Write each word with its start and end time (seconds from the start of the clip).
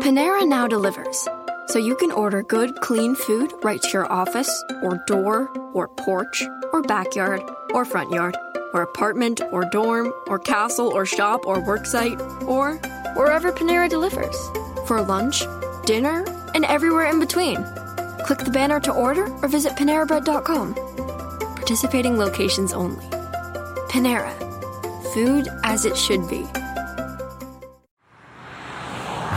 Panera 0.00 0.46
now 0.46 0.68
delivers, 0.68 1.26
so 1.66 1.80
you 1.80 1.96
can 1.96 2.12
order 2.12 2.44
good, 2.44 2.80
clean 2.80 3.16
food 3.16 3.52
right 3.64 3.82
to 3.82 3.88
your 3.90 4.10
office, 4.12 4.64
or 4.80 5.02
door, 5.08 5.48
or 5.74 5.88
porch, 5.88 6.44
or 6.72 6.82
backyard, 6.82 7.42
or 7.74 7.84
front 7.84 8.12
yard, 8.12 8.36
or 8.72 8.82
apartment, 8.82 9.40
or 9.50 9.64
dorm, 9.72 10.12
or 10.28 10.38
castle, 10.38 10.86
or 10.86 11.04
shop, 11.04 11.44
or 11.46 11.56
worksite, 11.56 12.20
or 12.46 12.76
wherever 13.16 13.50
Panera 13.50 13.88
delivers. 13.88 14.36
For 14.86 15.02
lunch, 15.02 15.42
dinner, 15.84 16.24
and 16.54 16.64
everywhere 16.64 17.06
in 17.06 17.18
between. 17.18 17.56
Click 18.24 18.38
the 18.38 18.52
banner 18.52 18.78
to 18.80 18.92
order 18.92 19.26
or 19.42 19.48
visit 19.48 19.72
PaneraBread.com. 19.72 20.74
Participating 21.56 22.16
locations 22.16 22.72
only. 22.72 23.04
Panera. 23.90 24.32
Food 25.12 25.48
as 25.64 25.84
it 25.84 25.96
should 25.96 26.28
be. 26.28 26.46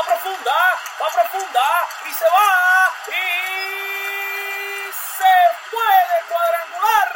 Va 0.00 0.06
profunda. 0.06 0.56
Va 1.00 1.08
profunda. 1.12 1.88
Y 2.08 2.12
se 2.12 2.24
va. 2.24 2.92
Y 3.08 3.22
se 4.92 5.34
puede 5.70 6.16
cuadrangular. 6.28 7.08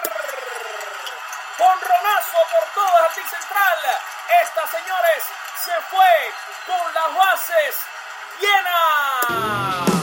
Conronazo 1.57 2.39
por 2.51 2.65
el 2.85 2.91
jardín 2.91 3.29
central. 3.29 3.79
Esta, 4.43 4.67
señores, 4.67 5.25
se 5.65 5.75
fue 5.91 6.15
con 6.67 6.95
las 6.95 7.15
bases 7.15 7.75
llenas. 8.41 9.95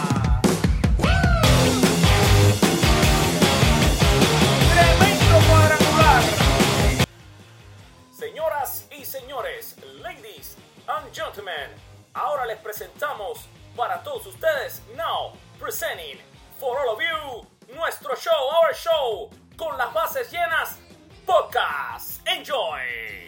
Señoras 8.11 8.85
y 8.91 9.03
señores, 9.03 9.75
ladies 10.03 10.55
and 10.87 11.11
gentlemen, 11.11 11.71
ahora 12.13 12.45
les 12.45 12.57
presentamos 12.59 13.39
para 13.75 14.03
todos 14.03 14.25
ustedes, 14.27 14.81
now 14.95 15.33
presenting 15.59 16.17
for 16.59 16.77
all 16.79 16.95
of 16.95 16.99
you, 16.99 17.75
nuestro 17.75 18.15
show, 18.15 18.31
our 18.31 18.73
show, 18.73 19.29
con 19.57 19.77
las 19.77 19.93
bases 19.93 20.31
llenas, 20.31 20.77
podcast. 21.25 22.27
Enjoy. 22.27 23.21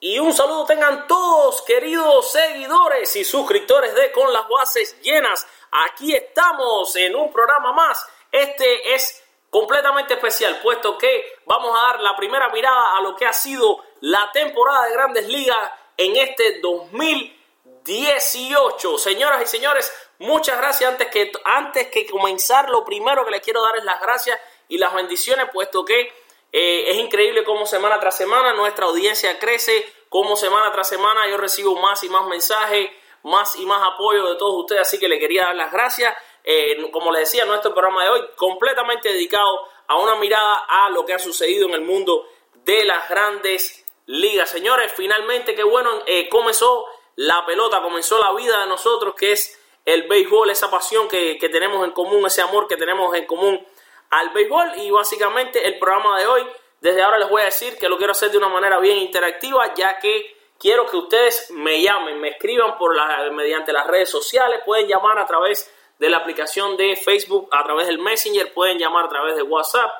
Y 0.00 0.20
un 0.20 0.32
saludo 0.32 0.66
tengan 0.66 1.08
todos, 1.08 1.62
queridos 1.62 2.30
seguidores 2.30 3.16
y 3.16 3.24
suscriptores 3.24 3.92
de 3.92 4.12
Con 4.12 4.32
las 4.32 4.48
Bases 4.48 5.00
Llenas. 5.02 5.44
Aquí 5.72 6.14
estamos 6.14 6.94
en 6.94 7.16
un 7.16 7.32
programa 7.32 7.72
más. 7.72 8.06
Este 8.30 8.94
es 8.94 9.20
completamente 9.50 10.14
especial, 10.14 10.60
puesto 10.62 10.96
que 10.96 11.40
vamos 11.44 11.76
a 11.76 11.86
dar 11.86 12.00
la 12.00 12.14
primera 12.16 12.50
mirada 12.50 12.96
a 12.96 13.00
lo 13.00 13.16
que 13.16 13.26
ha 13.26 13.32
sido 13.32 13.82
la 14.00 14.30
temporada 14.32 14.86
de 14.86 14.92
Grandes 14.92 15.28
Ligas 15.28 15.72
en 15.96 16.16
este 16.16 16.58
2018. 16.60 18.98
Señoras 18.98 19.42
y 19.42 19.46
señores, 19.46 19.92
muchas 20.18 20.58
gracias. 20.58 20.90
Antes 20.90 21.06
que, 21.08 21.32
antes 21.44 21.86
que 21.88 22.06
comenzar, 22.06 22.68
lo 22.70 22.84
primero 22.84 23.24
que 23.24 23.30
les 23.30 23.42
quiero 23.42 23.62
dar 23.62 23.76
es 23.76 23.84
las 23.84 24.00
gracias 24.00 24.38
y 24.68 24.78
las 24.78 24.92
bendiciones, 24.94 25.46
puesto 25.52 25.84
que 25.84 26.12
eh, 26.52 26.90
es 26.90 26.96
increíble 26.96 27.44
cómo 27.44 27.66
semana 27.66 28.00
tras 28.00 28.16
semana 28.16 28.54
nuestra 28.54 28.86
audiencia 28.86 29.38
crece, 29.38 29.92
cómo 30.08 30.36
semana 30.36 30.72
tras 30.72 30.88
semana 30.88 31.28
yo 31.28 31.36
recibo 31.36 31.76
más 31.76 32.02
y 32.04 32.08
más 32.08 32.26
mensajes, 32.26 32.90
más 33.22 33.56
y 33.56 33.66
más 33.66 33.86
apoyo 33.86 34.26
de 34.26 34.36
todos 34.36 34.60
ustedes, 34.60 34.82
así 34.82 34.98
que 34.98 35.08
le 35.08 35.18
quería 35.18 35.44
dar 35.44 35.56
las 35.56 35.72
gracias. 35.72 36.14
Eh, 36.44 36.90
como 36.92 37.10
les 37.10 37.22
decía, 37.22 37.44
nuestro 37.44 37.74
programa 37.74 38.04
de 38.04 38.10
hoy 38.10 38.20
completamente 38.36 39.08
dedicado 39.08 39.68
a 39.88 39.98
una 39.98 40.14
mirada 40.16 40.64
a 40.68 40.90
lo 40.90 41.04
que 41.04 41.14
ha 41.14 41.18
sucedido 41.18 41.66
en 41.66 41.74
el 41.74 41.80
mundo 41.80 42.28
de 42.54 42.84
las 42.84 43.08
grandes 43.08 43.85
ligas. 44.06 44.50
Señores, 44.50 44.92
finalmente, 44.96 45.54
qué 45.54 45.62
bueno, 45.62 45.90
eh, 46.06 46.28
comenzó 46.28 46.86
la 47.16 47.44
pelota, 47.46 47.82
comenzó 47.82 48.18
la 48.18 48.32
vida 48.32 48.60
de 48.60 48.66
nosotros, 48.66 49.14
que 49.14 49.32
es 49.32 49.60
el 49.84 50.04
béisbol, 50.08 50.50
esa 50.50 50.70
pasión 50.70 51.08
que, 51.08 51.38
que 51.38 51.48
tenemos 51.48 51.84
en 51.84 51.92
común, 51.92 52.26
ese 52.26 52.42
amor 52.42 52.66
que 52.66 52.76
tenemos 52.76 53.14
en 53.14 53.26
común 53.26 53.64
al 54.10 54.30
béisbol 54.30 54.72
y 54.76 54.90
básicamente 54.90 55.66
el 55.66 55.78
programa 55.78 56.18
de 56.18 56.26
hoy, 56.26 56.46
desde 56.80 57.02
ahora 57.02 57.18
les 57.18 57.28
voy 57.28 57.42
a 57.42 57.46
decir 57.46 57.78
que 57.78 57.88
lo 57.88 57.96
quiero 57.96 58.12
hacer 58.12 58.30
de 58.30 58.38
una 58.38 58.48
manera 58.48 58.78
bien 58.78 58.98
interactiva, 58.98 59.74
ya 59.74 59.98
que 59.98 60.36
quiero 60.58 60.86
que 60.86 60.96
ustedes 60.96 61.50
me 61.50 61.82
llamen, 61.82 62.20
me 62.20 62.30
escriban 62.30 62.78
por 62.78 62.94
la, 62.94 63.30
mediante 63.32 63.72
las 63.72 63.86
redes 63.86 64.10
sociales, 64.10 64.60
pueden 64.64 64.86
llamar 64.86 65.18
a 65.18 65.26
través 65.26 65.72
de 65.98 66.10
la 66.10 66.18
aplicación 66.18 66.76
de 66.76 66.96
Facebook, 66.96 67.48
a 67.52 67.64
través 67.64 67.86
del 67.86 67.98
Messenger, 67.98 68.52
pueden 68.52 68.78
llamar 68.78 69.06
a 69.06 69.08
través 69.08 69.36
de 69.36 69.42
WhatsApp, 69.42 69.90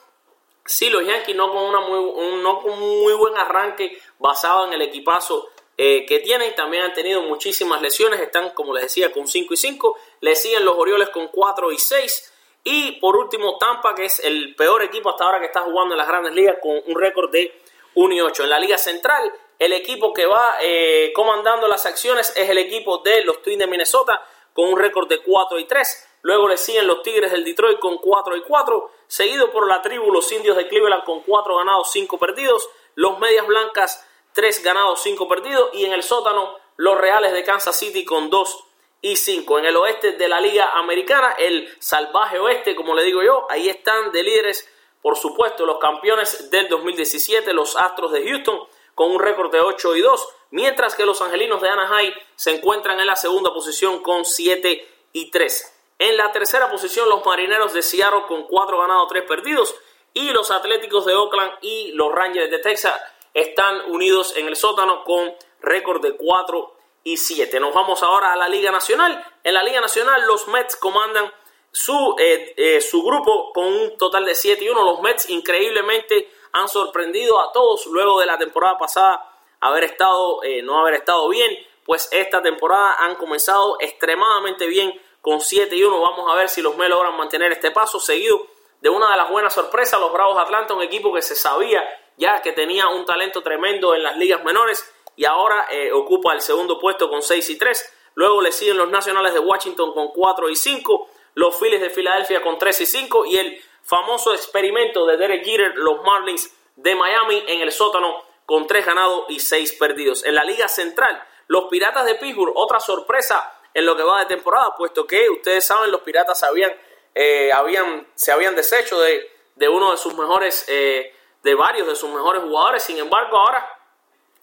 sí, 0.64 0.90
los 0.90 1.06
Yankees 1.06 1.36
no 1.36 1.52
con, 1.52 1.62
una 1.62 1.80
muy, 1.80 1.98
un, 1.98 2.42
no 2.42 2.60
con 2.60 2.72
un 2.72 3.02
muy 3.02 3.14
buen 3.14 3.36
arranque 3.36 3.98
basado 4.18 4.66
en 4.66 4.72
el 4.72 4.82
equipazo 4.82 5.48
eh, 5.76 6.04
que 6.06 6.18
tienen, 6.18 6.54
también 6.54 6.82
han 6.82 6.92
tenido 6.92 7.22
muchísimas 7.22 7.80
lesiones, 7.80 8.20
están 8.20 8.50
como 8.50 8.74
les 8.74 8.84
decía 8.84 9.12
con 9.12 9.26
5 9.26 9.54
y 9.54 9.56
5, 9.56 9.98
le 10.20 10.34
siguen 10.34 10.64
los 10.64 10.76
Orioles 10.76 11.08
con 11.10 11.28
4 11.28 11.72
y 11.72 11.78
6 11.78 12.32
y 12.64 12.92
por 13.00 13.16
último 13.16 13.56
Tampa 13.56 13.94
que 13.94 14.04
es 14.04 14.20
el 14.20 14.54
peor 14.56 14.82
equipo 14.82 15.10
hasta 15.10 15.24
ahora 15.24 15.40
que 15.40 15.46
está 15.46 15.60
jugando 15.60 15.94
en 15.94 15.98
las 15.98 16.08
grandes 16.08 16.34
ligas 16.34 16.56
con 16.60 16.82
un 16.86 17.00
récord 17.00 17.30
de 17.30 17.54
1 17.94 18.14
y 18.14 18.20
8. 18.20 18.44
En 18.44 18.50
la 18.50 18.58
liga 18.58 18.76
central 18.76 19.32
el 19.58 19.72
equipo 19.72 20.12
que 20.12 20.26
va 20.26 20.56
eh, 20.60 21.12
comandando 21.14 21.68
las 21.68 21.86
acciones 21.86 22.32
es 22.36 22.48
el 22.50 22.58
equipo 22.58 22.98
de 22.98 23.24
los 23.24 23.40
Twins 23.42 23.60
de 23.60 23.66
Minnesota 23.66 24.22
con 24.52 24.68
un 24.72 24.78
récord 24.78 25.08
de 25.08 25.22
4 25.22 25.58
y 25.58 25.64
3. 25.64 26.08
Luego 26.22 26.48
le 26.48 26.56
siguen 26.56 26.86
los 26.86 27.02
Tigres 27.02 27.32
del 27.32 27.44
Detroit 27.44 27.78
con 27.78 27.98
4 27.98 28.36
y 28.36 28.42
4, 28.42 28.90
seguido 29.06 29.50
por 29.50 29.66
la 29.66 29.82
tribu 29.82 30.12
los 30.12 30.30
Indios 30.32 30.56
de 30.56 30.68
Cleveland 30.68 31.04
con 31.04 31.20
4 31.20 31.56
ganados, 31.56 31.90
5 31.92 32.18
perdidos, 32.18 32.68
los 32.94 33.18
Medias 33.18 33.46
Blancas 33.46 34.06
3 34.32 34.62
ganados, 34.62 35.02
5 35.02 35.28
perdidos 35.28 35.70
y 35.74 35.84
en 35.84 35.92
el 35.92 36.02
sótano 36.02 36.56
los 36.76 36.98
Reales 36.98 37.32
de 37.32 37.44
Kansas 37.44 37.76
City 37.76 38.04
con 38.04 38.30
2 38.30 38.64
y 39.02 39.16
5. 39.16 39.58
En 39.58 39.66
el 39.66 39.76
oeste 39.76 40.12
de 40.12 40.28
la 40.28 40.40
Liga 40.40 40.72
Americana, 40.78 41.34
el 41.38 41.68
salvaje 41.78 42.38
oeste, 42.38 42.76
como 42.76 42.94
le 42.94 43.04
digo 43.04 43.22
yo, 43.22 43.46
ahí 43.50 43.68
están 43.68 44.12
de 44.12 44.22
líderes, 44.22 44.68
por 45.02 45.16
supuesto, 45.16 45.64
los 45.66 45.78
campeones 45.78 46.50
del 46.50 46.68
2017, 46.68 47.52
los 47.52 47.76
Astros 47.76 48.12
de 48.12 48.28
Houston, 48.28 48.60
con 48.94 49.10
un 49.12 49.20
récord 49.20 49.50
de 49.50 49.60
8 49.60 49.96
y 49.96 50.00
2, 50.00 50.28
mientras 50.50 50.94
que 50.94 51.06
los 51.06 51.22
Angelinos 51.22 51.62
de 51.62 51.70
Anaheim 51.70 52.12
se 52.36 52.50
encuentran 52.54 53.00
en 53.00 53.06
la 53.06 53.16
segunda 53.16 53.52
posición 53.52 54.02
con 54.02 54.24
7 54.24 54.86
y 55.12 55.30
3. 55.30 55.79
En 56.00 56.16
la 56.16 56.32
tercera 56.32 56.70
posición 56.70 57.10
los 57.10 57.24
Marineros 57.26 57.74
de 57.74 57.82
Seattle 57.82 58.22
con 58.26 58.44
4 58.44 58.78
ganados, 58.78 59.06
3 59.10 59.22
perdidos. 59.24 59.76
Y 60.14 60.30
los 60.30 60.50
Atléticos 60.50 61.04
de 61.04 61.14
Oakland 61.14 61.52
y 61.60 61.92
los 61.92 62.10
Rangers 62.10 62.50
de 62.50 62.58
Texas 62.58 62.98
están 63.34 63.82
unidos 63.90 64.34
en 64.34 64.48
el 64.48 64.56
sótano 64.56 65.04
con 65.04 65.34
récord 65.60 66.00
de 66.00 66.16
4 66.16 66.74
y 67.04 67.18
7. 67.18 67.60
Nos 67.60 67.74
vamos 67.74 68.02
ahora 68.02 68.32
a 68.32 68.36
la 68.36 68.48
Liga 68.48 68.70
Nacional. 68.70 69.22
En 69.44 69.52
la 69.52 69.62
Liga 69.62 69.82
Nacional 69.82 70.26
los 70.26 70.48
Mets 70.48 70.74
comandan 70.76 71.30
su, 71.70 72.16
eh, 72.18 72.54
eh, 72.56 72.80
su 72.80 73.02
grupo 73.02 73.52
con 73.52 73.66
un 73.66 73.98
total 73.98 74.24
de 74.24 74.34
7 74.34 74.64
y 74.64 74.70
1. 74.70 74.82
Los 74.82 75.02
Mets 75.02 75.28
increíblemente 75.28 76.30
han 76.52 76.70
sorprendido 76.70 77.38
a 77.42 77.52
todos 77.52 77.84
luego 77.84 78.18
de 78.20 78.24
la 78.24 78.38
temporada 78.38 78.78
pasada 78.78 79.38
haber 79.60 79.84
estado, 79.84 80.42
eh, 80.44 80.62
no 80.62 80.80
haber 80.80 80.94
estado 80.94 81.28
bien. 81.28 81.54
Pues 81.84 82.08
esta 82.10 82.40
temporada 82.40 82.94
han 83.00 83.16
comenzado 83.16 83.76
extremadamente 83.80 84.66
bien 84.66 84.98
con 85.20 85.40
7 85.40 85.74
y 85.76 85.82
1. 85.82 86.00
Vamos 86.00 86.30
a 86.30 86.34
ver 86.34 86.48
si 86.48 86.62
los 86.62 86.76
Mets 86.76 86.90
logran 86.90 87.16
mantener 87.16 87.52
este 87.52 87.70
paso 87.70 88.00
seguido 88.00 88.46
de 88.80 88.88
una 88.88 89.10
de 89.10 89.16
las 89.16 89.30
buenas 89.30 89.52
sorpresas, 89.52 90.00
los 90.00 90.12
Bravos 90.12 90.36
de 90.36 90.42
Atlanta, 90.42 90.74
un 90.74 90.82
equipo 90.82 91.12
que 91.12 91.22
se 91.22 91.34
sabía 91.34 91.86
ya 92.20 92.42
que 92.42 92.52
tenía 92.52 92.88
un 92.88 93.04
talento 93.06 93.42
tremendo 93.42 93.94
en 93.94 94.02
las 94.02 94.16
ligas 94.18 94.44
menores 94.44 94.88
y 95.16 95.24
ahora 95.24 95.66
eh, 95.70 95.90
ocupa 95.90 96.34
el 96.34 96.42
segundo 96.42 96.78
puesto 96.78 97.08
con 97.08 97.22
6 97.22 97.50
y 97.50 97.58
3. 97.58 97.92
Luego 98.14 98.42
le 98.42 98.52
siguen 98.52 98.76
los 98.76 98.90
Nacionales 98.90 99.32
de 99.32 99.40
Washington 99.40 99.92
con 99.94 100.08
4 100.08 100.50
y 100.50 100.56
5, 100.56 101.08
los 101.34 101.56
Phillies 101.58 101.80
de 101.80 101.90
Filadelfia 101.90 102.42
con 102.42 102.58
3 102.58 102.80
y 102.82 102.86
5 102.86 103.26
y 103.26 103.38
el 103.38 103.62
famoso 103.82 104.34
experimento 104.34 105.06
de 105.06 105.16
Derek 105.16 105.44
Jeter, 105.44 105.72
los 105.76 106.02
Marlins 106.02 106.54
de 106.76 106.94
Miami 106.94 107.42
en 107.46 107.62
el 107.62 107.72
sótano 107.72 108.22
con 108.44 108.66
3 108.66 108.84
ganados 108.84 109.24
y 109.28 109.40
6 109.40 109.72
perdidos. 109.74 110.24
En 110.24 110.34
la 110.34 110.44
Liga 110.44 110.68
Central, 110.68 111.22
los 111.46 111.64
Piratas 111.70 112.04
de 112.04 112.16
Pittsburgh, 112.16 112.52
otra 112.54 112.80
sorpresa 112.80 113.59
en 113.74 113.86
lo 113.86 113.96
que 113.96 114.02
va 114.02 114.20
de 114.20 114.26
temporada, 114.26 114.74
puesto 114.76 115.06
que 115.06 115.28
ustedes 115.30 115.64
saben, 115.64 115.90
los 115.90 116.00
Piratas 116.02 116.42
habían, 116.42 116.72
eh, 117.14 117.52
habían, 117.52 118.06
se 118.14 118.32
habían 118.32 118.56
deshecho 118.56 119.00
de, 119.00 119.30
de, 119.56 119.68
uno 119.68 119.90
de 119.90 119.96
sus 119.96 120.14
mejores, 120.14 120.64
eh, 120.68 121.14
de 121.42 121.54
varios 121.54 121.86
de 121.86 121.94
sus 121.94 122.10
mejores 122.10 122.42
jugadores. 122.42 122.82
Sin 122.82 122.98
embargo, 122.98 123.36
ahora 123.36 123.78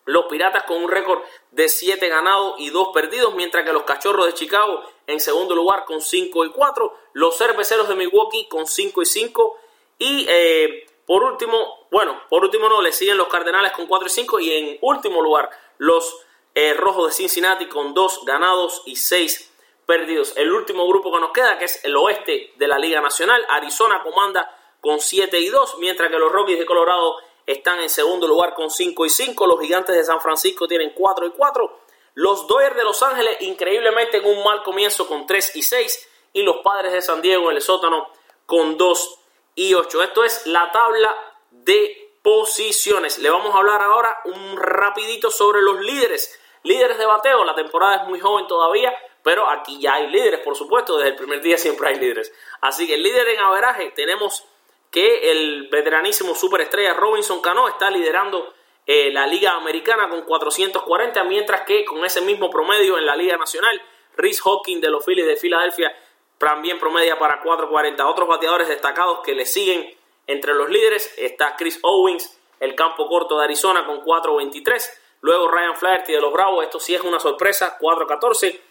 los 0.05 0.25
Piratas 0.25 0.63
con 0.63 0.83
un 0.83 0.89
récord 0.89 1.21
de 1.51 1.67
7 1.67 2.07
ganados 2.07 2.55
y 2.59 2.69
2 2.69 2.89
perdidos, 2.93 3.35
mientras 3.35 3.65
que 3.65 3.73
los 3.73 3.83
Cachorros 3.83 4.25
de 4.25 4.33
Chicago 4.33 4.83
en 5.05 5.19
segundo 5.19 5.53
lugar 5.53 5.85
con 5.85 6.01
5 6.01 6.45
y 6.45 6.49
4, 6.51 6.97
los 7.13 7.37
Cerveceros 7.37 7.87
de 7.87 7.95
Milwaukee 7.95 8.47
con 8.47 8.67
5 8.67 9.01
y 9.01 9.05
5 9.05 9.59
y 9.99 10.25
eh, 10.29 10.85
por 11.05 11.23
último, 11.23 11.87
bueno, 11.89 12.21
por 12.29 12.43
último 12.43 12.67
no, 12.69 12.81
le 12.81 12.91
siguen 12.91 13.17
los 13.17 13.27
Cardenales 13.27 13.71
con 13.71 13.87
4 13.87 14.07
y 14.07 14.09
5 14.09 14.39
y 14.39 14.51
en 14.53 14.77
último 14.81 15.21
lugar 15.21 15.49
los 15.77 16.25
eh, 16.59 16.73
Rojos 16.73 17.09
de 17.09 17.13
Cincinnati 17.13 17.67
con 17.67 17.93
2 17.93 18.25
ganados 18.25 18.81
y 18.87 18.95
6 18.95 19.53
perdidos. 19.85 20.33
El 20.37 20.51
último 20.51 20.87
grupo 20.87 21.13
que 21.13 21.19
nos 21.19 21.31
queda, 21.31 21.59
que 21.59 21.65
es 21.65 21.85
el 21.85 21.95
oeste 21.95 22.51
de 22.55 22.67
la 22.67 22.79
Liga 22.79 22.99
Nacional, 22.99 23.45
Arizona 23.47 24.01
comanda 24.01 24.57
con 24.81 24.99
7 24.99 25.39
y 25.39 25.49
2, 25.49 25.77
mientras 25.77 26.09
que 26.09 26.17
los 26.17 26.31
Rockies 26.31 26.57
de 26.57 26.65
Colorado 26.65 27.17
están 27.45 27.79
en 27.79 27.91
segundo 27.91 28.27
lugar 28.27 28.55
con 28.55 28.71
5 28.71 29.05
y 29.05 29.09
5. 29.11 29.45
Los 29.45 29.61
Gigantes 29.61 29.95
de 29.95 30.03
San 30.03 30.19
Francisco 30.19 30.67
tienen 30.67 30.93
4 30.95 31.27
y 31.27 31.29
4. 31.29 31.79
Los 32.15 32.47
Dodgers 32.47 32.75
de 32.75 32.83
Los 32.83 33.03
Ángeles, 33.03 33.37
increíblemente, 33.41 34.17
en 34.17 34.25
un 34.25 34.43
mal 34.43 34.63
comienzo 34.63 35.07
con 35.07 35.27
3 35.27 35.57
y 35.57 35.61
6. 35.61 36.09
Y 36.33 36.41
los 36.41 36.57
Padres 36.63 36.91
de 36.91 37.03
San 37.03 37.21
Diego 37.21 37.51
en 37.51 37.57
el 37.57 37.61
sótano 37.61 38.09
con 38.47 38.79
2 38.79 39.19
y 39.53 39.75
8. 39.75 40.01
Esto 40.01 40.23
es 40.23 40.47
la 40.47 40.71
tabla 40.71 41.15
de 41.51 42.17
posiciones. 42.23 43.19
Le 43.19 43.29
vamos 43.29 43.53
a 43.53 43.59
hablar 43.59 43.79
ahora 43.83 44.21
un 44.25 44.57
rapidito 44.57 45.29
sobre 45.29 45.61
los 45.61 45.79
líderes. 45.81 46.39
Líderes 46.67 46.97
de 46.97 47.05
bateo, 47.05 47.45
la 47.45 47.55
temporada 47.55 47.95
es 47.95 48.09
muy 48.09 48.19
joven 48.19 48.45
todavía, 48.45 48.93
pero 49.23 49.49
aquí 49.49 49.79
ya 49.79 49.93
hay 49.93 50.07
líderes, 50.07 50.41
por 50.41 50.53
supuesto, 50.53 50.97
desde 50.97 51.11
el 51.11 51.15
primer 51.15 51.41
día 51.41 51.57
siempre 51.57 51.87
hay 51.87 51.95
líderes. 51.95 52.33
Así 52.59 52.85
que 52.85 52.95
el 52.95 53.03
líder 53.03 53.29
en 53.29 53.39
averaje 53.39 53.91
tenemos 53.95 54.45
que 54.91 55.31
el 55.31 55.69
veteranísimo 55.69 56.35
superestrella 56.35 56.93
Robinson 56.93 57.41
Cano 57.41 57.69
está 57.69 57.89
liderando 57.89 58.53
eh, 58.85 59.11
la 59.13 59.27
Liga 59.27 59.51
Americana 59.51 60.09
con 60.09 60.23
440, 60.23 61.23
mientras 61.23 61.61
que 61.61 61.85
con 61.85 62.03
ese 62.03 62.19
mismo 62.19 62.49
promedio 62.49 62.97
en 62.97 63.05
la 63.05 63.15
Liga 63.15 63.37
Nacional, 63.37 63.81
Rhys 64.17 64.41
Hawking 64.41 64.81
de 64.81 64.89
los 64.89 65.05
Phillies 65.05 65.25
de 65.25 65.37
Filadelfia 65.37 65.95
también 66.37 66.79
promedia 66.79 67.17
para 67.17 67.41
440. 67.43 68.05
Otros 68.05 68.27
bateadores 68.27 68.67
destacados 68.67 69.19
que 69.23 69.35
le 69.35 69.45
siguen 69.45 69.89
entre 70.25 70.53
los 70.53 70.69
líderes 70.69 71.13
está 71.17 71.55
Chris 71.55 71.79
Owens, 71.81 72.37
el 72.59 72.75
campo 72.75 73.07
corto 73.07 73.37
de 73.37 73.45
Arizona 73.45 73.85
con 73.85 74.01
423. 74.01 75.06
Luego 75.21 75.47
Ryan 75.47 75.75
Flaherty 75.75 76.13
de 76.13 76.21
los 76.21 76.31
Bravos, 76.31 76.63
esto 76.63 76.79
sí 76.79 76.93
es 76.93 77.01
una 77.01 77.19
sorpresa, 77.19 77.77
414. 77.79 78.61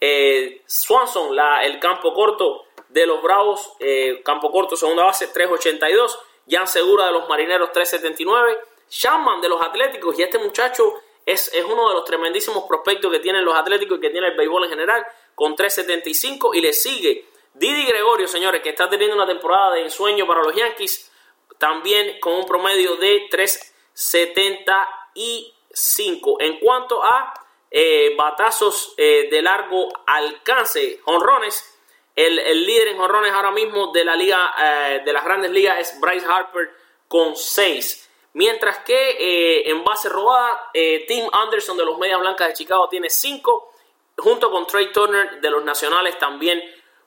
Eh, 0.00 0.62
Swanson, 0.66 1.34
la, 1.34 1.64
el 1.64 1.78
campo 1.78 2.12
corto 2.12 2.66
de 2.88 3.06
los 3.06 3.22
Bravos, 3.22 3.72
eh, 3.80 4.22
campo 4.24 4.50
corto, 4.50 4.76
segunda 4.76 5.04
base, 5.04 5.32
3.82. 5.32 6.18
Jan 6.48 6.68
Segura 6.68 7.06
de 7.06 7.12
los 7.12 7.28
Marineros, 7.28 7.70
3.79. 7.70 8.58
Shaman 8.90 9.40
de 9.40 9.48
los 9.48 9.62
Atléticos, 9.62 10.18
y 10.18 10.22
este 10.22 10.38
muchacho 10.38 10.94
es, 11.24 11.52
es, 11.54 11.64
uno 11.64 11.88
de 11.88 11.94
los 11.94 12.04
tremendísimos 12.04 12.64
prospectos 12.64 13.10
que 13.10 13.18
tienen 13.18 13.44
los 13.44 13.56
Atléticos 13.56 13.98
y 13.98 14.00
que 14.00 14.10
tiene 14.10 14.28
el 14.28 14.36
béisbol 14.36 14.64
en 14.64 14.70
general, 14.70 15.06
con 15.34 15.56
3.75. 15.56 16.54
Y 16.54 16.60
le 16.60 16.72
sigue 16.72 17.26
Didi 17.54 17.86
Gregorio, 17.86 18.28
señores, 18.28 18.60
que 18.62 18.70
está 18.70 18.90
teniendo 18.90 19.16
una 19.16 19.26
temporada 19.26 19.74
de 19.74 19.82
ensueño 19.82 20.26
para 20.26 20.42
los 20.42 20.54
Yankees, 20.54 21.10
también 21.58 22.20
con 22.20 22.34
un 22.34 22.46
promedio 22.46 22.96
de 22.96 23.28
3.75. 25.74 26.36
En 26.40 26.58
cuanto 26.58 27.04
a 27.04 27.34
eh, 27.70 28.14
batazos 28.16 28.94
eh, 28.96 29.28
de 29.30 29.42
largo 29.42 29.88
alcance, 30.06 31.00
honrones, 31.06 31.70
el, 32.14 32.36
líder 32.64 32.88
en 32.88 32.98
jorrones 32.98 33.32
ahora 33.32 33.50
mismo 33.50 33.90
de 33.92 34.04
la 34.04 34.14
liga, 34.14 34.54
eh, 34.56 35.02
de 35.04 35.12
las 35.12 35.24
grandes 35.24 35.50
ligas 35.50 35.78
es 35.80 36.00
Bryce 36.00 36.26
Harper 36.26 36.70
con 37.08 37.34
6. 37.34 38.10
Mientras 38.34 38.78
que 38.78 39.62
en 39.66 39.84
base 39.84 40.08
robada, 40.08 40.70
Tim 40.72 41.28
Anderson 41.32 41.76
de 41.76 41.84
los 41.84 41.98
Medias 41.98 42.18
Blancas 42.18 42.48
de 42.48 42.54
Chicago 42.54 42.88
tiene 42.88 43.08
5, 43.08 43.72
junto 44.18 44.50
con 44.50 44.66
Trey 44.66 44.90
Turner 44.90 45.40
de 45.40 45.50
los 45.50 45.62
Nacionales 45.62 46.18
también 46.18 46.60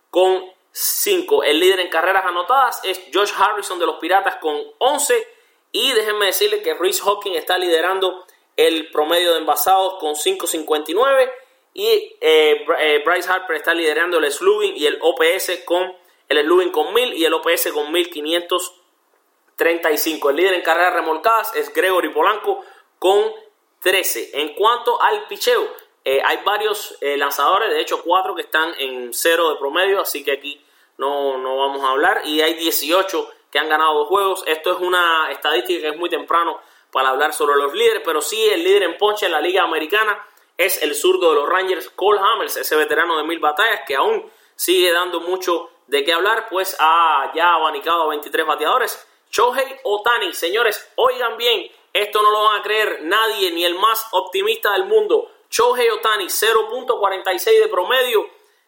con 0.10 0.50
5. 0.72 1.44
El 1.44 1.60
líder 1.60 1.80
en 1.80 1.90
carreras 1.90 2.26
anotadas 2.26 2.82
es 2.84 3.02
Josh 3.14 3.32
Harrison 3.38 3.80
de 3.80 3.88
los 3.88 3.98
Piratas 3.98 4.38
con 4.38 4.58
11. 4.78 5.28
Y 5.72 5.92
déjenme 5.94 6.28
decirles 6.28 6.62
que 6.64 6.76
Rhys 6.76 7.02
Hawking 7.02 7.34
está 7.34 7.58
liderando 7.58 8.26
el 8.58 8.92
promedio 8.92 9.32
de 9.34 9.40
envasados 9.40 9.94
con 10.00 10.16
5.59 10.16 11.32
y 11.74 11.88
eh, 12.20 12.66
eh, 12.80 13.04
Bryce 13.06 13.32
Harper 13.32 13.56
está 13.56 13.76
liderando 13.76 14.18
el 14.18 14.30
slugging 14.32 14.76
y 14.76 14.88
el 14.88 14.98
OPS 15.00 15.60
con 15.64 15.96
el 16.28 16.44
slugging 16.44 16.72
con 16.72 16.92
1000 16.94 17.14
y 17.14 17.24
el 17.24 17.34
OPS 17.34 17.72
con 17.72 17.90
1535. 17.92 20.30
El 20.32 20.36
líder 20.36 20.56
en 20.56 20.62
carreras 20.62 20.96
remolcadas 20.96 21.56
es 21.56 21.72
Gregory 21.72 22.10
Polanco 22.10 22.66
con 22.98 23.32
13. 23.80 24.42
En 24.42 24.56
cuanto 24.56 25.00
al 25.02 25.28
picheo, 25.28 25.68
eh, 26.04 26.20
hay 26.26 26.40
varios 26.44 26.98
lanzadores, 27.02 27.70
de 27.70 27.80
hecho 27.80 28.02
cuatro 28.04 28.34
que 28.34 28.42
están 28.42 28.74
en 28.80 29.14
cero 29.14 29.52
de 29.52 29.58
promedio, 29.58 30.02
así 30.02 30.24
que 30.24 30.32
aquí 30.32 30.60
no, 30.98 31.38
no 31.38 31.58
vamos 31.58 31.84
a 31.84 31.92
hablar. 31.92 32.24
Y 32.26 32.42
hay 32.42 32.56
18 32.56 33.30
que 33.52 33.60
han 33.60 33.70
ganado 33.70 34.00
dos 34.00 34.08
juegos. 34.08 34.44
Esto 34.48 34.72
es 34.74 34.80
una 34.80 35.30
estadística 35.32 35.82
que 35.82 35.90
es 35.90 35.98
muy 35.98 36.10
temprano 36.10 36.60
para 36.98 37.10
hablar 37.10 37.32
sobre 37.32 37.58
los 37.58 37.76
líderes, 37.76 38.02
pero 38.04 38.22
sí 38.22 38.44
el 38.50 38.64
líder 38.64 38.82
en 38.82 38.98
ponche 38.98 39.28
en 39.28 39.32
la 39.32 39.40
Liga 39.40 39.62
Americana 39.62 40.20
es 40.58 40.82
el 40.82 40.96
zurdo 40.96 41.30
de 41.30 41.36
los 41.36 41.48
Rangers, 41.48 41.92
Cole 41.92 42.20
Hammers, 42.20 42.58
ese 42.58 42.76
veterano 42.76 43.20
de 43.20 43.24
mil 43.24 43.38
batallas 43.38 43.82
que 43.86 43.96
aún 43.96 44.28
sigue 44.56 44.92
dando 44.92 45.20
mucho 45.20 45.70
de 45.86 46.04
qué 46.04 46.12
hablar, 46.12 46.48
pues 46.50 46.76
ha 46.80 47.32
ya 47.36 47.54
abanicado 47.54 48.02
a 48.02 48.08
23 48.08 48.48
bateadores. 48.48 49.08
Shohei 49.30 49.80
Otani, 49.84 50.34
señores, 50.34 50.92
oigan 50.96 51.38
bien, 51.38 51.72
esto 51.94 52.20
no 52.24 52.32
lo 52.32 52.46
van 52.46 52.62
a 52.62 52.64
creer 52.64 53.02
nadie, 53.04 53.52
ni 53.52 53.64
el 53.64 53.76
más 53.76 54.08
optimista 54.14 54.74
del 54.74 54.86
mundo. 54.86 55.30
Shohei 55.52 55.92
Otani, 55.92 56.26
0.46 56.26 57.62
de 57.62 57.68
promedio 57.68 58.28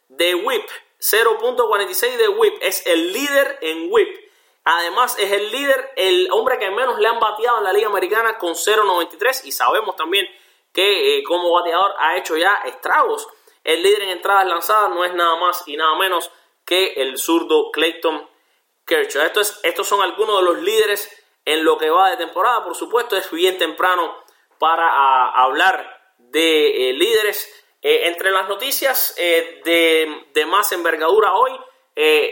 de 0.10 0.36
whip, 0.36 0.70
0.46 1.00 2.16
de 2.16 2.28
whip, 2.28 2.58
es 2.62 2.86
el 2.86 3.12
líder 3.12 3.58
en 3.62 3.88
whip. 3.92 4.29
Además, 4.72 5.18
es 5.18 5.32
el 5.32 5.52
líder, 5.52 5.94
el 5.96 6.30
hombre 6.32 6.60
que 6.60 6.70
menos 6.70 7.00
le 7.00 7.08
han 7.08 7.20
bateado 7.20 7.58
en 7.58 7.64
la 7.64 7.74
Liga 7.74 7.88
Americana 7.88 8.38
con 8.38 8.54
0.93 8.54 9.46
y 9.46 9.52
sabemos 9.52 9.96
también 9.96 10.28
que 10.72 11.18
eh, 11.18 11.24
como 11.24 11.52
bateador 11.52 11.96
ha 11.98 12.16
hecho 12.18 12.38
ya 12.38 12.62
estragos. 12.66 13.28
El 13.64 13.82
líder 13.82 14.04
en 14.04 14.10
entradas 14.10 14.46
lanzadas 14.46 14.92
no 14.92 15.04
es 15.04 15.12
nada 15.16 15.38
más 15.38 15.68
y 15.68 15.76
nada 15.76 15.98
menos 15.98 16.30
que 16.66 16.94
el 16.98 17.18
zurdo 17.18 17.72
Clayton 17.72 18.30
Kershaw. 18.86 19.24
Esto 19.24 19.42
es, 19.42 19.60
estos 19.64 19.88
son 19.88 20.04
algunos 20.04 20.38
de 20.38 20.44
los 20.44 20.60
líderes 20.60 21.26
en 21.46 21.64
lo 21.64 21.80
que 21.80 21.90
va 21.90 22.12
de 22.12 22.18
temporada. 22.18 22.64
Por 22.64 22.76
supuesto, 22.76 23.18
es 23.18 23.32
bien 23.32 23.58
temprano 23.58 24.24
para 24.60 25.32
hablar 25.32 26.14
de 26.20 26.92
eh, 26.92 26.94
líderes. 26.94 27.66
Eh, 27.82 28.08
entre 28.08 28.30
las 28.30 28.48
noticias 28.48 29.16
de, 29.16 30.46
más 30.46 30.72
envergadura 30.74 31.34
hoy, 31.34 31.60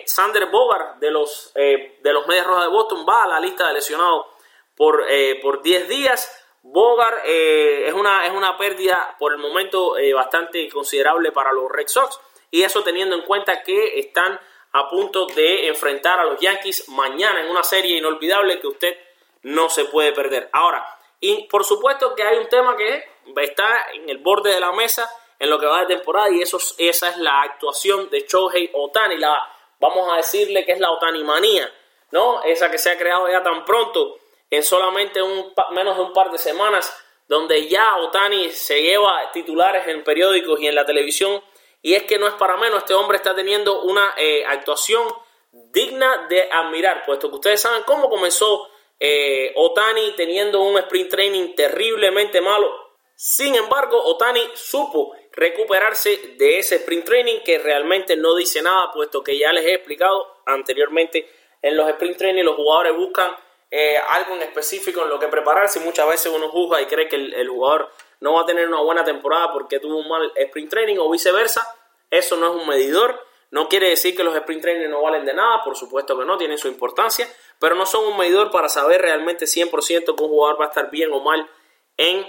Sander 0.05 0.45
Bogart 0.45 0.97
de 0.99 1.11
los, 1.11 1.51
de 1.53 2.13
los 2.13 2.25
Medias 2.27 2.47
Rojas 2.47 2.63
de 2.63 2.69
Boston 2.69 3.05
va 3.07 3.23
a 3.23 3.27
la 3.27 3.39
lista 3.39 3.67
de 3.67 3.73
lesionados 3.73 4.27
por, 4.75 5.05
por 5.41 5.61
10 5.61 5.89
días. 5.89 6.47
Bogart 6.69 7.23
eh, 7.25 7.87
es, 7.87 7.93
una, 7.93 8.25
es 8.25 8.33
una 8.33 8.57
pérdida 8.57 9.15
por 9.19 9.31
el 9.31 9.37
momento 9.37 9.97
eh, 9.97 10.13
bastante 10.13 10.67
considerable 10.69 11.31
para 11.31 11.53
los 11.53 11.71
Red 11.71 11.87
Sox. 11.87 12.19
y 12.51 12.63
eso 12.63 12.83
teniendo 12.83 13.15
en 13.15 13.21
cuenta 13.23 13.63
que 13.63 13.99
están 13.99 14.39
a 14.73 14.89
punto 14.89 15.27
de 15.27 15.67
enfrentar 15.67 16.19
a 16.19 16.25
los 16.25 16.39
Yankees 16.39 16.89
mañana 16.89 17.41
en 17.41 17.49
una 17.49 17.63
serie 17.63 17.97
inolvidable 17.97 18.59
que 18.59 18.67
usted 18.67 18.97
no 19.43 19.69
se 19.69 19.85
puede 19.85 20.11
perder. 20.11 20.49
Ahora, 20.51 20.85
y 21.21 21.47
por 21.47 21.63
supuesto 21.63 22.13
que 22.15 22.23
hay 22.23 22.37
un 22.37 22.49
tema 22.49 22.75
que 22.75 23.03
está 23.37 23.87
en 23.93 24.09
el 24.09 24.17
borde 24.17 24.51
de 24.53 24.59
la 24.59 24.73
mesa 24.73 25.09
en 25.39 25.49
lo 25.49 25.59
que 25.59 25.65
va 25.65 25.81
de 25.81 25.95
temporada 25.95 26.29
y 26.29 26.41
eso, 26.41 26.59
esa 26.77 27.09
es 27.09 27.17
la 27.17 27.41
actuación 27.41 28.09
de 28.09 28.25
Shohei 28.27 28.71
Otani, 28.73 29.17
la, 29.17 29.37
vamos 29.79 30.11
a 30.11 30.17
decirle 30.17 30.65
que 30.65 30.73
es 30.73 30.79
la 30.79 30.91
Otani 30.91 31.23
manía, 31.23 31.71
¿no? 32.11 32.41
Esa 32.43 32.71
que 32.71 32.77
se 32.77 32.91
ha 32.91 32.97
creado 32.97 33.29
ya 33.29 33.43
tan 33.43 33.65
pronto, 33.65 34.17
en 34.49 34.63
solamente 34.63 35.21
un, 35.21 35.53
menos 35.71 35.97
de 35.97 36.03
un 36.03 36.13
par 36.13 36.31
de 36.31 36.37
semanas, 36.37 36.93
donde 37.27 37.67
ya 37.67 37.97
Otani 37.97 38.51
se 38.51 38.81
lleva 38.81 39.31
titulares 39.31 39.87
en 39.87 40.03
periódicos 40.03 40.59
y 40.61 40.67
en 40.67 40.75
la 40.75 40.85
televisión, 40.85 41.43
y 41.81 41.93
es 41.93 42.03
que 42.03 42.17
no 42.17 42.27
es 42.27 42.33
para 42.33 42.57
menos, 42.57 42.79
este 42.79 42.93
hombre 42.93 43.17
está 43.17 43.35
teniendo 43.35 43.81
una 43.81 44.13
eh, 44.17 44.45
actuación 44.45 45.07
digna 45.51 46.27
de 46.29 46.49
admirar, 46.51 47.05
puesto 47.05 47.29
que 47.29 47.35
ustedes 47.35 47.61
saben 47.61 47.83
cómo 47.83 48.09
comenzó 48.09 48.69
eh, 48.99 49.53
Otani 49.55 50.13
teniendo 50.15 50.61
un 50.61 50.77
sprint 50.79 51.09
training 51.09 51.55
terriblemente 51.55 52.41
malo. 52.41 52.73
Sin 53.15 53.55
embargo, 53.55 54.01
Otani 54.03 54.41
supo 54.53 55.15
recuperarse 55.37 56.33
de 56.37 56.57
ese 56.57 56.77
sprint 56.77 57.05
training 57.05 57.39
que 57.45 57.59
realmente 57.59 58.17
no 58.17 58.35
dice 58.35 58.61
nada, 58.61 58.91
puesto 58.91 59.23
que 59.23 59.37
ya 59.37 59.53
les 59.53 59.65
he 59.65 59.75
explicado 59.75 60.41
anteriormente 60.47 61.29
en 61.61 61.77
los 61.77 61.87
sprint 61.89 62.17
training 62.17 62.43
los 62.43 62.55
jugadores 62.55 62.95
buscan 62.95 63.31
eh, 63.69 63.97
algo 64.09 64.35
en 64.35 64.41
específico 64.41 65.03
en 65.03 65.09
lo 65.09 65.19
que 65.19 65.27
prepararse. 65.27 65.79
Muchas 65.79 66.07
veces 66.09 66.31
uno 66.33 66.49
juzga 66.49 66.81
y 66.81 66.85
cree 66.85 67.07
que 67.07 67.17
el, 67.17 67.47
jugador 67.47 67.91
no 68.19 68.33
va 68.33 68.41
a 68.41 68.45
tener 68.45 68.67
una 68.67 68.81
buena 68.81 69.03
temporada 69.03 69.51
porque 69.53 69.79
tuvo 69.79 69.97
un 69.97 70.07
mal 70.07 70.31
sprint 70.35 70.69
training 70.69 70.97
o 70.97 71.09
viceversa. 71.09 71.67
Eso 72.09 72.35
no 72.37 72.47
es 72.47 72.61
un 72.61 72.67
medidor. 72.67 73.23
No 73.51 73.69
quiere 73.69 73.89
decir 73.89 74.15
que 74.15 74.23
los 74.23 74.35
sprint 74.35 74.61
training 74.61 74.89
no 74.89 75.03
valen 75.03 75.25
de 75.25 75.33
nada, 75.33 75.63
por 75.63 75.75
supuesto 75.75 76.17
que 76.17 76.25
no, 76.25 76.37
tienen 76.37 76.57
su 76.57 76.67
importancia, 76.67 77.27
pero 77.59 77.75
no 77.75 77.85
son 77.85 78.05
un 78.05 78.17
medidor 78.17 78.51
para 78.51 78.69
saber 78.69 79.01
realmente 79.01 79.45
100% 79.45 80.15
que 80.15 80.23
un 80.23 80.29
jugador 80.29 80.59
va 80.59 80.65
a 80.65 80.67
estar 80.69 80.89
bien 80.89 81.11
o 81.13 81.21
mal 81.21 81.47
en 81.95 82.25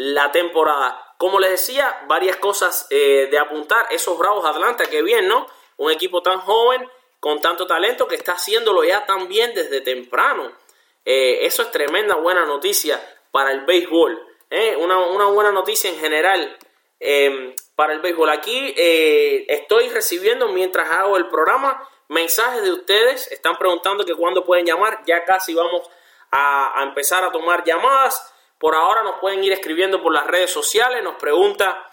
la 0.00 0.32
temporada. 0.32 1.14
Como 1.18 1.38
les 1.38 1.50
decía, 1.50 2.04
varias 2.08 2.36
cosas 2.36 2.86
eh, 2.88 3.28
de 3.30 3.38
apuntar. 3.38 3.86
Esos 3.90 4.16
Bravos 4.16 4.44
Atlanta, 4.46 4.86
que 4.86 5.02
bien, 5.02 5.28
¿no? 5.28 5.46
Un 5.76 5.90
equipo 5.90 6.22
tan 6.22 6.40
joven, 6.40 6.88
con 7.20 7.40
tanto 7.42 7.66
talento, 7.66 8.08
que 8.08 8.14
está 8.14 8.32
haciéndolo 8.32 8.82
ya 8.82 9.04
tan 9.04 9.28
bien 9.28 9.52
desde 9.54 9.82
temprano. 9.82 10.50
Eh, 11.04 11.44
eso 11.44 11.62
es 11.62 11.70
tremenda 11.70 12.14
buena 12.14 12.46
noticia 12.46 12.98
para 13.30 13.52
el 13.52 13.66
béisbol. 13.66 14.18
¿eh? 14.48 14.76
Una, 14.78 14.98
una, 14.98 15.26
buena 15.26 15.52
noticia 15.52 15.90
en 15.90 15.98
general 15.98 16.56
em, 16.98 17.54
para 17.76 17.92
el 17.92 18.00
béisbol. 18.00 18.30
Aquí 18.30 18.74
estoy 18.76 19.90
recibiendo, 19.90 20.48
mientras 20.48 20.90
hago 20.90 21.18
el 21.18 21.28
programa, 21.28 21.86
mensajes 22.08 22.62
de 22.62 22.72
ustedes. 22.72 23.30
Están 23.30 23.58
preguntando 23.58 24.06
que 24.06 24.14
cuándo 24.14 24.46
pueden 24.46 24.64
llamar. 24.64 25.02
Ya 25.06 25.26
casi 25.26 25.52
vamos 25.52 25.82
a, 26.30 26.80
a 26.80 26.82
empezar 26.84 27.22
a 27.24 27.30
tomar 27.30 27.62
llamadas. 27.62 28.29
Por 28.60 28.74
ahora 28.74 29.02
nos 29.02 29.18
pueden 29.20 29.42
ir 29.42 29.52
escribiendo 29.52 30.02
por 30.02 30.12
las 30.12 30.26
redes 30.26 30.52
sociales. 30.52 31.02
Nos 31.02 31.14
pregunta 31.14 31.90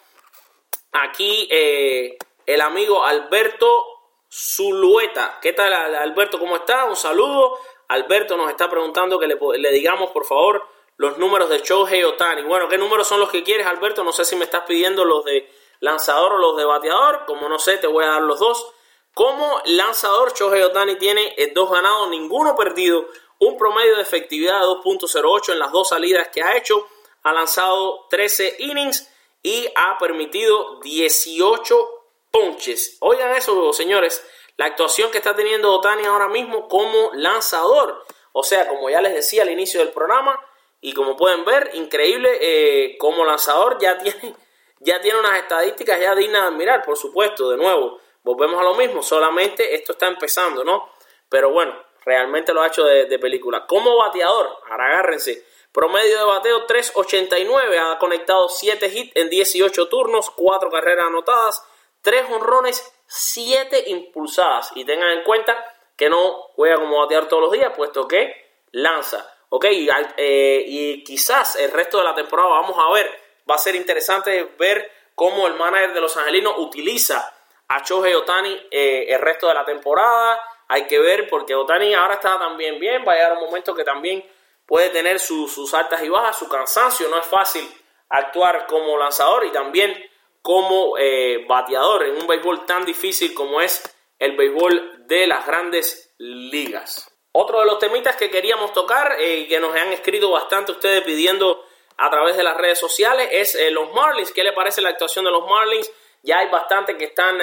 aquí 0.92 1.48
eh, 1.50 2.18
el 2.46 2.60
amigo 2.60 3.06
Alberto 3.06 3.86
Zulueta. 4.30 5.40
¿Qué 5.42 5.54
tal 5.54 5.72
Alberto? 5.74 6.38
¿Cómo 6.38 6.58
está? 6.58 6.84
Un 6.84 6.98
saludo. 6.98 7.58
Alberto 7.88 8.36
nos 8.36 8.50
está 8.50 8.70
preguntando 8.70 9.18
que 9.18 9.28
le, 9.28 9.72
digamos 9.72 10.12
por 10.12 10.26
favor 10.26 10.68
los 10.98 11.18
números 11.18 11.48
de 11.48 11.60
Shohei 11.60 12.04
Otani. 12.04 12.42
Bueno, 12.42 12.68
¿qué 12.68 12.78
números 12.78 13.08
son 13.08 13.22
los 13.22 13.30
que 13.30 13.44
quieres 13.44 13.66
Alberto? 13.66 14.04
No 14.04 14.12
sé 14.12 14.26
si 14.26 14.36
me 14.36 14.44
estás 14.44 14.64
pidiendo 14.68 15.06
los 15.06 15.24
de 15.24 15.50
lanzador 15.80 16.34
o 16.34 16.38
los 16.38 16.58
de 16.58 16.66
bateador. 16.66 17.24
Como 17.26 17.48
no 17.48 17.60
sé, 17.60 17.78
te 17.78 17.88
voy 17.88 18.04
a 18.04 18.10
dar 18.10 18.24
los 18.24 18.40
dos. 18.40 18.74
Como 19.14 19.62
lanzador, 19.64 20.34
Shohei 20.34 20.64
Otani 20.64 20.98
tiene 20.98 21.34
eh, 21.38 21.54
dos 21.56 21.72
ganados, 21.72 22.10
ninguno 22.10 22.58
perdido, 22.58 23.08
un 23.40 23.58
promedio 23.58 23.96
de 23.96 24.02
efectividad 24.02 24.60
de 24.60 24.66
2.08 24.66 25.54
en 25.54 25.60
las 25.60 25.72
dos 25.72 25.90
salidas 25.90 26.30
que 26.30 26.42
ha 26.42 26.58
hecho, 26.58 26.88
ha 27.24 27.34
lanzado 27.34 28.08
13 28.10 28.56
innings 28.60 29.10
y 29.44 29.68
ha 29.76 29.98
permitido 29.98 30.80
18 30.82 31.98
ponches. 32.32 32.98
Oigan 33.00 33.36
eso, 33.36 33.74
señores, 33.74 34.26
la 34.58 34.66
actuación 34.66 35.12
que 35.12 35.20
está 35.20 35.36
teniendo 35.36 35.72
Otani 35.72 36.06
ahora 36.06 36.28
mismo 36.28 36.68
como 36.68 37.12
lanzador. 37.14 38.04
O 38.34 38.44
sea, 38.44 38.68
como 38.68 38.90
ya 38.90 39.02
les 39.02 39.14
decía 39.14 39.44
al 39.44 39.50
inicio 39.50 39.80
del 39.80 39.90
programa, 39.90 40.40
y 40.82 40.94
como 40.94 41.16
pueden 41.16 41.44
ver, 41.46 41.72
increíble 41.74 42.38
eh, 42.40 42.98
como 42.98 43.26
lanzador 43.26 43.78
ya 43.80 43.98
tiene, 43.98 44.36
ya 44.80 45.02
tiene 45.02 45.20
unas 45.20 45.40
estadísticas 45.40 46.00
ya 46.00 46.16
dignas 46.16 46.44
de 46.44 46.48
admirar, 46.50 46.84
por 46.84 46.98
supuesto, 46.98 47.50
de 47.50 47.58
nuevo. 47.58 48.00
Volvemos 48.24 48.60
a 48.60 48.64
lo 48.64 48.76
mismo, 48.76 49.02
solamente 49.02 49.76
esto 49.76 49.94
está 49.94 50.08
empezando, 50.08 50.64
¿no? 50.64 50.90
Pero 51.30 51.52
bueno, 51.52 51.74
realmente 52.08 52.54
lo 52.54 52.62
ha 52.62 52.68
hecho 52.68 52.86
de, 52.86 53.20
película. 53.20 53.68
Como 53.68 53.98
bateador, 53.98 54.60
ahora 54.70 54.86
agárrense. 54.86 55.46
Promedio 55.74 56.18
de 56.18 56.24
bateo 56.24 56.66
3.89, 56.66 57.78
ha 57.78 58.00
conectado 58.00 58.48
7 58.48 58.88
hits 58.88 59.12
en 59.16 59.30
18 59.30 59.90
turnos, 59.90 60.32
4 60.32 60.72
carreras 60.72 61.06
anotadas, 61.06 61.62
3 62.02 62.26
honrones, 62.32 62.94
7 63.08 63.84
impulsadas. 63.88 64.72
Y 64.76 64.86
tengan 64.86 65.18
en 65.18 65.24
cuenta 65.24 65.64
que 65.98 66.10
no 66.10 66.44
juega 66.56 66.78
como 66.78 67.02
bateador 67.02 67.28
todos 67.28 67.44
los 67.44 67.52
días, 67.52 67.74
puesto 67.76 68.08
que 68.08 68.62
lanza. 68.72 69.30
Ok, 69.50 69.66
y, 69.66 69.90
eh, 70.16 70.64
y 70.66 71.04
quizás 71.04 71.58
el 71.58 71.72
resto 71.72 71.98
de 71.98 72.06
la 72.06 72.16
temporada 72.16 72.50
vamos 72.50 72.78
a 72.80 72.90
ver. 72.94 73.12
Va 73.50 73.56
a 73.56 73.60
ser 73.60 73.76
interesante 73.76 74.56
ver 74.58 74.90
cómo 75.14 75.46
el 75.46 75.56
manager 75.56 75.94
de 75.94 76.02
los 76.02 76.16
angelinos 76.16 76.54
utiliza 76.58 77.34
a 77.68 77.84
Chohei 77.84 78.14
Otani 78.14 78.68
eh, 78.72 79.08
el 79.10 79.20
resto 79.20 79.48
de 79.48 79.54
la 79.54 79.66
temporada 79.66 80.42
hay 80.68 80.86
que 80.86 81.00
ver 81.00 81.30
porque 81.30 81.56
Otani 81.56 81.94
ahora 81.94 82.16
está 82.16 82.38
también 82.38 82.80
bien, 82.80 83.04
va 83.08 83.14
a 83.14 83.16
llegar 83.16 83.34
un 83.34 83.46
momento 83.46 83.74
que 83.74 83.84
también 83.84 84.24
puede 84.66 84.90
tener 84.90 85.20
sus 85.20 85.74
altas 85.74 86.04
y 86.04 86.10
bajas, 86.10 86.38
su 86.38 86.50
cansancio, 86.50 87.08
no 87.10 87.18
es 87.18 87.26
fácil 87.26 87.68
actuar 88.10 88.68
como 88.68 88.98
lanzador 88.98 89.46
y 89.46 89.52
también 89.52 89.98
como 90.42 90.98
eh, 90.98 91.46
bateador 91.48 92.06
en 92.06 92.22
un 92.22 92.28
béisbol 92.28 92.66
tan 92.66 92.86
difícil 92.86 93.34
como 93.34 93.62
es 93.62 93.84
el 94.20 94.36
béisbol 94.36 95.08
de 95.08 95.28
las 95.28 95.46
grandes 95.46 96.14
ligas. 96.18 97.14
Otro 97.34 97.60
de 97.60 97.66
los 97.66 97.80
temitas 97.80 98.16
que 98.16 98.30
queríamos 98.30 98.74
tocar 98.74 99.18
eh, 99.20 99.40
y 99.40 99.48
que 99.48 99.60
nos 99.60 99.76
han 99.76 99.92
escrito 99.94 100.32
bastante 100.32 100.72
ustedes 100.72 101.04
pidiendo 101.04 101.66
a 101.98 102.10
través 102.10 102.38
de 102.38 102.44
las 102.44 102.58
redes 102.58 102.80
sociales 102.80 103.28
es 103.32 103.56
eh, 103.56 103.72
los 103.72 103.94
Marlins. 103.94 104.32
¿Qué 104.32 104.44
le 104.44 104.54
parece 104.54 104.82
la 104.82 104.90
actuación 104.90 105.26
de 105.26 105.32
los 105.32 105.46
Marlins? 105.46 105.92
Ya 106.24 106.40
hay 106.40 106.50
bastante 106.50 106.98
que 106.98 107.06
están 107.06 107.38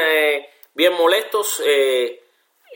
bien 0.74 0.94
molestos 0.94 1.62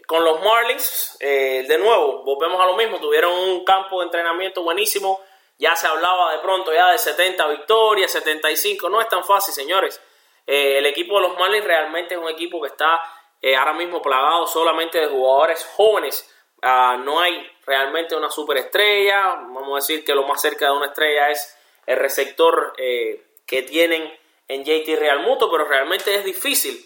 con 0.08 0.24
los 0.24 0.40
Marlins, 0.42 1.18
eh, 1.20 1.66
de 1.68 1.76
nuevo, 1.76 2.22
volvemos 2.22 2.58
a 2.58 2.64
lo 2.64 2.74
mismo, 2.76 2.98
tuvieron 2.98 3.30
un 3.30 3.62
campo 3.62 4.00
de 4.00 4.06
entrenamiento 4.06 4.62
buenísimo, 4.62 5.20
ya 5.58 5.76
se 5.76 5.86
hablaba 5.86 6.32
de 6.32 6.38
pronto 6.38 6.72
ya 6.72 6.90
de 6.92 6.96
70 6.96 7.46
victorias, 7.48 8.10
75, 8.12 8.88
no 8.88 9.02
es 9.02 9.08
tan 9.08 9.22
fácil, 9.22 9.52
señores. 9.52 10.00
Eh, 10.46 10.78
el 10.78 10.86
equipo 10.86 11.16
de 11.16 11.28
los 11.28 11.38
Marlins 11.38 11.66
realmente 11.66 12.14
es 12.14 12.20
un 12.20 12.30
equipo 12.30 12.58
que 12.62 12.68
está 12.68 13.02
eh, 13.42 13.54
ahora 13.54 13.74
mismo 13.74 14.00
plagado 14.00 14.46
solamente 14.46 14.98
de 14.98 15.08
jugadores 15.08 15.70
jóvenes. 15.76 16.26
Ah, 16.62 16.96
no 16.98 17.20
hay 17.20 17.46
realmente 17.66 18.16
una 18.16 18.30
superestrella, 18.30 19.34
vamos 19.34 19.72
a 19.72 19.86
decir 19.86 20.06
que 20.06 20.14
lo 20.14 20.26
más 20.26 20.40
cerca 20.40 20.64
de 20.64 20.72
una 20.72 20.86
estrella 20.86 21.28
es 21.28 21.54
el 21.84 21.98
receptor 21.98 22.72
que 22.74 23.62
tienen 23.62 24.10
en 24.48 24.64
JT 24.64 24.96
Real 24.98 25.20
Muto, 25.20 25.50
pero 25.50 25.66
realmente 25.66 26.14
es 26.14 26.24
difícil. 26.24 26.82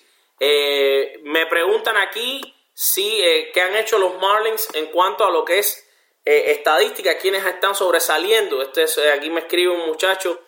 me 1.22 1.46
preguntan 1.46 1.96
aquí 1.98 2.52
sí, 2.74 3.20
eh, 3.22 3.50
que 3.52 3.60
han 3.60 3.76
hecho 3.76 3.98
los 3.98 4.14
Marlins 4.18 4.68
en 4.74 4.86
cuanto 4.86 5.24
a 5.24 5.30
lo 5.30 5.44
que 5.44 5.58
es 5.58 5.88
eh, 6.24 6.52
estadística, 6.52 7.18
quienes 7.18 7.44
están 7.44 7.74
sobresaliendo. 7.74 8.62
Este 8.62 8.84
eh, 8.84 9.12
aquí 9.12 9.30
me 9.30 9.40
escribe 9.40 9.72
un 9.72 9.86
muchacho 9.86 10.40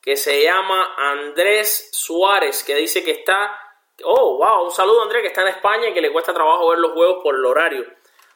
que 0.00 0.16
se 0.16 0.42
llama 0.42 0.94
Andrés 0.96 1.90
Suárez, 1.92 2.62
que 2.64 2.74
dice 2.74 3.04
que 3.04 3.12
está, 3.12 3.58
oh, 4.04 4.38
wow, 4.38 4.64
un 4.64 4.70
saludo 4.70 5.02
Andrés, 5.02 5.22
que 5.22 5.28
está 5.28 5.42
en 5.42 5.48
España 5.48 5.88
y 5.88 5.94
que 5.94 6.00
le 6.00 6.12
cuesta 6.12 6.32
trabajo 6.32 6.70
ver 6.70 6.78
los 6.78 6.92
juegos 6.92 7.18
por 7.22 7.34
el 7.34 7.44
horario. 7.44 7.84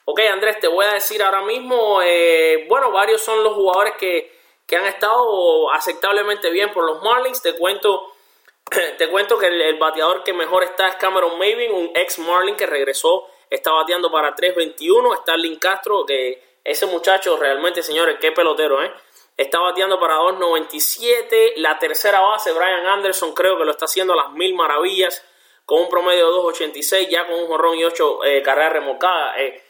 Ok, 0.04 0.20
Andrés, 0.20 0.58
te 0.58 0.66
voy 0.66 0.84
a 0.84 0.94
decir 0.94 1.22
ahora 1.22 1.42
mismo, 1.42 2.00
bueno, 2.68 2.90
varios 2.90 3.22
son 3.22 3.44
los 3.44 3.54
jugadores 3.54 3.94
que, 3.99 4.37
que 4.66 4.76
han 4.76 4.87
estado 4.87 5.72
aceptablemente 5.72 6.50
bien 6.50 6.72
por 6.72 6.84
los 6.84 7.00
Marlins. 7.02 7.40
Te 7.40 7.56
cuento 7.56 8.12
te 8.99 9.08
cuento 9.08 9.38
que 9.38 9.46
el, 9.46 9.78
bateador 9.78 10.22
que 10.25 10.32
mejor 10.32 10.62
está 10.64 10.88
es 10.88 10.96
Cameron 10.96 11.38
Mavin, 11.38 11.72
un 11.72 11.90
ex 11.94 12.18
Marlin 12.18 12.56
que 12.56 12.66
regresó, 12.66 13.26
está 13.54 13.73
bateando 13.73 14.11
para 14.11 14.35
3.21. 14.35 15.21
Starling 15.23 15.56
Castro, 15.56 16.06
que 16.06 16.42
ese 16.64 16.87
muchacho 16.87 17.37
realmente, 17.37 17.82
señores, 17.82 18.16
qué 18.21 18.32
pelotero, 18.32 18.82
¿eh? 18.82 18.92
Está 19.37 19.61
bateando 19.61 19.99
para 19.99 20.18
2.97. 20.18 21.54
La 21.56 21.78
tercera 21.78 22.21
base, 22.21 22.52
Brian 22.52 22.87
Anderson, 22.87 23.35
creo 23.35 23.59
que 23.59 23.64
lo 23.64 23.71
está 23.71 23.87
haciendo 23.87 24.12
a 24.12 24.16
las 24.16 24.32
mil 24.32 24.54
maravillas, 24.54 25.25
con 25.64 25.82
un 25.82 25.88
promedio 25.88 26.26
de 26.26 26.32
2.86, 26.32 27.09
ya 27.09 27.26
con 27.26 27.38
un 27.40 27.47
jorrón 27.47 27.78
y 27.78 27.85
8 27.85 28.25
eh, 28.25 28.42
carreras 28.42 28.75
remolcadas. 28.75 29.37
Eh, 29.38 29.62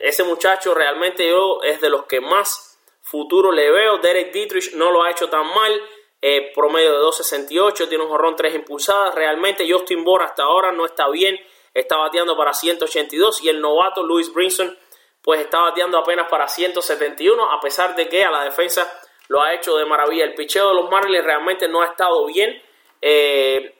ese 0.00 0.22
muchacho 0.24 0.74
realmente 0.74 1.28
yo 1.28 1.60
es 1.62 1.80
de 1.80 1.90
los 1.90 2.04
que 2.04 2.20
más 2.20 2.78
futuro 3.02 3.50
le 3.50 3.70
veo. 3.70 3.98
Derek 3.98 4.32
Dietrich 4.32 4.74
no 4.74 4.90
lo 4.90 5.02
ha 5.02 5.10
hecho 5.10 5.28
tan 5.28 5.46
mal. 5.46 5.80
eh, 6.24 6.52
promedio 6.54 6.92
de 6.92 7.04
2.68, 7.04 7.88
tiene 7.88 8.04
un 8.04 8.10
jorrón 8.10 8.36
3 8.36 8.54
impulsadas. 8.54 9.12
Realmente 9.14 9.68
Justin 9.68 10.04
Bohr 10.04 10.22
hasta 10.22 10.44
ahora 10.44 10.70
no 10.70 10.86
está 10.86 11.08
bien, 11.08 11.36
está 11.74 11.96
bateando 11.96 12.36
para 12.36 12.52
182 12.52 13.42
y 13.42 13.48
el 13.48 13.60
novato 13.60 14.02
Luis 14.02 14.32
Brinson 14.32 14.76
pues 15.22 15.40
está 15.40 15.60
bateando 15.60 15.98
apenas 15.98 16.28
para 16.28 16.48
171 16.48 17.52
a 17.52 17.60
pesar 17.60 17.94
de 17.94 18.08
que 18.08 18.24
a 18.24 18.30
la 18.30 18.44
defensa 18.44 18.90
lo 19.28 19.40
ha 19.40 19.54
hecho 19.54 19.76
de 19.76 19.84
maravilla. 19.84 20.24
El 20.24 20.34
picheo 20.34 20.68
de 20.68 20.74
los 20.74 20.90
Marlins 20.90 21.24
realmente 21.24 21.68
no 21.68 21.82
ha 21.82 21.86
estado 21.86 22.26
bien. 22.26 22.60
Eh, 23.00 23.74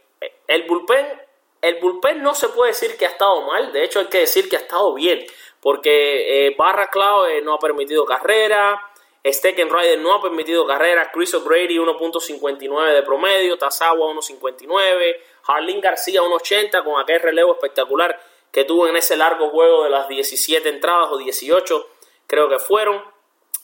el 0.47 0.63
bullpen 0.65 1.23
el 1.63 1.77
bullpen 1.77 2.23
no 2.23 2.35
se 2.35 2.49
puede 2.49 2.73
decir 2.73 2.97
que 2.99 3.07
ha 3.07 3.11
estado 3.11 3.41
mal, 3.43 3.73
de 3.73 3.85
hecho 3.85 4.01
hay 4.01 4.07
que 4.07 4.19
decir 4.19 4.49
que 4.49 4.57
ha 4.57 4.59
estado 4.59 4.93
bien, 4.95 5.25
porque 5.61 6.47
eh, 6.47 6.55
Barra 6.59 6.89
Clave 6.89 7.41
no 7.43 7.55
ha 7.55 7.59
permitido 7.61 8.05
carrera, 8.05 8.91
Stecken 9.25 9.71
Rider 9.71 10.01
no 10.01 10.13
ha 10.13 10.21
permitido 10.21 10.67
carrera, 10.67 11.13
Chris 11.13 11.33
O'Brady 11.35 11.77
1.59 11.77 12.95
de 12.95 13.03
promedio, 13.03 13.57
Tazawa 13.57 14.13
1.59, 14.13 15.17
Harlin 15.47 15.81
García 15.81 16.21
1.80 16.21 16.85
con 16.85 17.01
aquel 17.01 17.21
relevo 17.21 17.53
espectacular 17.53 18.21
que 18.51 18.65
tuvo 18.65 18.87
en 18.87 18.97
ese 18.97 19.17
largo 19.17 19.51
juego 19.51 19.85
de 19.85 19.91
las 19.91 20.09
17 20.09 20.69
entradas 20.69 21.09
o 21.11 21.19
18 21.19 21.89
creo 22.27 22.49
que 22.49 22.59
fueron. 22.59 23.03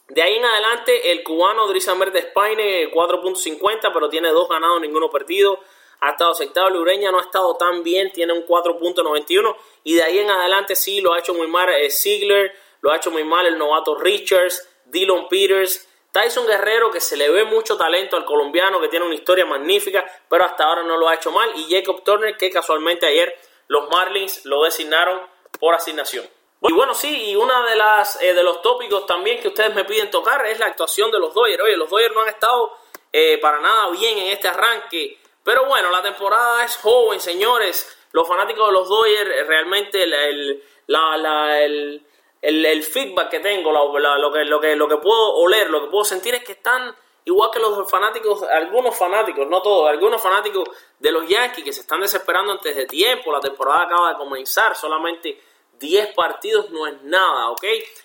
De 0.09 0.23
ahí 0.23 0.37
en 0.37 0.45
adelante 0.45 1.13
el 1.13 1.23
cubano 1.23 1.67
Drisamer 1.69 2.11
de 2.13 2.23
Spaine 2.23 2.91
4.50 2.91 3.91
pero 3.93 4.09
tiene 4.09 4.31
dos 4.31 4.49
ganados, 4.49 4.81
ninguno 4.81 5.11
perdido 5.11 5.61
ha 6.01 6.11
estado 6.11 6.31
aceptable. 6.33 6.79
Ureña 6.79 7.11
no 7.11 7.19
ha 7.19 7.23
estado 7.23 7.57
tan 7.57 7.83
bien, 7.83 8.13
tiene 8.13 8.33
un 8.33 8.47
4.91 8.47 9.57
y 9.85 9.95
de 9.95 10.03
ahí 10.03 10.19
en 10.19 10.31
adelante 10.31 10.77
sí 10.77 11.01
lo 11.01 11.13
ha 11.13 11.19
hecho 11.19 11.35
muy 11.35 11.47
mal 11.47 11.69
eh, 11.71 11.91
Ziegler, 11.91 12.55
lo 12.81 12.93
ha 12.93 12.97
hecho 12.97 13.11
muy 13.11 13.25
mal 13.25 13.47
el 13.47 13.59
novato 13.59 13.97
Richards, 13.97 14.69
Dylan 14.87 15.29
Peters, 15.29 15.88
Tyson 16.21 16.47
Guerrero 16.47 16.91
que 16.91 17.01
se 17.01 17.17
le 17.17 17.31
ve 17.31 17.45
mucho 17.45 17.77
talento 17.77 18.17
al 18.17 18.25
colombiano 18.25 18.81
que 18.81 18.89
tiene 18.89 19.07
una 19.07 19.15
historia 19.15 19.45
magnífica, 19.47 20.05
pero 20.29 20.45
hasta 20.45 20.65
ahora 20.65 20.83
no 20.83 20.97
lo 20.97 21.09
ha 21.09 21.15
hecho 21.15 21.31
mal 21.31 21.51
y 21.57 21.71
Jacob 21.71 22.03
Turner 22.03 22.37
que 22.37 22.51
casualmente 22.51 23.07
ayer 23.07 23.39
los 23.69 23.89
Marlins 23.89 24.45
lo 24.45 24.65
designaron 24.65 25.21
por 25.61 25.75
asignación. 25.75 26.27
Y 26.63 26.73
bueno, 26.73 26.95
sí, 26.95 27.31
y 27.31 27.37
una 27.37 27.63
de 27.63 28.29
eh, 28.29 28.35
de 28.35 28.43
los 28.43 28.63
tópicos 28.63 29.07
también 29.07 29.41
que 29.41 29.49
ustedes 29.49 29.75
me 29.75 29.85
piden 29.85 30.11
tocar 30.11 30.45
es 30.47 30.59
la 30.59 30.67
actuación 30.67 31.11
de 31.11 31.21
los 31.21 31.33
Dodgers. 31.33 31.63
Oye, 31.63 31.77
los 31.77 31.89
Dodgers 31.89 32.15
no 32.15 32.23
han 32.23 32.29
estado 32.29 32.77
eh, 33.13 33.39
para 33.39 33.61
nada 33.61 33.91
bien 33.91 34.19
en 34.19 34.29
este 34.29 34.49
arranque 34.49 35.19
pero 35.49 35.65
bueno, 35.65 35.91
la 35.91 36.03
temporada 36.03 36.63
es 36.63 36.77
joven, 36.77 37.21
señores. 37.21 37.97
Los 38.13 38.29
fanáticos 38.29 38.67
de 38.67 38.73
los 38.75 38.87
Dodgers, 38.87 39.31
eh, 39.31 39.45
realmente 39.45 40.03
el, 40.03 40.13
el, 40.13 42.03
feedback 42.41 43.31
que 43.31 43.41
tengo, 43.41 43.73
lo, 43.73 43.93
que, 44.33 44.45
lo, 44.45 44.61
que, 44.61 44.77
lo 44.77 44.89
que 44.89 44.97
puedo 44.97 45.35
oler, 45.35 45.71
lo 45.71 45.83
que 45.83 45.91
puedo 45.91 46.05
sentir 46.05 46.35
es 46.35 46.45
que 46.45 46.53
están 46.53 46.95
igual 47.25 47.51
que 47.53 47.59
los 47.59 47.91
fanáticos, 47.91 48.43
algunos 48.43 48.97
fanáticos, 48.97 49.47
no 49.49 49.61
todos, 49.61 49.89
algunos 49.89 50.21
fanáticos 50.21 50.69
de 50.99 51.13
los 51.13 51.29
Yankees 51.29 51.65
que 51.65 51.73
se 51.73 51.81
están 51.83 52.01
desesperando 52.01 52.53
antes 52.53 52.75
de 52.75 52.87
tiempo. 52.87 53.31
La 53.31 53.41
temporada 53.41 53.83
acaba 53.83 54.11
de 54.11 54.17
comenzar, 54.17 54.75
solamente 54.75 55.39
10 55.79 56.15
partidos 56.15 56.71
no 56.71 56.87
es 56.87 57.03
nada, 57.03 57.51
¿ok? 57.51 57.65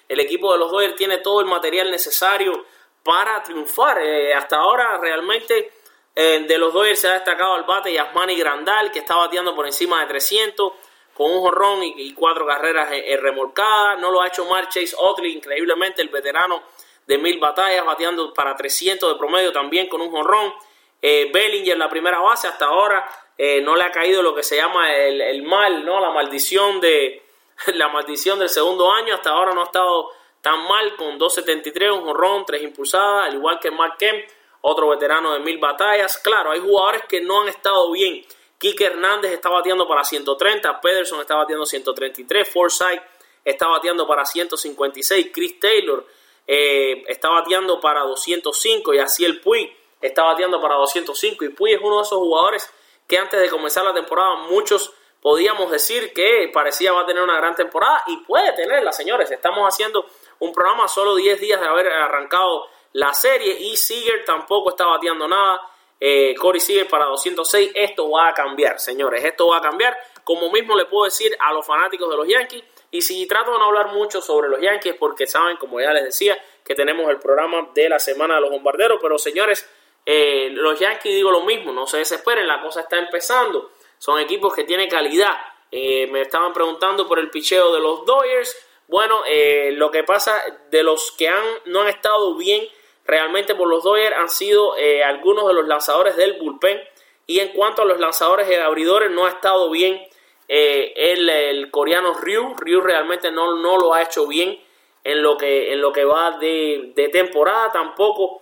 El 0.09 0.19
equipo 0.19 0.51
de 0.51 0.59
los 0.59 0.71
Dodgers 0.71 0.95
tiene 0.95 1.19
todo 1.19 1.39
el 1.39 1.47
material 1.47 1.89
necesario 1.89 2.65
para 3.01 3.41
triunfar. 3.43 3.99
Eh, 3.99 4.33
hasta 4.33 4.57
ahora 4.57 4.97
realmente 4.97 5.71
eh, 6.15 6.45
de 6.47 6.57
los 6.57 6.73
Dodgers 6.73 6.99
se 6.99 7.07
ha 7.07 7.13
destacado 7.13 7.55
el 7.55 7.63
bate 7.63 7.93
Yasmani 7.93 8.35
Grandal, 8.35 8.91
que 8.91 8.99
está 8.99 9.15
bateando 9.15 9.55
por 9.55 9.65
encima 9.65 10.01
de 10.01 10.07
300, 10.07 10.73
con 11.13 11.31
un 11.31 11.41
jorrón 11.41 11.83
y, 11.83 12.13
cuatro 12.13 12.45
carreras 12.45 12.89
remolcadas. 13.19 13.99
No 13.99 14.11
lo 14.11 14.21
ha 14.21 14.27
hecho 14.27 14.45
mal 14.45 14.67
Chase 14.69 14.95
Otley, 14.97 15.33
increíblemente, 15.33 16.01
el 16.01 16.09
veterano 16.09 16.63
de 17.05 17.17
mil 17.17 17.39
batallas, 17.39 17.85
bateando 17.85 18.33
para 18.33 18.55
300 18.55 19.13
de 19.13 19.17
promedio 19.17 19.51
también 19.51 19.87
con 19.87 20.01
un 20.01 20.11
jorrón. 20.11 20.53
Eh, 21.01 21.29
Bellinger 21.33 21.77
la 21.77 21.89
primera 21.89 22.19
base, 22.19 22.47
hasta 22.47 22.65
ahora 22.65 23.05
eh, 23.37 23.61
no 23.61 23.75
le 23.75 23.83
ha 23.83 23.91
caído 23.91 24.23
lo 24.23 24.33
que 24.33 24.43
se 24.43 24.55
llama 24.55 24.93
el, 24.95 25.43
mal, 25.43 25.83
¿no? 25.85 25.99
La 25.99 26.11
maldición 26.11 26.79
de 26.79 27.23
la 27.73 27.89
maldición 27.89 28.39
del 28.39 28.49
segundo 28.49 28.91
año. 28.91 29.13
Hasta 29.13 29.31
ahora 29.31 29.53
no 29.53 29.61
ha 29.61 29.65
estado 29.65 30.11
tan 30.41 30.65
mal 30.67 30.95
con 30.95 31.19
2.73, 31.19 31.91
un 31.93 32.05
jorrón, 32.05 32.45
tres 32.45 32.63
impulsadas, 32.63 33.27
al 33.27 33.35
igual 33.35 33.59
que 33.59 33.71
Mark 33.71 33.97
Kemp 33.97 34.25
otro 34.61 34.89
veterano 34.89 35.33
de 35.33 35.39
mil 35.39 35.57
batallas. 35.57 36.17
Claro, 36.17 36.51
hay 36.51 36.59
jugadores 36.59 37.03
que 37.07 37.21
no 37.21 37.41
han 37.41 37.49
estado 37.49 37.91
bien. 37.91 38.25
Kike 38.63 38.85
Hernández 38.85 39.33
está 39.33 39.49
bateando 39.49 39.85
para 39.85 40.05
130, 40.05 40.79
Pederson 40.79 41.19
está 41.19 41.35
bateando 41.35 41.65
133, 41.65 42.49
Forsyth 42.49 43.01
está 43.43 43.67
bateando 43.67 44.07
para 44.07 44.25
156, 44.25 45.31
Chris 45.33 45.59
Taylor 45.59 46.07
eh, 46.47 47.03
está 47.09 47.27
bateando 47.27 47.81
para 47.81 48.03
205 48.03 48.93
y 48.93 48.99
así 48.99 49.25
el 49.25 49.41
Puy 49.41 49.69
está 49.99 50.23
bateando 50.23 50.61
para 50.61 50.75
205 50.75 51.43
y 51.43 51.49
Puy 51.49 51.73
es 51.73 51.81
uno 51.81 51.97
de 51.97 52.03
esos 52.03 52.17
jugadores 52.17 52.73
que 53.05 53.17
antes 53.17 53.41
de 53.41 53.49
comenzar 53.49 53.83
la 53.83 53.93
temporada 53.93 54.35
muchos 54.47 54.93
podíamos 55.21 55.69
decir 55.69 56.13
que 56.13 56.49
parecía 56.53 56.93
va 56.93 57.01
a 57.01 57.05
tener 57.05 57.21
una 57.21 57.35
gran 57.35 57.55
temporada 57.55 58.05
y 58.07 58.15
puede 58.23 58.53
tenerla, 58.53 58.93
señores. 58.93 59.29
Estamos 59.29 59.67
haciendo 59.67 60.05
un 60.39 60.53
programa 60.53 60.87
solo 60.87 61.15
10 61.15 61.37
días 61.41 61.59
de 61.59 61.67
haber 61.67 61.91
arrancado 61.91 62.69
la 62.93 63.13
serie 63.13 63.59
y 63.59 63.75
Seager 63.75 64.23
tampoco 64.23 64.69
está 64.69 64.85
bateando 64.85 65.27
nada. 65.27 65.61
Eh, 66.05 66.35
Corey 66.35 66.59
Seager 66.59 66.85
para 66.89 67.05
206. 67.05 67.71
Esto 67.73 68.09
va 68.11 68.27
a 68.27 68.33
cambiar, 68.33 68.77
señores. 68.77 69.23
Esto 69.23 69.47
va 69.47 69.59
a 69.59 69.61
cambiar. 69.61 69.97
Como 70.25 70.51
mismo 70.51 70.75
le 70.75 70.83
puedo 70.83 71.05
decir 71.05 71.33
a 71.39 71.53
los 71.53 71.65
fanáticos 71.65 72.09
de 72.09 72.17
los 72.17 72.27
Yankees. 72.27 72.61
Y 72.91 73.01
si 73.01 73.25
trato 73.25 73.53
de 73.53 73.57
no 73.57 73.63
hablar 73.63 73.93
mucho 73.93 74.21
sobre 74.21 74.49
los 74.49 74.59
Yankees, 74.59 74.95
porque 74.99 75.27
saben, 75.27 75.55
como 75.55 75.79
ya 75.79 75.93
les 75.93 76.03
decía, 76.03 76.37
que 76.65 76.75
tenemos 76.75 77.09
el 77.09 77.19
programa 77.19 77.69
de 77.73 77.87
la 77.87 77.99
semana 77.99 78.35
de 78.35 78.41
los 78.41 78.49
bombarderos. 78.49 78.99
Pero 79.01 79.17
señores, 79.17 79.65
eh, 80.05 80.49
los 80.51 80.77
Yankees 80.77 81.15
digo 81.15 81.31
lo 81.31 81.43
mismo, 81.43 81.71
no 81.71 81.87
se 81.87 81.99
desesperen, 81.99 82.47
la 82.47 82.61
cosa 82.61 82.81
está 82.81 82.97
empezando. 82.99 83.71
Son 83.97 84.19
equipos 84.19 84.53
que 84.53 84.65
tienen 84.65 84.89
calidad. 84.89 85.37
Eh, 85.71 86.07
me 86.07 86.19
estaban 86.19 86.51
preguntando 86.51 87.07
por 87.07 87.17
el 87.17 87.29
picheo 87.29 87.73
de 87.73 87.79
los 87.79 88.05
Dodgers. 88.05 88.57
Bueno, 88.89 89.21
eh, 89.25 89.71
lo 89.71 89.89
que 89.89 90.03
pasa 90.03 90.37
de 90.69 90.83
los 90.83 91.11
que 91.11 91.29
han, 91.29 91.45
no 91.67 91.79
han 91.79 91.87
estado 91.87 92.35
bien 92.35 92.67
realmente 93.05 93.55
por 93.55 93.67
los 93.67 93.83
Dodgers 93.83 94.15
han 94.17 94.29
sido 94.29 94.77
eh, 94.77 95.03
algunos 95.03 95.47
de 95.47 95.53
los 95.53 95.67
lanzadores 95.67 96.15
del 96.15 96.33
bullpen. 96.33 96.81
Y 97.25 97.39
en 97.39 97.49
cuanto 97.49 97.83
a 97.83 97.85
los 97.85 97.99
lanzadores 97.99 98.49
y 98.49 98.55
abridores, 98.55 99.09
no 99.11 99.25
ha 99.25 99.29
estado 99.29 99.69
bien 99.69 100.05
eh, 100.47 100.93
el, 100.95 101.71
coreano 101.71 102.13
Ryu. 102.13 102.55
Ryu 102.57 102.81
realmente 102.81 103.31
no, 103.31 103.55
no 103.55 103.77
lo 103.77 103.93
ha 103.93 104.01
hecho 104.01 104.27
bien 104.27 104.61
en 105.03 105.21
lo 105.21 105.37
que, 105.37 105.71
en 105.73 105.81
lo 105.81 105.91
que 105.93 106.03
va 106.03 106.37
de, 106.37 106.91
temporada. 107.11 107.71
Tampoco 107.71 108.41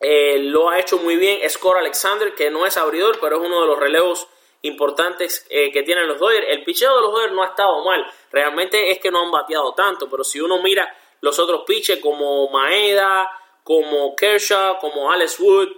eh, 0.00 0.38
lo 0.38 0.70
ha 0.70 0.78
hecho 0.78 0.98
muy 0.98 1.16
bien 1.16 1.48
Score 1.48 1.78
Alexander, 1.78 2.34
que 2.34 2.50
no 2.50 2.66
es 2.66 2.76
abridor, 2.76 3.18
pero 3.20 3.36
es 3.36 3.46
uno 3.46 3.60
de 3.60 3.66
los 3.66 3.78
relevos 3.78 4.26
importantes 4.62 5.44
que 5.50 5.82
tienen 5.82 6.06
los 6.06 6.20
Dodgers. 6.20 6.46
El 6.48 6.62
picheo 6.62 6.94
de 6.94 7.02
los 7.02 7.12
Dodgers 7.12 7.32
no 7.32 7.42
ha 7.42 7.48
estado 7.48 7.84
mal. 7.84 8.06
Realmente 8.30 8.92
es 8.92 9.00
que 9.00 9.10
no 9.10 9.24
han 9.24 9.30
bateado 9.32 9.74
tanto, 9.74 10.08
pero 10.08 10.22
si 10.22 10.40
uno 10.40 10.62
mira 10.62 10.88
los 11.20 11.36
otros 11.40 11.64
pitches 11.66 11.98
como 11.98 12.48
Maeda, 12.48 13.28
como 13.64 14.14
Kershaw, 14.16 14.78
como 14.78 15.10
Alex 15.10 15.38
Wood 15.40 15.68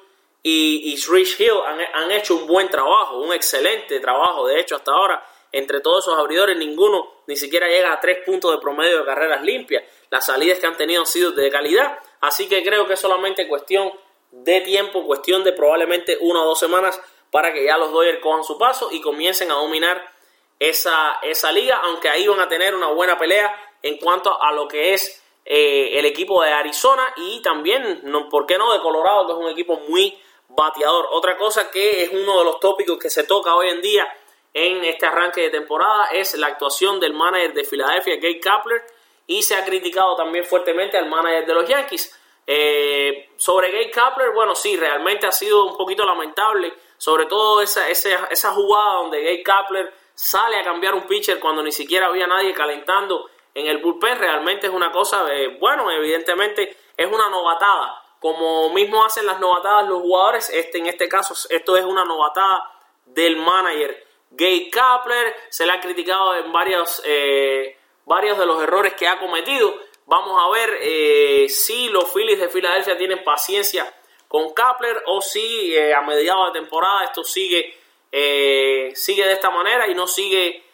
y, 0.42 1.02
Rich 1.08 1.40
Hill 1.40 1.54
han, 1.94 2.10
hecho 2.12 2.36
un 2.36 2.46
buen 2.46 2.68
trabajo, 2.68 3.18
un 3.18 3.32
excelente 3.32 3.98
trabajo. 4.00 4.46
De 4.46 4.60
hecho, 4.60 4.76
hasta 4.76 4.92
ahora, 4.92 5.26
entre 5.52 5.80
todos 5.80 6.04
esos 6.04 6.18
abridores, 6.18 6.56
ninguno 6.58 7.22
ni 7.26 7.36
siquiera 7.36 7.66
llega 7.66 7.92
a 7.92 8.00
tres 8.00 8.18
puntos 8.26 8.52
de 8.52 8.58
promedio 8.58 8.98
de 8.98 9.04
carreras 9.06 9.42
limpias. 9.42 9.84
Las 10.10 10.26
salidas 10.26 10.58
que 10.58 10.66
han 10.66 10.76
tenido 10.76 11.00
han 11.00 11.06
sido 11.06 11.32
de 11.32 11.50
calidad. 11.50 11.98
Así 12.20 12.46
que 12.46 12.62
creo 12.62 12.86
que 12.86 12.92
es 12.92 13.00
solamente 13.00 13.48
cuestión 13.48 13.90
de 14.30 14.60
tiempo, 14.60 15.06
cuestión 15.06 15.44
de 15.44 15.52
probablemente 15.52 16.18
una 16.20 16.42
o 16.42 16.46
dos 16.46 16.58
semanas 16.58 17.00
para 17.30 17.52
que 17.52 17.64
ya 17.64 17.78
los 17.78 17.90
Dodgers 17.90 18.20
cojan 18.20 18.44
su 18.44 18.58
paso 18.58 18.90
y 18.92 19.00
comiencen 19.00 19.50
a 19.50 19.54
dominar 19.54 20.12
esa, 20.58 21.20
esa 21.22 21.52
liga, 21.52 21.80
aunque 21.84 22.08
ahí 22.08 22.28
van 22.28 22.40
a 22.40 22.48
tener 22.48 22.74
una 22.74 22.88
buena 22.88 23.18
pelea 23.18 23.54
en 23.82 23.96
cuanto 23.96 24.42
a 24.42 24.52
lo 24.52 24.68
que 24.68 24.92
es 24.92 25.23
eh, 25.44 25.98
el 25.98 26.06
equipo 26.06 26.42
de 26.42 26.52
Arizona 26.52 27.12
y 27.16 27.40
también, 27.42 28.00
no, 28.04 28.28
¿por 28.28 28.46
qué 28.46 28.56
no?, 28.56 28.72
de 28.72 28.80
Colorado, 28.80 29.26
que 29.26 29.32
es 29.32 29.38
un 29.38 29.50
equipo 29.50 29.80
muy 29.88 30.18
bateador. 30.48 31.08
Otra 31.12 31.36
cosa 31.36 31.70
que 31.70 32.04
es 32.04 32.10
uno 32.12 32.38
de 32.38 32.44
los 32.44 32.60
tópicos 32.60 32.98
que 32.98 33.10
se 33.10 33.24
toca 33.24 33.54
hoy 33.54 33.68
en 33.68 33.82
día 33.82 34.06
en 34.52 34.84
este 34.84 35.06
arranque 35.06 35.42
de 35.42 35.50
temporada 35.50 36.06
es 36.12 36.34
la 36.38 36.46
actuación 36.46 37.00
del 37.00 37.12
manager 37.12 37.52
de 37.52 37.64
Filadelfia, 37.64 38.16
Gabe 38.16 38.40
Kapler, 38.40 38.82
y 39.26 39.42
se 39.42 39.56
ha 39.56 39.64
criticado 39.64 40.14
también 40.16 40.44
fuertemente 40.44 40.96
al 40.96 41.08
manager 41.08 41.46
de 41.46 41.54
los 41.54 41.68
Yankees. 41.68 42.20
Eh, 42.46 43.30
sobre 43.36 43.70
Gabe 43.72 43.90
Kapler, 43.90 44.30
bueno, 44.32 44.54
sí, 44.54 44.76
realmente 44.76 45.26
ha 45.26 45.32
sido 45.32 45.64
un 45.64 45.76
poquito 45.76 46.04
lamentable, 46.04 46.72
sobre 46.96 47.26
todo 47.26 47.60
esa, 47.60 47.88
esa, 47.88 48.26
esa 48.30 48.52
jugada 48.52 48.94
donde 48.94 49.22
Gabe 49.22 49.42
Kapler 49.42 49.92
sale 50.14 50.58
a 50.58 50.64
cambiar 50.64 50.94
un 50.94 51.06
pitcher 51.06 51.40
cuando 51.40 51.62
ni 51.62 51.72
siquiera 51.72 52.06
había 52.06 52.26
nadie 52.26 52.54
calentando 52.54 53.28
en 53.54 53.66
el 53.66 53.78
bullpen 53.78 54.18
realmente 54.18 54.66
es 54.66 54.72
una 54.72 54.90
cosa, 54.90 55.24
bueno, 55.60 55.90
evidentemente 55.90 56.76
es 56.96 57.06
una 57.06 57.28
novatada. 57.28 58.02
Como 58.18 58.70
mismo 58.70 59.04
hacen 59.04 59.26
las 59.26 59.38
novatadas 59.38 59.88
los 59.88 60.00
jugadores, 60.00 60.50
este, 60.50 60.78
en 60.78 60.86
este 60.86 61.08
caso 61.08 61.34
esto 61.50 61.76
es 61.76 61.84
una 61.84 62.04
novatada 62.04 62.70
del 63.06 63.36
manager 63.36 64.06
Gay 64.30 64.70
Kapler. 64.70 65.34
Se 65.50 65.66
le 65.66 65.72
ha 65.72 65.80
criticado 65.80 66.34
en 66.34 66.50
varios, 66.50 67.02
eh, 67.04 67.78
varios 68.06 68.38
de 68.38 68.46
los 68.46 68.62
errores 68.62 68.94
que 68.94 69.06
ha 69.06 69.20
cometido. 69.20 69.78
Vamos 70.06 70.42
a 70.42 70.50
ver 70.50 70.78
eh, 70.80 71.48
si 71.48 71.88
los 71.90 72.12
Phillies 72.12 72.40
de 72.40 72.48
Filadelfia 72.48 72.96
tienen 72.96 73.22
paciencia 73.22 73.92
con 74.26 74.52
Kapler 74.52 75.02
o 75.06 75.20
si 75.20 75.76
a 75.92 76.00
mediados 76.00 76.52
de 76.52 76.60
temporada 76.60 77.04
esto 77.04 77.22
sigue, 77.22 77.78
sigue 78.10 79.26
de 79.26 79.32
esta 79.32 79.50
manera 79.50 79.86
y 79.86 79.94
no 79.94 80.06
sigue 80.08 80.64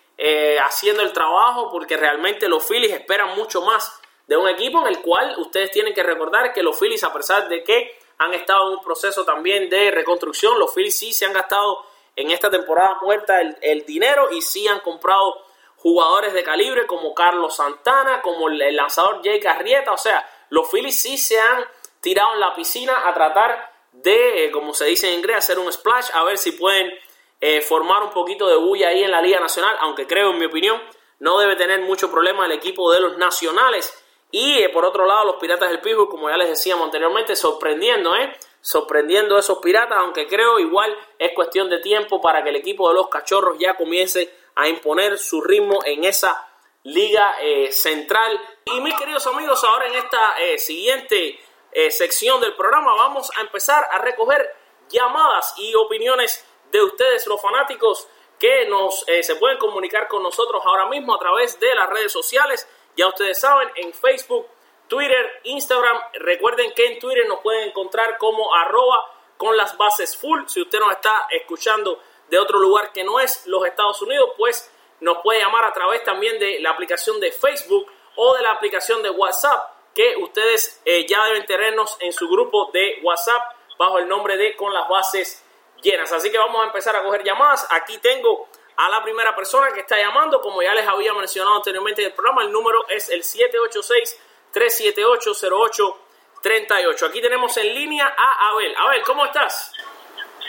haciendo 0.61 1.03
el 1.03 1.13
trabajo 1.13 1.71
porque 1.71 1.97
realmente 1.97 2.49
los 2.49 2.67
Phillies 2.67 2.93
esperan 2.93 3.35
mucho 3.37 3.63
más 3.63 4.01
de 4.27 4.37
un 4.37 4.49
equipo 4.49 4.81
en 4.81 4.87
el 4.87 5.01
cual 5.01 5.35
ustedes 5.39 5.71
tienen 5.71 5.95
que 5.95 6.03
recordar 6.03 6.53
que 6.53 6.63
los 6.63 6.79
Phillies 6.79 7.03
a 7.05 7.13
pesar 7.13 7.49
de 7.49 7.65
que 7.65 7.99
han 8.19 8.35
estado 8.35 8.69
en 8.69 8.79
un 8.79 8.85
proceso 8.85 9.25
también 9.25 9.71
de 9.71 9.91
reconstrucción, 9.91 10.59
los 10.59 10.75
Phillies 10.75 10.99
sí 10.99 11.13
se 11.13 11.25
han 11.25 11.33
gastado 11.33 11.85
en 12.15 12.31
esta 12.31 12.51
temporada 12.51 12.99
muerta 13.01 13.41
el, 13.41 13.85
dinero 13.87 14.31
y 14.31 14.43
sí 14.43 14.69
han 14.69 14.81
comprado 14.81 15.43
jugadores 15.77 16.35
de 16.35 16.45
calibre 16.45 16.87
como 16.87 17.15
Carlos 17.15 17.57
Santana, 17.57 18.21
como 18.21 18.49
el, 18.49 18.77
lanzador 18.77 19.23
Jake 19.23 19.49
Arrieta, 19.49 19.93
o 19.93 19.99
sea, 19.99 20.29
los 20.51 20.71
Phillies 20.71 21.01
sí 21.01 21.17
se 21.17 21.41
han 21.41 21.65
tirado 22.01 22.35
en 22.35 22.41
la 22.41 22.55
piscina 22.55 23.09
a 23.09 23.15
tratar 23.15 23.73
de, 23.93 24.45
eh, 24.45 24.51
como 24.51 24.75
se 24.75 24.85
dice 24.85 25.09
en 25.09 25.19
inglés, 25.19 25.39
hacer 25.39 25.59
un 25.59 25.73
splash, 25.73 26.11
a 26.13 26.23
ver 26.25 26.39
si 26.39 26.53
pueden 26.53 26.93
eh, 27.41 27.63
formar 27.63 28.03
un 28.03 28.11
poquito 28.11 28.49
de 28.49 28.57
bulla 28.57 28.89
ahí 28.89 29.03
en 29.03 29.11
la 29.11 29.23
Liga 29.23 29.41
Nacional, 29.41 29.75
aunque 29.81 30.07
creo, 30.07 30.31
en 30.31 30.39
mi 30.39 30.45
opinión, 30.47 30.81
no 31.21 31.39
debe 31.39 31.57
tener 31.57 31.81
mucho 31.81 32.11
problema 32.11 32.47
el 32.47 32.53
equipo 32.53 32.93
de 32.93 33.01
los 33.01 33.17
nacionales. 33.17 33.95
Y 34.31 34.59
eh, 34.59 34.69
por 34.69 34.85
otro 34.85 35.07
lado, 35.07 35.25
los 35.25 35.37
Piratas 35.37 35.71
del 35.71 35.81
Pittsburgh, 35.81 36.09
como 36.09 36.29
ya 36.29 36.37
les 36.37 36.49
decíamos 36.49 36.85
anteriormente, 36.85 37.35
sorprendiendo, 37.37 38.15
¿eh? 38.15 38.37
sorprendiendo 38.61 39.37
a 39.37 39.41
esos 39.41 39.59
piratas, 39.59 39.99
aunque 39.99 40.27
creo 40.27 40.59
igual 40.59 40.95
es 41.19 41.33
cuestión 41.35 41.71
de 41.71 41.79
tiempo 41.79 42.21
para 42.21 42.43
que 42.43 42.51
el 42.51 42.57
equipo 42.57 42.89
de 42.89 42.95
los 42.95 43.09
cachorros 43.09 43.57
ya 43.59 43.75
comience 43.75 44.33
a 44.55 44.69
imponer 44.69 45.19
su 45.19 45.41
ritmo 45.41 45.79
en 45.85 46.05
esa 46.05 46.47
liga 46.85 47.37
eh, 47.41 47.73
central. 47.73 48.39
Y 48.67 48.81
mis 48.81 48.95
queridos 48.95 49.27
amigos, 49.27 49.65
ahora 49.65 49.87
en 49.87 49.95
esta 49.95 50.35
siguiente 50.59 51.41
sección 51.89 52.41
del 52.41 52.55
programa 52.55 52.95
vamos 52.97 53.31
a 53.39 53.41
empezar 53.43 53.87
a 53.93 53.99
recoger 53.99 54.55
llamadas 54.91 55.55
y 55.57 55.75
opiniones 55.75 56.45
de 56.71 56.83
ustedes, 56.83 57.27
los 57.27 57.41
fanáticos, 57.41 58.09
que 58.39 58.67
nos 58.67 59.01
se 59.01 59.37
pueden 59.37 59.59
comunicar 59.59 60.09
con 60.09 60.23
nosotros 60.23 60.63
ahora 60.65 60.87
mismo 60.87 61.15
a 61.15 61.19
través 61.19 61.61
de 61.61 61.75
las 61.75 61.91
redes 61.91 62.11
sociales. 62.11 62.67
Ya 62.97 63.07
ustedes 63.07 63.39
saben, 63.39 63.71
en 63.77 63.93
Facebook, 63.93 64.47
Twitter, 64.89 65.41
Instagram. 65.45 65.99
Recuerden 66.15 66.73
que 66.75 66.87
en 66.87 66.99
Twitter 66.99 67.27
nos 67.29 67.41
pueden 67.41 67.69
encontrar 67.69 68.19
como 68.19 68.55
arroba 68.55 69.05
con 69.37 69.57
las 69.57 69.77
bases 69.79 70.17
full. 70.17 70.43
Si 70.47 70.61
usted 70.61 70.81
nos 70.81 70.93
está 70.93 71.29
escuchando 71.31 72.01
de 72.29 72.39
otro 72.39 72.59
lugar 72.59 72.93
que 72.93 73.05
no 73.05 73.21
es 73.21 73.47
los 73.47 73.65
Estados 73.65 74.03
Unidos, 74.03 74.31
pues 74.37 74.71
nos 75.01 75.19
puede 75.19 75.41
llamar 75.41 75.65
a 75.65 75.73
través 75.73 76.03
también 76.05 76.39
de 76.39 76.61
la 76.61 76.71
aplicación 76.71 77.21
de 77.21 77.33
Facebook 77.33 77.91
o 78.17 78.35
de 78.35 78.43
la 78.43 78.51
aplicación 78.51 79.03
de 79.03 79.11
WhatsApp 79.11 79.71
que 79.95 80.17
ustedes 80.17 80.83
eh, 80.85 81.07
ya 81.07 81.25
deben 81.25 81.47
tenernos 81.47 81.97
en 82.01 82.13
su 82.13 82.29
grupo 82.29 82.71
de 82.73 83.01
WhatsApp 83.03 83.57
bajo 83.79 83.99
el 83.99 84.09
nombre 84.09 84.37
de 84.37 84.57
Con 84.57 84.75
las 84.75 84.89
bases 84.89 85.45
llenas. 85.83 86.11
Así 86.13 86.31
que 86.31 86.39
vamos 86.39 86.63
a 86.63 86.67
empezar 86.67 86.97
a 86.97 87.03
coger 87.03 87.23
llamadas. 87.23 87.67
Aquí 87.71 87.99
tengo 87.99 88.49
a 88.77 88.89
la 88.89 89.03
primera 89.03 89.37
persona 89.37 89.73
que 89.73 89.81
está 89.81 89.99
llamando, 89.99 90.41
como 90.41 90.63
ya 90.63 90.75
les 90.75 90.89
había 90.89 91.13
mencionado 91.13 91.57
anteriormente 91.57 92.01
en 92.03 92.09
el 92.09 92.15
programa, 92.15 92.43
el 92.43 92.53
número 92.53 92.87
es 92.89 93.11
el 93.11 93.23
786 93.23 94.19
378-0838. 94.53 97.09
Aquí 97.09 97.21
tenemos 97.21 97.57
en 97.57 97.73
línea 97.75 98.15
a 98.17 98.51
Abel. 98.51 98.73
Abel, 98.77 99.03
¿cómo 99.03 99.25
estás? 99.25 99.73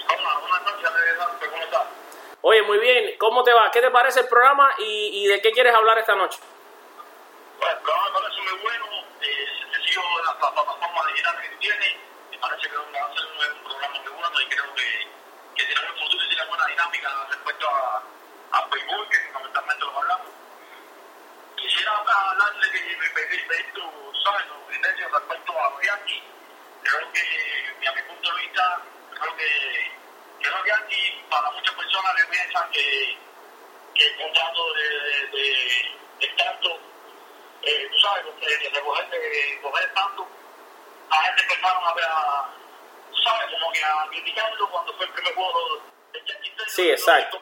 Hola, 0.07 0.39
buenas 0.39 0.61
noches, 0.63 0.89
¿cómo 1.49 1.63
estás? 1.63 1.87
Oye, 2.41 2.61
muy 2.63 2.79
bien. 2.79 3.15
¿Cómo 3.19 3.43
te 3.43 3.53
va? 3.53 3.69
¿Qué 3.71 3.81
te 3.81 3.91
parece 3.91 4.21
el 4.21 4.27
programa 4.27 4.73
y, 4.79 5.23
y 5.23 5.27
de 5.27 5.39
qué 5.41 5.51
quieres 5.51 5.75
hablar 5.75 5.99
esta 5.99 6.15
noche? 6.15 6.39
Bueno, 7.59 7.73
el 7.73 7.79
programa 7.83 8.09
me 8.09 8.13
parece 8.19 8.41
muy 8.41 8.57
bueno. 8.61 8.85
Eh, 9.21 9.45
sigo 9.87 10.01
las 10.25 10.35
plataformas 10.35 11.07
digitales 11.07 11.49
que 11.49 11.55
tiene. 11.57 11.99
Parece 12.41 12.69
que 12.69 12.75
va 12.75 13.05
a 13.05 13.13
ser 13.13 13.25
un, 13.25 13.63
programa 13.63 13.99
muy 13.99 14.11
bueno 14.11 14.41
y 14.41 14.45
creo 14.47 14.75
que, 14.75 15.07
que 15.55 15.65
tiene 15.65 15.81
buen 15.81 15.99
futuro 15.99 16.25
y 16.25 16.27
tiene 16.27 16.45
buena 16.45 16.65
dinámica 16.65 17.27
respecto 17.29 17.69
a, 17.69 18.03
a 18.51 18.67
Facebook, 18.67 19.09
que 19.09 19.17
fundamentalmente 19.31 19.85
lo 19.85 19.97
hablamos 19.97 20.41
quisiera 21.61 21.91
hablarle 21.95 22.71
que 22.71 22.97
me 22.97 23.09
pedí 23.09 23.63
tu, 23.73 23.81
¿sabes? 24.23 24.47
Tu 24.47 24.65
criterio 24.67 25.09
respecto 25.09 25.59
a 25.59 25.69
los 25.69 25.81
Yankees. 25.85 26.23
Creo 26.83 27.11
que, 27.13 27.87
a 27.87 27.91
mi 27.93 28.01
punto 28.01 28.33
de 28.33 28.41
vista, 28.41 28.81
creo 29.13 29.35
que, 29.37 29.91
que 30.41 30.49
los 30.49 30.65
Yankees, 30.65 31.23
para 31.29 31.51
muchas 31.51 31.75
personas 31.75 32.15
le 32.15 32.25
piensan 32.25 32.71
que, 32.71 33.17
que 33.93 34.07
el 34.07 34.17
contrato 34.17 34.73
de, 34.73 35.27
de, 35.27 35.99
de, 36.19 36.27
tanto, 36.35 36.79
eh, 37.61 37.87
tú 37.91 37.97
sabes, 37.99 38.25
de, 38.25 38.69
recoger, 38.69 39.09
de 39.09 39.59
coger 39.61 39.93
tanto, 39.93 40.27
la 41.11 41.23
gente 41.23 41.41
empezaron 41.43 41.83
a 41.83 41.93
ver 41.93 42.05
a, 42.05 42.49
¿sabes? 43.23 43.47
Como 43.51 43.71
que 43.71 43.83
a 43.83 44.07
criticarlo 44.09 44.69
cuando 44.69 44.93
fue 44.93 45.05
el 45.05 45.11
primer 45.11 45.35
juego 45.35 45.81
del 46.13 46.25
Yankees. 46.25 46.53
Sí, 46.67 46.89
exacto 46.89 47.41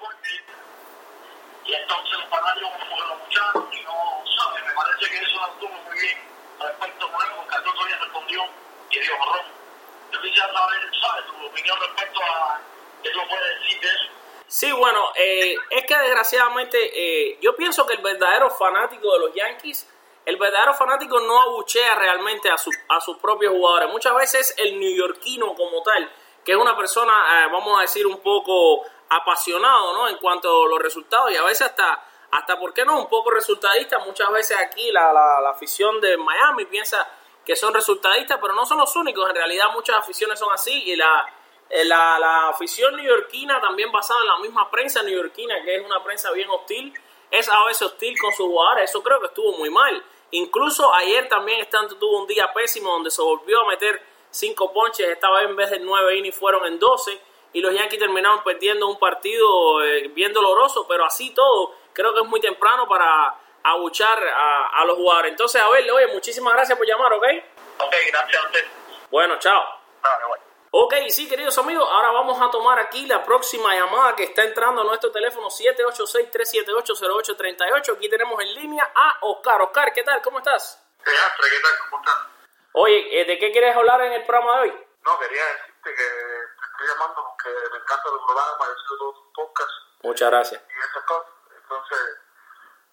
y 1.69 1.73
entonces 1.75 2.17
los 2.17 2.29
fanáticos 2.29 2.71
como 2.71 2.95
que 2.95 3.07
lo 3.07 3.13
escucharon 3.13 3.69
y 3.71 3.81
no, 3.83 4.23
¿sabes? 4.37 4.65
Me 4.65 4.73
parece 4.73 5.09
que 5.09 5.17
eso 5.17 5.39
no 5.39 5.47
estuvo 5.53 5.69
muy 5.69 5.99
bien 5.99 6.17
respecto 6.59 7.05
a 7.05 7.11
nuevo, 7.11 7.43
porque 7.43 7.69
otro 7.69 7.85
día 7.85 7.97
respondió 8.01 8.43
y 8.89 8.99
dio 8.99 9.17
marrón. 9.19 9.45
Yo 10.11 10.21
quisiera 10.21 10.51
saber, 10.51 10.79
¿sabes? 10.99 11.25
Tu 11.27 11.45
opinión 11.45 11.79
respecto 11.79 12.19
a 12.23 12.59
qué 13.03 13.13
lo 13.13 13.27
puede 13.27 13.55
decir 13.59 13.79
de 13.81 13.87
eso. 13.87 14.09
Sí, 14.47 14.71
bueno, 14.71 15.11
eh, 15.15 15.55
es 15.69 15.85
que 15.85 15.95
desgraciadamente 15.95 16.77
eh, 16.81 17.37
yo 17.39 17.55
pienso 17.55 17.85
que 17.85 17.93
el 17.93 18.01
verdadero 18.01 18.49
fanático 18.49 19.13
de 19.13 19.19
los 19.19 19.35
Yankees, 19.35 19.87
el 20.29 20.37
verdadero 20.37 20.73
fanático 20.75 21.19
no 21.19 21.41
abuchea 21.41 21.95
realmente 21.95 22.49
a, 22.49 22.57
su, 22.57 22.69
a 22.87 23.01
sus 23.01 23.17
propios 23.17 23.51
jugadores. 23.51 23.89
Muchas 23.91 24.15
veces 24.15 24.55
el 24.57 24.79
neoyorquino 24.79 25.55
como 25.55 25.81
tal, 25.81 26.09
que 26.45 26.51
es 26.51 26.57
una 26.57 26.77
persona, 26.77 27.11
eh, 27.11 27.49
vamos 27.51 27.77
a 27.77 27.81
decir, 27.81 28.05
un 28.05 28.19
poco 28.21 28.85
apasionado, 29.09 29.93
¿no? 29.93 30.07
En 30.07 30.17
cuanto 30.17 30.65
a 30.65 30.69
los 30.69 30.79
resultados 30.79 31.31
y 31.31 31.35
a 31.35 31.43
veces 31.43 31.67
hasta, 31.67 32.03
hasta 32.31 32.59
¿por 32.59 32.73
qué 32.73 32.85
no? 32.85 32.99
Un 32.99 33.09
poco 33.09 33.31
resultadista. 33.31 33.97
Muchas 33.99 34.31
veces 34.31 34.57
aquí 34.57 34.91
la, 34.91 35.11
la, 35.11 35.49
afición 35.49 35.99
de 35.99 36.15
Miami 36.17 36.65
piensa 36.65 37.07
que 37.43 37.55
son 37.55 37.73
resultadistas, 37.73 38.37
pero 38.39 38.53
no 38.53 38.65
son 38.65 38.77
los 38.77 38.95
únicos. 38.95 39.27
En 39.29 39.35
realidad 39.35 39.65
muchas 39.73 39.97
aficiones 39.97 40.37
son 40.37 40.53
así 40.53 40.83
y 40.85 40.95
la, 40.95 41.25
eh, 41.69 41.83
la, 41.85 42.19
la 42.19 42.49
afición 42.49 42.95
neoyorquina 42.95 43.59
también 43.59 43.91
basada 43.91 44.19
en 44.21 44.27
la 44.27 44.37
misma 44.37 44.69
prensa 44.69 45.01
neoyorquina, 45.01 45.63
que 45.63 45.75
es 45.75 45.83
una 45.83 46.03
prensa 46.03 46.31
bien 46.31 46.49
hostil, 46.51 46.93
es 47.31 47.49
a 47.49 47.65
veces 47.65 47.81
hostil 47.81 48.15
con 48.19 48.31
sus 48.31 48.45
jugadores. 48.45 48.91
Eso 48.91 49.01
creo 49.01 49.19
que 49.19 49.27
estuvo 49.27 49.57
muy 49.57 49.71
mal. 49.71 50.03
Incluso 50.31 50.93
ayer 50.93 51.27
también 51.27 51.59
Stanton 51.61 51.99
tuvo 51.99 52.19
un 52.21 52.27
día 52.27 52.51
pésimo 52.53 52.91
donde 52.91 53.11
se 53.11 53.21
volvió 53.21 53.61
a 53.61 53.67
meter 53.67 54.01
cinco 54.29 54.71
ponches, 54.71 55.07
esta 55.07 55.29
vez 55.31 55.49
en 55.49 55.55
vez 55.55 55.71
de 55.71 55.79
nueve 55.79 56.17
innings 56.17 56.35
fueron 56.35 56.65
en 56.65 56.77
doce 56.77 57.19
y 57.53 57.61
los 57.61 57.73
Yankees 57.73 57.99
terminaron 57.99 58.43
perdiendo 58.43 58.87
un 58.87 58.99
partido 58.99 59.83
eh, 59.83 60.09
bien 60.09 60.33
doloroso, 60.33 60.85
pero 60.87 61.05
así 61.05 61.33
todo, 61.33 61.73
creo 61.93 62.13
que 62.13 62.21
es 62.21 62.27
muy 62.27 62.39
temprano 62.39 62.87
para 62.87 63.35
abuchar 63.63 64.19
a, 64.19 64.85
los 64.85 64.97
jugadores. 64.97 65.31
Entonces, 65.31 65.61
a 65.61 65.69
ver, 65.69 65.89
oye, 65.91 66.07
muchísimas 66.07 66.53
gracias 66.53 66.77
por 66.77 66.87
llamar, 66.87 67.11
¿ok? 67.13 67.23
Ok, 67.79 67.95
gracias 68.07 68.43
a 68.43 68.45
usted. 68.45 68.65
Bueno, 69.09 69.37
chao. 69.39 69.63
Bueno. 70.27 70.48
Ok, 70.71 70.93
sí, 71.09 71.27
queridos 71.27 71.57
amigos, 71.57 71.83
ahora 71.89 72.11
vamos 72.11 72.39
a 72.39 72.51
tomar 72.51 72.77
aquí 72.77 73.07
la 73.07 73.23
próxima 73.23 73.73
llamada 73.73 74.15
que 74.15 74.25
está 74.25 74.43
entrando 74.43 74.81
a 74.81 74.83
nuestro 74.83 75.11
teléfono 75.11 75.47
786-378-0838. 75.47 77.95
Aquí 77.95 78.07
tenemos 78.07 78.39
en 78.39 78.53
línea 78.53 78.87
a 78.93 79.17
Oscar. 79.21 79.63
Oscar, 79.63 79.91
¿qué 79.93 80.03
tal? 80.03 80.21
¿Cómo 80.21 80.37
estás? 80.37 80.79
¿Qué 81.03 81.09
tal? 81.11 81.31
¿Cómo 81.89 82.03
estás? 82.03 82.19
Oye, 82.73 83.19
eh, 83.19 83.25
¿de 83.25 83.39
qué 83.39 83.51
quieres 83.51 83.75
hablar 83.75 83.99
en 84.01 84.13
el 84.13 84.23
programa 84.27 84.57
de 84.57 84.61
hoy? 84.69 84.85
No, 85.03 85.17
quería 85.17 85.43
decirte 85.43 85.91
que 85.95 86.03
estoy 86.03 86.87
llamando 86.87 87.15
porque 87.15 87.49
me 87.71 87.79
encanta 87.79 88.09
el 88.09 88.19
programa, 88.23 88.65
he 88.65 88.75
sido 88.87 89.31
podcasts. 89.33 89.73
Muchas 90.03 90.29
gracias. 90.29 90.61
Y 90.69 90.73
esas 90.77 91.03
cosas. 91.03 91.33
Entonces, 91.63 91.99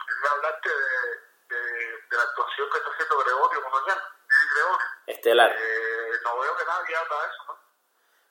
quería 0.00 0.30
hablarte 0.32 0.70
de, 0.70 1.54
de, 1.54 1.60
de, 2.08 2.16
la 2.16 2.22
actuación 2.22 2.70
que 2.70 2.78
está 2.78 2.90
haciendo 2.90 3.18
Gregorio 3.18 3.60
los 3.60 3.84
Gregorio. 3.84 4.16
Estelar. 5.06 5.52
Eh, 5.52 6.20
no 6.24 6.38
veo 6.38 6.56
que 6.56 6.64
nadie 6.64 6.96
habla 6.96 7.20
de 7.20 7.26
eso, 7.28 7.44
¿no? 7.48 7.55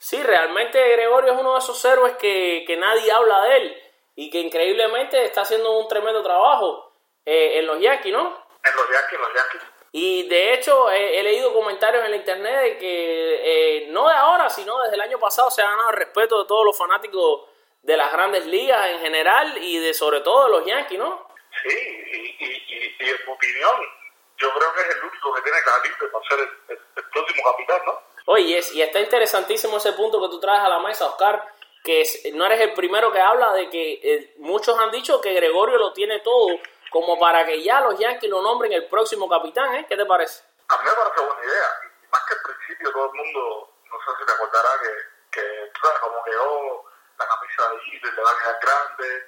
Sí, 0.05 0.21
realmente 0.21 0.77
Gregorio 0.91 1.33
es 1.33 1.39
uno 1.39 1.53
de 1.53 1.57
esos 1.57 1.83
héroes 1.83 2.15
que, 2.17 2.63
que 2.67 2.77
nadie 2.77 3.11
habla 3.11 3.41
de 3.45 3.57
él 3.57 3.83
y 4.15 4.29
que 4.29 4.37
increíblemente 4.37 5.25
está 5.25 5.41
haciendo 5.41 5.79
un 5.79 5.87
tremendo 5.87 6.21
trabajo 6.21 6.93
eh, 7.25 7.57
en 7.57 7.65
los 7.65 7.81
Yankees, 7.81 8.13
¿no? 8.13 8.45
En 8.63 8.75
los 8.75 8.87
Yankees, 8.87 9.13
en 9.13 9.21
los 9.21 9.33
Yankees. 9.33 9.61
Y 9.93 10.29
de 10.29 10.53
hecho 10.53 10.91
he, 10.91 11.23
leído 11.23 11.51
comentarios 11.55 12.05
en 12.05 12.11
la 12.11 12.17
internet 12.17 12.55
de 12.61 12.77
que 12.77 13.85
eh, 13.85 13.87
no 13.89 14.07
de 14.07 14.13
ahora, 14.13 14.47
sino 14.47 14.79
desde 14.83 14.93
el 14.93 15.01
año 15.01 15.17
pasado 15.17 15.49
se 15.49 15.63
ha 15.63 15.71
ganado 15.71 15.89
el 15.89 15.95
respeto 15.95 16.39
de 16.39 16.47
todos 16.47 16.65
los 16.65 16.77
fanáticos 16.77 17.49
de 17.81 17.97
las 17.97 18.11
grandes 18.11 18.45
ligas 18.45 18.87
en 18.91 18.99
general 18.99 19.57
y 19.57 19.79
de 19.79 19.91
sobre 19.95 20.21
todo 20.21 20.43
de 20.43 20.51
los 20.51 20.65
Yankees, 20.67 20.99
¿no? 20.99 21.29
Sí, 21.63 21.75
y, 21.75 22.45
y, 22.45 22.95
y, 22.99 23.09
en 23.09 23.25
mi 23.25 23.33
opinión, 23.33 23.75
yo 24.37 24.53
creo 24.53 24.71
que 24.71 24.81
es 24.81 24.95
el 24.97 25.03
único 25.03 25.33
que 25.33 25.41
tiene 25.41 25.57
calibre 25.63 26.07
para 26.09 26.29
ser 26.29 26.39
el, 26.41 26.77
el, 26.95 27.09
próximo 27.09 27.51
capitán, 27.51 27.81
¿no? 27.87 28.14
Oye, 28.25 28.59
y 28.73 28.81
está 28.81 28.99
interesantísimo 28.99 29.77
ese 29.77 29.93
punto 29.93 30.19
que 30.21 30.29
tú 30.29 30.39
traes 30.39 30.61
a 30.61 30.69
la 30.69 30.79
mesa, 30.79 31.05
Oscar, 31.07 31.47
que 31.83 32.03
no 32.33 32.45
eres 32.45 32.59
el 32.61 32.73
primero 32.73 33.11
que 33.11 33.19
habla 33.19 33.53
de 33.53 33.69
que 33.69 33.99
eh, 34.01 34.33
muchos 34.37 34.77
han 34.79 34.89
dicho 34.91 35.21
que 35.21 35.33
Gregorio 35.33 35.77
lo 35.77 35.93
tiene 35.93 36.19
todo 36.19 36.47
como 36.89 37.19
para 37.19 37.45
que 37.45 37.61
ya 37.61 37.81
los 37.81 37.99
Yankees 37.99 38.29
lo 38.29 38.41
nombren 38.41 38.71
el 38.71 38.87
próximo 38.87 39.29
capitán, 39.29 39.75
¿eh? 39.75 39.85
¿Qué 39.87 39.97
te 39.97 40.05
parece? 40.05 40.43
A 40.69 40.77
mí 40.77 40.83
me 40.85 40.95
parece 40.95 41.25
buena 41.25 41.43
idea. 41.43 41.67
Y 41.83 42.07
más 42.09 42.21
que 42.25 42.33
al 42.33 42.41
principio 42.41 42.91
todo 42.91 43.11
el 43.11 43.17
mundo 43.19 43.73
no 43.91 43.97
sé 43.99 44.19
si 44.19 44.25
te 44.25 44.31
acordarás 44.31 44.79
que, 44.79 45.39
que 45.39 45.71
tú 45.73 45.81
sabes, 45.81 45.99
como 45.99 46.23
quedó 46.23 46.85
la 47.19 47.27
camisa 47.27 47.69
ahí, 47.69 47.99
le 48.01 48.21
va 48.23 48.31
a 48.31 48.37
quedar 48.37 48.59
grande 48.61 49.25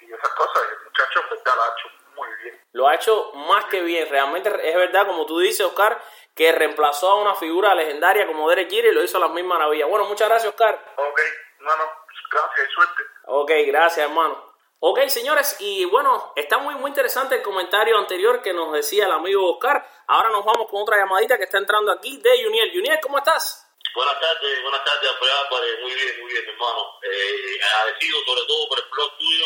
y 0.00 0.12
esas 0.12 0.30
cosas. 0.30 0.62
Y 0.68 0.74
el 0.74 0.84
muchacho 0.84 1.20
en 1.20 1.30
verdad 1.30 1.54
lo 1.56 1.62
ha 1.62 1.68
hecho 1.68 1.88
muy 2.16 2.28
bien. 2.42 2.64
Lo 2.72 2.88
ha 2.88 2.94
hecho 2.94 3.32
más 3.34 3.64
que 3.66 3.80
bien. 3.82 4.08
Realmente 4.10 4.68
es 4.68 4.76
verdad, 4.76 5.06
como 5.06 5.24
tú 5.24 5.38
dices, 5.38 5.64
Oscar, 5.64 6.02
que 6.38 6.52
reemplazó 6.52 7.10
a 7.10 7.20
una 7.20 7.34
figura 7.34 7.74
legendaria 7.74 8.24
como 8.24 8.48
Derek 8.48 8.70
Jeter 8.70 8.92
y 8.92 8.94
lo 8.94 9.02
hizo 9.02 9.16
a 9.16 9.22
las 9.22 9.30
mismas 9.30 9.58
maravillas. 9.58 9.88
Bueno, 9.88 10.04
muchas 10.04 10.28
gracias, 10.28 10.50
Oscar. 10.50 10.72
Ok, 10.94 11.20
bueno, 11.58 11.82
gracias 12.30 12.68
y 12.68 12.72
suerte. 12.72 13.02
Ok, 13.26 13.50
gracias, 13.66 14.06
hermano. 14.06 14.54
Ok, 14.78 15.00
señores, 15.08 15.56
y 15.58 15.84
bueno, 15.86 16.32
está 16.36 16.58
muy, 16.58 16.76
muy 16.76 16.90
interesante 16.90 17.34
el 17.34 17.42
comentario 17.42 17.98
anterior 17.98 18.40
que 18.40 18.52
nos 18.52 18.72
decía 18.72 19.06
el 19.06 19.10
amigo 19.10 19.50
Oscar. 19.50 19.84
Ahora 20.06 20.30
nos 20.30 20.44
vamos 20.44 20.68
con 20.70 20.82
otra 20.82 20.98
llamadita 20.98 21.36
que 21.38 21.42
está 21.42 21.58
entrando 21.58 21.90
aquí 21.90 22.18
de 22.18 22.44
Juniel. 22.44 22.70
Juniel, 22.72 23.00
¿cómo 23.02 23.18
estás? 23.18 23.66
Buenas 23.92 24.20
tardes, 24.20 24.62
buenas 24.62 24.84
tardes, 24.84 25.10
Alfredo 25.10 25.82
Muy 25.82 25.92
bien, 25.92 26.20
muy 26.20 26.32
bien, 26.32 26.44
hermano. 26.48 27.00
Eh, 27.02 27.58
agradecido 27.64 28.16
sobre 28.24 28.46
todo 28.46 28.68
por 28.68 28.78
el 28.78 28.84
blog 28.92 29.18
tuyo. 29.18 29.44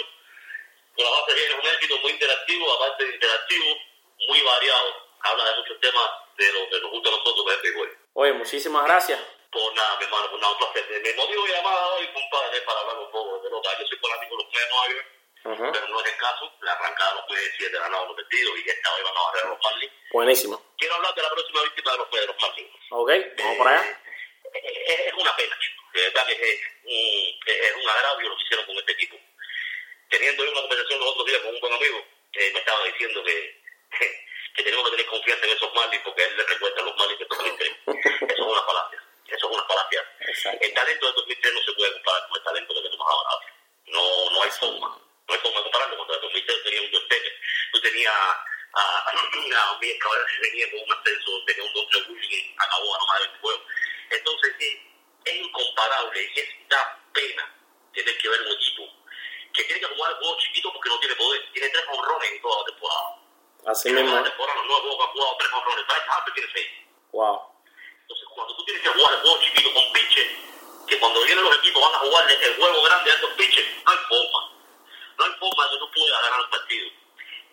Con 0.95 1.05
la 1.07 1.11
base 1.11 1.35
viene 1.37 1.55
un 1.55 1.67
éxito 1.69 1.97
muy 2.03 2.13
interactivo, 2.13 2.71
aparte 2.75 3.07
de 3.07 3.15
interactivo, 3.15 3.77
muy 4.29 4.43
variado. 4.43 4.89
Habla 5.23 5.45
de 5.45 5.57
muchos 5.57 5.81
temas 5.81 6.22
de 6.37 6.53
lo 6.53 6.69
que 6.69 6.81
nos 6.81 6.91
gusta 6.91 7.09
a 7.09 7.13
nosotros 7.13 7.63
de. 7.63 7.97
Oye, 8.15 8.33
muchísimas 8.33 8.85
gracias. 8.85 9.21
Por 9.51 9.75
nada, 9.75 9.99
mi 9.99 10.05
hermano, 10.05 10.31
por 10.31 10.41
nada, 10.41 10.53
un 10.53 10.59
placer. 10.59 11.03
Me 11.03 11.15
motivo 11.15 11.47
llamada 11.47 11.87
hoy, 11.95 12.07
compadre, 12.13 12.61
para 12.63 12.81
hablar 12.81 12.99
un 12.99 13.11
poco 13.11 13.37
de 13.37 13.43
pelota. 13.43 13.71
Yo 13.79 13.87
soy 13.87 13.99
fanático 13.99 14.37
de 14.37 14.45
los 14.45 14.53
de 14.53 14.69
Nueva 14.71 15.05
pero 15.43 15.89
no 15.89 16.01
es 16.01 16.07
el 16.07 16.19
caso. 16.19 16.53
La 16.61 16.73
arrancada 16.73 17.15
los 17.15 17.37
de 17.37 17.53
7 17.59 17.77
ganados 17.77 18.09
los 18.09 18.17
perdidos 18.17 18.55
y 18.59 18.69
esta 18.69 18.95
hoy 18.95 19.03
van 19.03 19.17
a 19.17 19.21
barrer 19.21 19.45
a 19.45 19.49
los 19.49 19.59
Marlins. 19.63 19.93
Buenísimo. 20.13 20.75
Quiero 20.79 20.95
hablar 20.95 21.15
de 21.15 21.23
la 21.23 21.31
próxima 21.31 21.63
víctima 21.63 21.93
de 21.93 21.99
los 21.99 22.13
Mets 22.13 22.21
de 22.21 22.27
los 22.27 22.43
Marlins. 22.43 22.71
Ok, 22.91 23.11
vamos 23.39 23.59
para 23.59 23.81
allá. 23.81 24.01
Eh, 24.55 25.09
es 25.09 25.15
una 25.15 25.35
pena, 25.37 25.57
de 25.95 26.01
verdad 26.03 26.27
que 26.27 26.33
es, 26.33 26.61
un, 26.85 27.41
es 27.47 27.75
un 27.75 27.91
agravio 27.91 28.29
lo 28.29 28.37
que 28.37 28.43
hicieron 28.43 28.67
con 28.67 28.77
este 28.77 28.93
equipo. 28.93 29.17
Teniendo 30.11 30.45
yo 30.45 30.53
una 30.53 30.61
conversación 30.61 31.01
los 31.01 31.09
otros 31.09 31.27
días 31.27 31.41
con 31.41 31.55
un 31.55 31.61
buen 31.61 31.73
amigo, 31.73 32.05
que 32.33 32.53
me 32.53 32.59
estaba 32.59 32.85
diciendo 32.85 33.25
que, 33.25 33.63
que 34.55 34.63
tenemos 34.63 34.85
que 34.85 34.97
tener 34.97 35.07
confianza 35.07 35.47
en 35.47 35.53
esos 35.53 35.75
Marlins 35.75 36.03
porque 36.05 36.25
él 36.25 36.37
le 36.37 36.45
recuerda 36.45 36.81
a 36.81 36.85
los 36.85 36.97
Marlins 36.97 37.19
de 37.19 37.27
2003. 37.27 37.71
Eso 37.87 38.33
es 38.33 38.39
una 38.39 38.63
falacia. 38.63 39.03
Eso 39.27 39.47
es 39.49 39.57
una 39.57 39.65
falacia. 39.65 40.01
El 40.61 40.75
talento 40.75 41.07
de 41.07 41.13
2003 41.13 41.55
no 41.55 41.63
se 41.63 41.73
puede 41.73 41.93
comparar 41.93 42.29
con 42.29 42.37
el 42.37 42.45
talento 42.45 42.75
que 42.75 42.83
tenemos 42.83 43.07
ahora. 43.09 43.31
No, 43.87 44.31
no 44.31 44.43
hay 44.43 44.51
forma. 44.51 44.89
No 45.27 45.35
hay 45.35 45.41
forma 45.41 45.59
de 45.59 45.63
compararlo. 45.65 45.97
Cuando 45.97 46.15
en 46.15 46.21
2003 46.21 46.63
tenía 46.65 46.83
un 46.83 46.91
John 46.93 47.03
tú 47.73 47.81
tenías 47.81 48.13
a, 48.13 48.45
a, 48.75 49.09
a, 49.09 49.81
que 49.81 49.99
ahora 50.05 50.27
venía 50.43 50.71
con 50.71 50.81
un 50.81 50.93
ascenso, 50.93 51.45
tenía 51.47 51.65
un 51.65 51.73
doble 51.73 52.03
Willy 52.09 52.29
que 52.29 52.55
acabó 52.59 52.95
a 52.95 52.99
no 52.99 53.07
más 53.07 53.21
del 53.21 53.39
juego. 53.41 53.65
Entonces 54.11 54.55
es, 54.59 54.77
es 55.25 55.35
incomparable 55.35 56.31
y 56.35 56.41
es 56.41 56.69
da 56.69 57.01
pena 57.13 57.55
tener 57.95 58.19
que 58.19 58.29
ver 58.29 58.43
un 58.43 58.53
equipo 58.53 58.89
que 59.53 59.65
tiene 59.65 59.81
que 59.81 59.87
jugar 59.87 60.13
juegos 60.17 60.43
chiquitos 60.43 60.73
porque 60.73 60.89
no 60.89 61.01
tiene 61.01 61.17
poder. 61.17 61.53
Tiene 61.53 61.69
tres 61.69 61.85
honrones 61.89 62.33
en 62.33 62.43
toda 62.43 62.61
la 62.61 62.67
temporada. 62.67 63.22
Así 63.67 63.89
en 63.89 63.95
mismo. 63.95 64.15
la 64.15 64.25
temporada 64.25 64.59
los 64.59 64.67
nueve 64.67 64.83
juegos 64.83 64.99
que 64.99 65.05
ha 65.05 65.13
jugado 65.13 65.37
tres. 65.39 65.87
Bryce 65.87 66.11
Harper 66.11 66.35
tiene 66.35 66.51
seis. 66.53 66.71
Wow. 67.13 67.41
Entonces, 68.03 68.27
cuando 68.35 68.57
tú 68.57 68.65
tienes 68.65 68.83
que 68.83 68.89
jugar 68.89 69.15
el 69.15 69.21
juego 69.21 69.41
chiquito 69.41 69.73
con 69.73 69.93
pitches, 69.93 70.29
que 70.89 70.99
cuando 70.99 71.23
vienen 71.23 71.45
los 71.45 71.57
equipos 71.59 71.83
van 71.83 71.95
a 71.95 71.99
jugar 71.99 72.31
el 72.31 72.57
juego 72.57 72.83
grande 72.83 73.11
a 73.11 73.15
estos 73.15 73.31
pitches, 73.33 73.67
no 73.87 73.93
hay 73.93 73.99
forma. 74.09 74.41
No 75.19 75.25
hay 75.25 75.33
forma 75.39 75.65
de 75.65 75.71
que 75.71 75.79
tú 75.79 75.91
puedas 75.95 76.23
ganar 76.23 76.41
un 76.41 76.51
partido. 76.51 76.87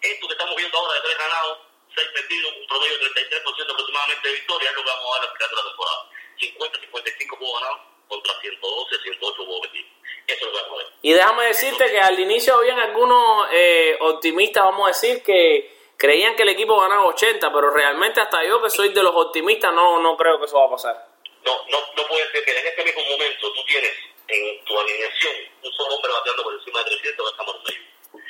Esto 0.01 0.27
que 0.27 0.33
estamos 0.33 0.55
viendo 0.55 0.77
ahora 0.77 0.93
de 0.93 1.01
tres 1.01 1.17
ganados, 1.17 1.57
seis 1.93 2.07
perdidos, 2.13 2.53
un 2.57 2.67
promedio 2.67 2.97
de 2.97 3.05
33% 3.05 3.71
aproximadamente 3.71 4.27
de 4.27 4.33
victoria, 4.33 4.69
es 4.69 4.75
lo 4.75 4.83
que 4.83 4.89
vamos 4.89 5.05
a 5.05 5.19
ver 5.19 5.29
al 5.29 5.35
final 5.35 5.49
de 5.49 5.55
la 5.55 5.63
temporada. 5.69 6.09
50, 6.39 6.79
55 6.79 7.35
juegos 7.35 7.61
ganados 7.61 7.79
contra 8.07 8.41
112, 8.41 9.01
108 9.03 9.35
juegos 9.45 9.67
perdidos. 9.67 9.91
Eso 10.25 10.39
es 10.39 10.41
lo 10.41 10.51
que 10.51 10.61
vamos 10.63 10.73
a 10.73 10.83
ver. 10.83 10.93
Y 11.01 11.13
déjame 11.13 11.45
decirte 11.45 11.85
que 11.91 12.01
al 12.01 12.19
inicio 12.19 12.55
habían 12.55 12.79
algunos 12.79 13.47
eh, 13.51 13.97
optimistas, 14.01 14.63
vamos 14.63 14.85
a 14.85 14.91
decir, 14.91 15.21
que 15.21 15.78
creían 15.99 16.35
que 16.37 16.43
el 16.43 16.49
equipo 16.49 16.79
ganaba 16.79 17.05
80, 17.07 17.51
pero 17.53 17.71
realmente 17.71 18.21
hasta 18.21 18.41
yo 18.45 18.61
que 18.63 18.69
soy 18.69 18.89
de 18.89 19.03
los 19.03 19.13
optimistas 19.13 19.73
no, 19.73 19.99
no 19.99 20.15
creo 20.15 20.39
que 20.39 20.45
eso 20.45 20.57
va 20.57 20.67
a 20.67 20.71
pasar. 20.71 20.95
No, 21.43 21.65
no, 21.67 21.79
no 21.93 22.07
puede 22.07 22.31
ser 22.31 22.43
que 22.45 22.57
en 22.57 22.67
este 22.67 22.83
mismo 22.85 23.01
momento 23.03 23.53
tú 23.53 23.63
tienes 23.65 23.91
en 24.29 24.63
tu 24.63 24.79
alineación 24.79 25.35
un 25.61 25.73
solo 25.73 25.95
hombre 25.95 26.11
bateando 26.11 26.43
por 26.43 26.53
encima 26.53 26.79
de 26.79 26.85
300 26.85 27.25
que 27.25 27.31
estamos 27.31 27.55
en 27.55 27.63
medio. 27.63 28.23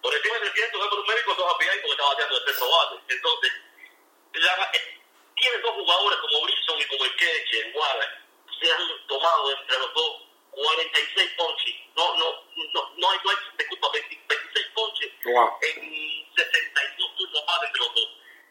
Por 0.00 0.14
encima 0.14 0.34
de 0.34 0.40
300 0.50 0.82
que 0.82 0.88
por 0.88 0.98
un 1.00 1.06
médico 1.06 1.34
dos 1.34 1.46
a 1.46 1.54
porque 1.58 1.90
está 1.90 2.04
bateando 2.04 2.38
de 2.38 2.46
sexto 2.46 2.70
bate. 2.70 3.14
Entonces, 3.14 3.52
la, 4.34 4.72
tienes 5.34 5.62
dos 5.62 5.72
jugadores 5.72 6.18
como 6.20 6.42
Brinson 6.42 6.78
y 6.78 6.84
como 6.86 7.04
el 7.04 7.16
Keche, 7.16 7.60
en 7.66 7.74
Wallace, 7.74 8.16
se 8.62 8.72
han 8.72 9.06
tomado 9.08 9.50
entre 9.58 9.78
los 9.78 9.94
dos 9.94 10.22
46 10.52 11.30
ponches. 11.36 11.74
No, 11.96 12.14
no, 12.14 12.26
no, 12.74 12.92
no 12.96 13.10
hay, 13.10 13.18
no 13.24 13.30
hay 13.30 13.36
disculpa, 13.58 13.88
26 13.92 14.66
ponches 14.74 15.10
Wow. 15.24 15.58
en 15.62 16.26
62 16.36 16.67
turnos 17.28 17.44
más 17.46 17.60
entre 17.62 17.80
los 17.80 17.94
dos. 17.94 18.08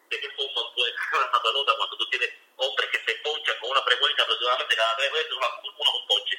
¿De 0.09 0.21
qué 0.21 0.29
forma 0.31 0.61
puedes 0.73 0.95
ganar 1.11 1.27
esa 1.27 1.41
pelota 1.43 1.73
cuando 1.75 1.97
tú 1.97 2.09
tienes 2.09 2.29
hombres 2.55 2.89
que 2.91 2.99
se 3.03 3.19
ponchan 3.19 3.55
con 3.59 3.71
una 3.71 3.81
frecuencia 3.81 4.23
aproximadamente 4.23 4.75
cada 4.75 4.95
tres 4.95 5.11
veces, 5.11 5.31
una, 5.33 5.47
uno 5.59 5.91
con 5.91 6.07
ponche? 6.07 6.37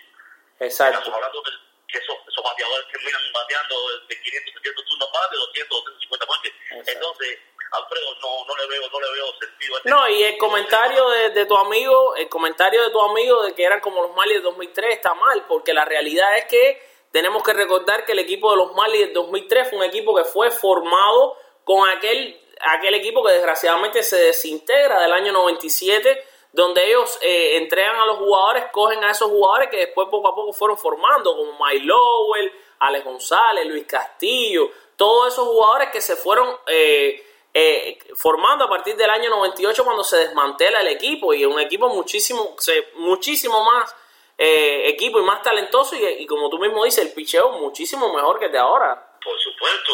Exacto. 0.61 0.99
Estamos 0.99 1.17
hablando 1.17 1.43
de 1.43 1.51
que 1.89 1.99
esos, 1.99 2.17
esos 2.27 2.45
bateadores 2.45 2.89
terminan 2.89 3.21
bateando 3.33 3.77
de 4.09 4.21
500, 4.21 4.53
600 4.55 4.85
turnos 4.85 5.09
más, 5.13 5.31
de 5.31 5.37
200, 5.37 5.85
250 5.85 6.27
ponches. 6.27 6.53
Exacto. 6.53 6.91
Entonces, 6.93 7.39
Alfredo, 7.73 8.15
no, 8.23 8.45
no 8.47 8.57
le 8.57 8.67
veo, 8.69 8.89
no 8.89 9.01
le 9.01 9.13
veo 9.13 9.27
sentido 9.39 9.75
a 9.75 9.79
este 9.79 9.91
No, 9.91 10.09
y 10.09 10.23
el 10.25 10.39
comentario 10.39 11.09
de, 11.11 11.31
de 11.31 11.45
tu 11.45 11.57
amigo, 11.57 12.17
el 12.17 12.29
comentario 12.29 12.83
de 12.85 12.91
tu 12.91 13.01
amigo 13.01 13.43
de 13.43 13.55
que 13.55 13.65
eran 13.65 13.81
como 13.81 14.03
los 14.03 14.17
Marlins 14.17 14.41
de 14.41 14.49
2003 14.49 14.95
está 14.95 15.13
mal, 15.15 15.45
porque 15.47 15.75
la 15.75 15.85
realidad 15.85 16.39
es 16.39 16.47
que 16.47 16.89
tenemos 17.13 17.43
que 17.43 17.53
recordar 17.53 18.05
que 18.05 18.13
el 18.13 18.19
equipo 18.19 18.51
de 18.51 18.57
los 18.57 18.73
Marlins 18.75 19.07
del 19.07 19.15
2003 19.15 19.69
fue 19.69 19.79
un 19.79 19.85
equipo 19.85 20.15
que 20.17 20.25
fue 20.25 20.51
formado 20.51 21.37
con 21.69 21.87
aquel, 21.87 22.41
aquel 22.63 22.95
equipo 22.95 23.23
que 23.23 23.35
desgraciadamente 23.35 24.03
se 24.03 24.17
desintegra 24.17 25.03
del 25.03 25.13
año 25.13 25.33
97, 25.33 26.25
donde 26.51 26.83
ellos 26.83 27.19
eh, 27.21 27.59
entregan 27.59 27.97
a 27.97 28.07
los 28.07 28.17
jugadores, 28.17 28.65
cogen 28.73 29.05
a 29.05 29.11
esos 29.11 29.29
jugadores 29.29 29.69
que 29.69 29.77
después 29.77 30.09
poco 30.11 30.29
a 30.29 30.35
poco 30.35 30.55
fueron 30.55 30.79
formando, 30.79 31.37
como 31.37 31.63
Mike 31.63 31.85
Lowell, 31.85 32.51
Alex 32.79 33.05
González, 33.05 33.67
Luis 33.67 33.85
Castillo, 33.87 34.71
todos 34.97 35.35
esos 35.35 35.47
jugadores 35.47 35.91
que 35.91 36.01
se 36.01 36.17
fueron... 36.17 36.57
Eh, 36.67 37.25
eh, 37.55 37.99
formando 38.15 38.67
a 38.67 38.69
partir 38.69 38.95
del 38.95 39.09
año 39.09 39.31
98 39.31 39.83
cuando 39.83 40.05
se 40.05 40.19
desmantela 40.19 40.81
el 40.81 40.89
equipo 40.89 41.33
y 41.33 41.47
un 41.47 41.59
equipo 41.59 41.89
muchísimo 41.89 42.55
muchísimo 42.97 43.65
más 43.65 43.97
eh, 44.37 44.91
equipo 44.91 45.19
y 45.19 45.23
más 45.23 45.43
talentoso 45.43 45.97
y, 45.97 46.25
como 46.27 46.51
tú 46.51 46.59
mismo 46.59 46.85
dices 46.85 47.05
el 47.07 47.13
picheo 47.13 47.53
muchísimo 47.53 48.13
mejor 48.13 48.39
que 48.39 48.49
de 48.49 48.59
ahora. 48.59 49.19
Por 49.25 49.37
supuesto, 49.41 49.93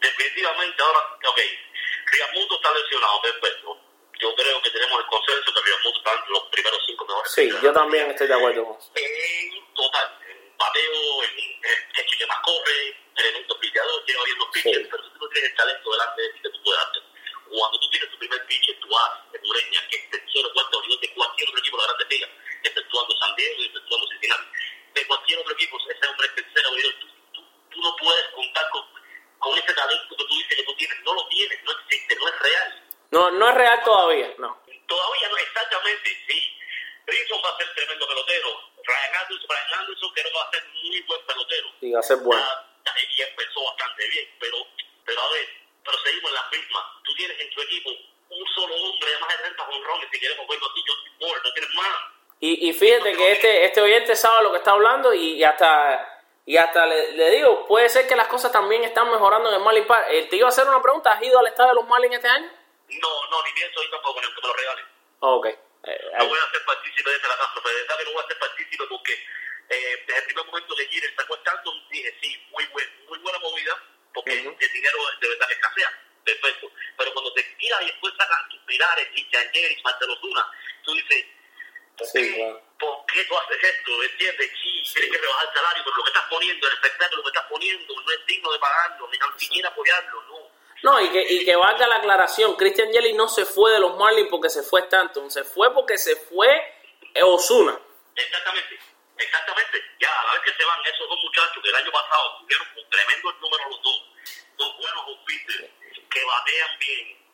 definitivamente 0.00 0.82
ahora, 0.82 1.00
ok, 1.28 1.40
Riamundo 2.06 2.56
está 2.56 2.72
lesionado, 2.72 3.22
perfecto. 3.22 3.80
Yo 4.18 4.34
creo 4.34 4.62
que 4.62 4.70
tenemos 4.70 4.98
el 5.00 5.06
consenso 5.06 5.52
que 5.52 5.60
Riamundo 5.60 5.98
está 5.98 6.12
entre 6.14 6.30
los 6.30 6.42
primeros 6.44 6.80
cinco 6.86 7.04
mejores. 7.06 7.32
sí 7.32 7.50
pitchers 7.50 7.62
yo 7.62 7.72
también 7.72 8.10
estoy 8.10 8.26
de 8.28 8.34
acuerdo 8.34 8.78
En 8.94 9.74
total, 9.74 10.18
en 10.28 10.56
bateo, 10.56 11.22
en 11.24 11.38
en 11.66 12.06
el 12.08 12.18
que 12.18 12.26
más 12.26 12.38
corre, 12.40 12.96
elementos 13.16 13.58
piteadores, 13.58 14.04
tiene 14.06 14.20
varios 14.20 14.38
pitchers, 14.52 14.76
Sí. 14.78 14.88
pero 14.90 15.02
si 15.04 15.10
tú 15.10 15.18
no 15.20 15.28
tienes 15.28 15.50
el 15.50 15.56
talento 15.56 15.90
delante 15.92 16.22
de 16.22 16.28
ti 16.30 16.40
que 16.42 16.48
tú 16.50 16.62
puedes 16.62 16.80
hacer. 16.82 17.02
Cuando 17.48 17.78
tú 17.78 17.90
tienes 17.90 18.10
tu 18.10 18.18
primer 18.18 18.46
pitcher, 18.46 18.80
tu 18.80 18.98
as, 18.98 19.32
de 19.32 19.38
Ureña, 19.48 19.88
que 19.88 19.96
es 19.96 20.12
el 20.12 20.32
solo 20.32 20.52
cuarto 20.52 20.82
nivel 20.82 21.00
de 21.00 21.14
cualquier 21.14 21.48
otro 21.48 21.60
equipo 21.60 21.76
de 21.76 21.82
la 21.86 21.92
Grande 21.94 22.14
Liga, 22.16 22.28
exceptuando 22.62 23.16
San 23.18 23.36
Diego 23.36 23.54
y 23.62 23.66
exceptuando 23.66 24.08
Cincinnati, 24.08 24.44
de 24.94 25.06
cualquier 25.06 25.38
otro 25.40 25.52
equipo, 25.52 25.78
ese 25.90 26.06
hombre 26.08 26.26
es 26.26 26.34
tercero 26.34 26.70
tú, 27.00 27.06
tú, 27.34 27.44
tú 27.70 27.80
no 27.80 27.96
puedes 27.96 28.24
contar 28.34 28.68
con, 28.70 28.82
con 29.38 29.58
ese 29.58 29.72
talento 29.74 30.16
que 30.16 30.24
tú 30.24 30.34
dices 30.34 30.56
que 30.56 30.64
tú 30.64 30.74
tienes, 30.76 31.00
no 31.02 31.14
lo 31.14 31.28
tienes, 31.28 31.62
no 31.64 31.72
existe, 31.72 32.16
no 32.16 32.28
es 32.28 32.38
real. 32.38 32.82
no 33.10 33.30
no 33.30 33.48
es 33.48 33.54
real 33.54 33.82
todavía 33.84 34.34
no 34.38 34.62
Todavía 34.86 35.28
no 35.28 35.36
exactamente, 35.36 36.10
sí. 36.28 36.58
Rinson 37.06 37.42
va 37.44 37.50
a 37.50 37.56
ser 37.56 37.74
tremendo 37.74 38.06
pelotero. 38.06 38.70
Ryan 38.84 39.16
Anderson, 39.20 39.48
Ryan 39.50 39.80
Anderson 39.80 40.12
creo 40.14 40.30
que 40.30 40.38
va 40.38 40.44
a 40.44 40.50
ser 40.52 40.64
muy 40.84 41.00
buen 41.00 41.26
pelotero. 41.26 41.68
y 41.80 41.90
va 41.90 41.98
a 41.98 42.02
ser 42.04 42.18
bueno 42.18 42.46
y 43.16 43.22
empezó 43.22 43.64
bastante 43.64 44.08
bien, 44.08 44.28
pero, 44.38 44.58
pero 45.04 45.20
a 45.20 45.30
ver, 45.32 45.48
pero 45.84 45.98
seguimos 46.04 46.30
en 46.30 46.34
la 46.34 46.48
misma. 46.50 47.00
Tú 47.04 47.14
tienes 47.14 47.40
en 47.40 47.50
tu 47.50 47.60
equipo 47.62 47.90
un 48.28 48.46
solo 48.54 48.74
hombre 48.74 49.10
de 49.10 49.18
más 49.18 49.28
de 49.30 49.42
30 49.44 49.62
honrones, 49.62 50.08
si 50.12 50.20
queremos 50.20 50.48
verlo 50.48 50.66
así, 50.70 50.82
Justin 50.86 51.12
Moore, 51.20 51.40
no 51.44 51.52
tienes 51.52 51.74
más. 51.74 51.96
y, 52.40 52.68
y 52.68 52.72
fíjate 52.72 53.16
que 53.16 53.32
este 53.32 53.64
este 53.64 53.80
oyente 53.80 54.16
sabe 54.16 54.42
lo 54.42 54.52
que 54.52 54.58
está 54.58 54.72
hablando 54.72 55.14
y, 55.14 55.34
y 55.34 55.44
hasta 55.44 56.15
y 56.46 56.56
hasta 56.56 56.86
le, 56.86 57.12
le 57.12 57.30
digo 57.32 57.66
puede 57.66 57.88
ser 57.88 58.06
que 58.08 58.16
las 58.16 58.28
cosas 58.28 58.52
también 58.52 58.84
están 58.84 59.10
mejorando 59.10 59.48
en 59.48 59.56
el 59.56 59.60
Marlins 59.60 59.86
Park 59.86 60.06
Eh, 60.10 60.26
te 60.30 60.36
iba 60.36 60.46
a 60.46 60.50
hacer 60.50 60.66
una 60.68 60.80
pregunta 60.80 61.12
¿has 61.12 61.22
ido 61.22 61.38
al 61.38 61.46
estadio 61.48 61.70
de 61.70 61.74
los 61.74 61.86
Marlins 61.88 62.14
este 62.14 62.28
año? 62.28 62.50
No, 62.88 63.30
no, 63.30 63.42
ni 63.42 63.52
pienso 63.52 63.80
hoy 63.80 63.90
tampoco, 63.90 64.20
ni 64.20 64.26
aunque 64.26 64.40
me 64.42 64.48
lo 64.48 64.54
regalen. 64.54 64.86
ok 65.20 65.46
Eh, 65.46 66.10
No 66.18 66.26
voy 66.28 66.38
a 66.38 66.50
ser 66.50 66.64
partícipe 66.64 67.10
de 67.10 67.16
esta 67.16 67.28
catástrofe, 67.28 67.68
de 67.68 67.74
verdad 67.82 67.98
que 67.98 68.04
no 68.04 68.12
voy 68.12 68.24
a 68.24 68.28
ser 68.28 68.38
partícipe 68.38 68.84
porque 68.88 69.12
eh, 69.68 70.04
desde 70.06 70.18
el 70.20 70.24
primer 70.26 70.46
momento 70.46 70.76
que 70.76 70.86
Jeter 70.86 71.14
sacó 71.16 71.34
el 71.34 71.42
tanto, 71.42 71.72
dije 71.90 72.14
sí, 72.22 72.46
muy, 72.50 72.64
buen, 72.66 72.86
muy 73.08 73.18
buena 73.18 73.38
movida, 73.40 73.74
porque 74.14 74.32
el 74.32 74.72
dinero 74.72 74.98
de 75.20 75.28
verdad 75.28 75.48
que 75.48 75.54
escasea, 75.54 75.90
perfecto. 76.24 76.70
Pero 76.96 77.12
cuando 77.12 77.32
te 77.34 77.42
tiras 77.42 77.82
y 77.82 77.86
después 77.86 78.14
sacan 78.16 78.48
tus 78.48 78.60
pilares, 78.60 79.08
y 79.14 79.24
Jerry, 79.24 79.82
Marcelo 79.82 80.14
Zuna, 80.20 80.48
tú 80.84 80.94
dices, 80.94 81.26
¿Por, 81.96 82.06
Sí, 82.06 82.18
qué, 82.18 82.34
claro. 82.34 82.62
¿Por 82.78 83.06
qué 83.06 83.24
tú 83.24 83.38
haces 83.38 83.64
esto? 83.64 84.02
¿Entiendes? 84.02 84.50
Sí, 84.62 84.82
tienes 84.94 85.10
que 85.10 85.18
rebajar 85.18 85.48
el 85.48 85.54
salario, 85.54 85.82
pero 85.84 85.96
lo 85.96 86.04
que 86.04 86.10
estás 86.10 86.28
poniendo, 86.28 86.66
el 86.66 86.72
espectáculo 86.74 87.22
que 87.22 87.28
estás 87.28 87.46
poniendo, 87.48 87.94
no 87.94 88.12
es 88.12 88.26
digno 88.26 88.52
de 88.52 88.58
pagarlo, 88.58 89.08
ni 89.08 89.18
tan 89.18 89.38
siquiera 89.38 89.68
apoyarlo, 89.68 90.22
no. 90.22 90.56
No, 90.82 91.00
y 91.00 91.10
que, 91.10 91.22
y 91.22 91.44
que 91.44 91.56
valga 91.56 91.86
la 91.86 91.96
aclaración, 91.96 92.54
Christian 92.56 92.92
Jelly 92.92 93.14
no 93.14 93.28
se 93.28 93.46
fue 93.46 93.72
de 93.72 93.80
los 93.80 93.96
Marlins 93.96 94.28
porque 94.30 94.50
se 94.50 94.62
fue 94.62 94.82
Stanton, 94.82 95.30
se 95.30 95.42
fue 95.42 95.72
porque 95.72 95.96
se 95.96 96.16
fue 96.16 96.48
Osuna. 97.22 97.78
Exactamente, 98.14 98.78
exactamente. 99.18 99.82
Ya, 99.98 100.20
a 100.20 100.26
la 100.26 100.32
vez 100.32 100.42
que 100.42 100.52
se 100.52 100.64
van 100.64 100.84
esos 100.84 101.08
dos 101.08 101.18
muchachos 101.22 101.62
que 101.62 101.68
el 101.68 101.74
año 101.74 101.90
pasado 101.90 102.38
tuvieron 102.40 102.66
con 102.74 102.90
tremendo 102.90 103.30
el 103.30 103.40
número 103.40 103.68
los 103.70 103.82
dos, 103.82 104.04
dos 104.56 104.76
buenos 104.78 105.04
outfielders 105.06 105.70
que 106.10 106.24
batean 106.24 106.78
bien. 106.78 107.25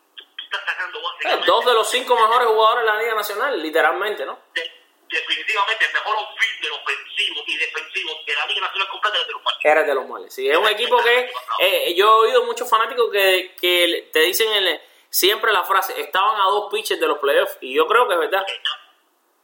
Sacando 0.52 0.98
Eh, 0.98 1.02
básicamente... 1.02 1.46
dos 1.46 1.64
de 1.64 1.72
los 1.74 1.90
cinco 1.90 2.14
mejores 2.14 2.46
jugadores 2.48 2.84
de 2.84 2.90
la 2.92 2.98
Liga 3.02 3.14
Nacional, 3.14 3.62
literalmente, 3.62 4.24
¿no? 4.26 4.38
de- 4.54 4.82
definitivamente 5.08 5.84
el 5.84 5.92
mejor 5.92 6.16
outfielder 6.16 6.72
ofensivo 6.72 7.42
y 7.46 7.56
defensivo 7.58 8.12
de 8.26 8.34
la 8.34 8.46
Liga 8.46 8.60
Nacional 8.62 8.88
completa 8.88 9.18
es 9.20 9.26
de 9.26 9.32
los 9.32 9.42
Marlins. 9.42 9.64
Eres 9.64 9.86
de 9.86 9.94
los 9.94 10.06
Marlins. 10.08 10.34
Sí, 10.34 10.48
es 10.50 10.56
un 10.56 10.68
equipo 10.68 11.02
que 11.04 11.30
eh, 11.60 11.94
yo 11.94 12.06
he 12.06 12.28
oído 12.28 12.44
muchos 12.44 12.68
fanáticos 12.68 13.10
que, 13.12 13.54
que 13.60 14.08
te 14.12 14.20
dicen 14.20 14.50
el- 14.52 14.80
siempre 15.10 15.52
la 15.52 15.64
frase, 15.64 16.00
estaban 16.00 16.40
a 16.40 16.44
dos 16.44 16.70
pitches 16.72 16.98
de 16.98 17.06
los 17.06 17.18
playoffs, 17.18 17.58
y 17.60 17.74
yo 17.74 17.86
creo 17.86 18.08
que 18.08 18.14
es 18.14 18.20
verdad. 18.20 18.44
Está- 18.46 18.78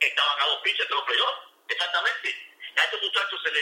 Estaban 0.01 0.41
a 0.41 0.47
dos 0.47 0.61
pitches 0.63 0.89
de 0.89 0.95
los 0.95 1.05
playoffs, 1.05 1.39
exactamente. 1.69 2.29
A 2.77 2.85
este 2.85 2.97
muchacho 2.99 3.37
se 3.43 3.51
le, 3.51 3.61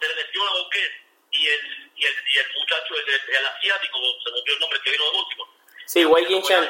se 0.00 0.08
le 0.08 0.14
lesiona 0.24 0.50
a 0.50 0.54
Boquet 0.54 0.92
y 1.30 1.46
el, 1.46 1.92
y, 1.94 2.04
el, 2.06 2.14
y 2.26 2.38
el 2.38 2.52
muchacho, 2.58 2.94
el, 2.96 3.08
el, 3.08 3.20
el 3.36 3.46
asiático, 3.46 3.98
se 4.24 4.30
me 4.32 4.38
olvidó 4.40 4.54
el 4.54 4.60
nombre, 4.60 4.80
que 4.82 4.90
vino 4.90 5.04
de 5.04 5.16
Baltimore. 5.18 5.50
Sí, 5.86 6.04
Wei 6.04 6.24
Chen. 6.42 6.62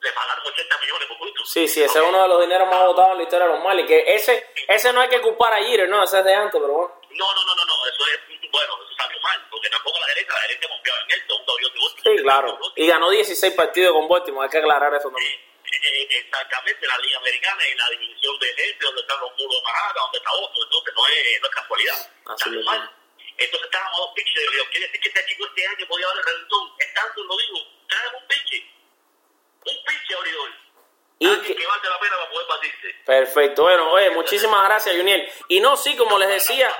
Le, 0.00 0.12
pagaron 0.12 0.46
80 0.46 0.78
millones 0.78 1.08
por. 1.08 1.46
Sí, 1.46 1.68
sí, 1.68 1.82
ese 1.82 1.98
es 1.98 2.04
uno 2.04 2.22
de 2.22 2.28
los 2.28 2.40
dineros 2.40 2.68
más 2.68 2.84
votados 2.84 3.12
en 3.12 3.18
la 3.18 3.22
historia 3.22 3.46
de 3.46 3.52
los 3.54 3.62
Marlins. 3.62 3.88
Que 3.88 4.04
ese, 4.14 4.50
ese 4.68 4.92
no 4.92 5.00
hay 5.00 5.08
que 5.08 5.20
culpar 5.20 5.52
a 5.52 5.62
Jeter, 5.62 5.88
no, 5.88 6.02
ese 6.02 6.18
es 6.18 6.24
de 6.24 6.34
antes, 6.34 6.60
pero 6.60 6.72
bueno. 6.72 7.00
No, 7.10 7.32
no, 7.32 7.44
no, 7.44 7.54
no, 7.54 7.64
no, 7.64 7.86
eso 7.86 8.04
es, 8.12 8.50
bueno, 8.50 8.74
eso 8.74 8.94
salió 8.96 9.20
mal, 9.20 9.46
porque 9.50 9.70
tampoco 9.70 9.98
la 10.00 10.06
gerencia, 10.08 10.34
la 10.34 10.40
gerencia 10.40 10.68
confiaba 10.68 11.00
en 11.00 11.10
él, 11.12 11.22
segundo 11.26 11.52
avión 11.52 11.72
de 11.72 11.80
Baltimore. 11.80 12.16
Sí, 12.16 12.22
claro. 12.22 12.58
Y 12.76 12.86
ganó 12.86 13.10
16 13.10 13.54
partidos 13.54 13.92
con 13.92 14.08
Baltimore, 14.08 14.44
hay 14.44 14.50
que 14.50 14.58
aclarar 14.58 14.94
eso 14.94 15.10
también. 15.10 15.32
Eh, 15.32 15.80
eh, 15.82 16.08
exactamente 16.10 16.86
la 16.86 16.98
liga 16.98 17.18
americana 17.18 17.68
y 17.68 17.74
la 17.74 17.88
división 17.90 18.38
del 18.38 18.58
este 18.58 18.84
donde 18.84 19.00
están 19.00 19.20
los 19.20 19.30
muros 19.32 19.56
de 19.56 19.62
Manhattan, 19.62 20.02
donde 20.04 20.18
está 20.18 20.30
Boston, 20.30 20.62
entonces 20.64 20.94
no 20.94 21.06
es, 21.06 21.40
no 21.40 21.46
es 21.48 21.54
casualidad. 21.54 22.10
Así 22.26 22.44
Salió 22.44 22.62
mal. 22.64 22.90
Entonces 23.36 23.66
estábamos 23.66 23.98
a 23.98 24.00
dos 24.02 24.10
pitches 24.14 24.34
de 24.42 24.50
Río. 24.50 24.62
Quiere 24.70 24.86
decir 24.86 25.00
que 25.00 25.08
este 25.08 25.26
chico 25.26 25.46
este 25.46 25.66
año 25.66 25.86
podía 25.88 26.06
darle 26.06 26.22
reventón. 26.22 26.72
Estando 26.78 27.24
lo 27.24 27.36
digo, 27.36 27.58
trae 27.88 28.08
un 28.20 28.26
pitch. 28.28 28.64
Un 29.66 29.84
pitch 29.84 30.16
abridor. 30.16 30.50
Y 31.18 31.40
que- 31.40 31.54
que 31.56 31.66
valga 31.66 31.88
la 31.90 32.00
pena 32.00 32.16
para 32.16 32.30
poder 32.30 32.46
batirse. 32.48 32.94
Perfecto, 33.06 33.62
bueno, 33.62 33.90
oye, 33.92 34.10
muchísimas 34.10 34.64
gracias, 34.68 34.96
Juniel. 34.96 35.30
Y 35.48 35.60
no, 35.60 35.76
sí, 35.76 35.96
como 35.96 36.18
les 36.18 36.28
decía. 36.28 36.70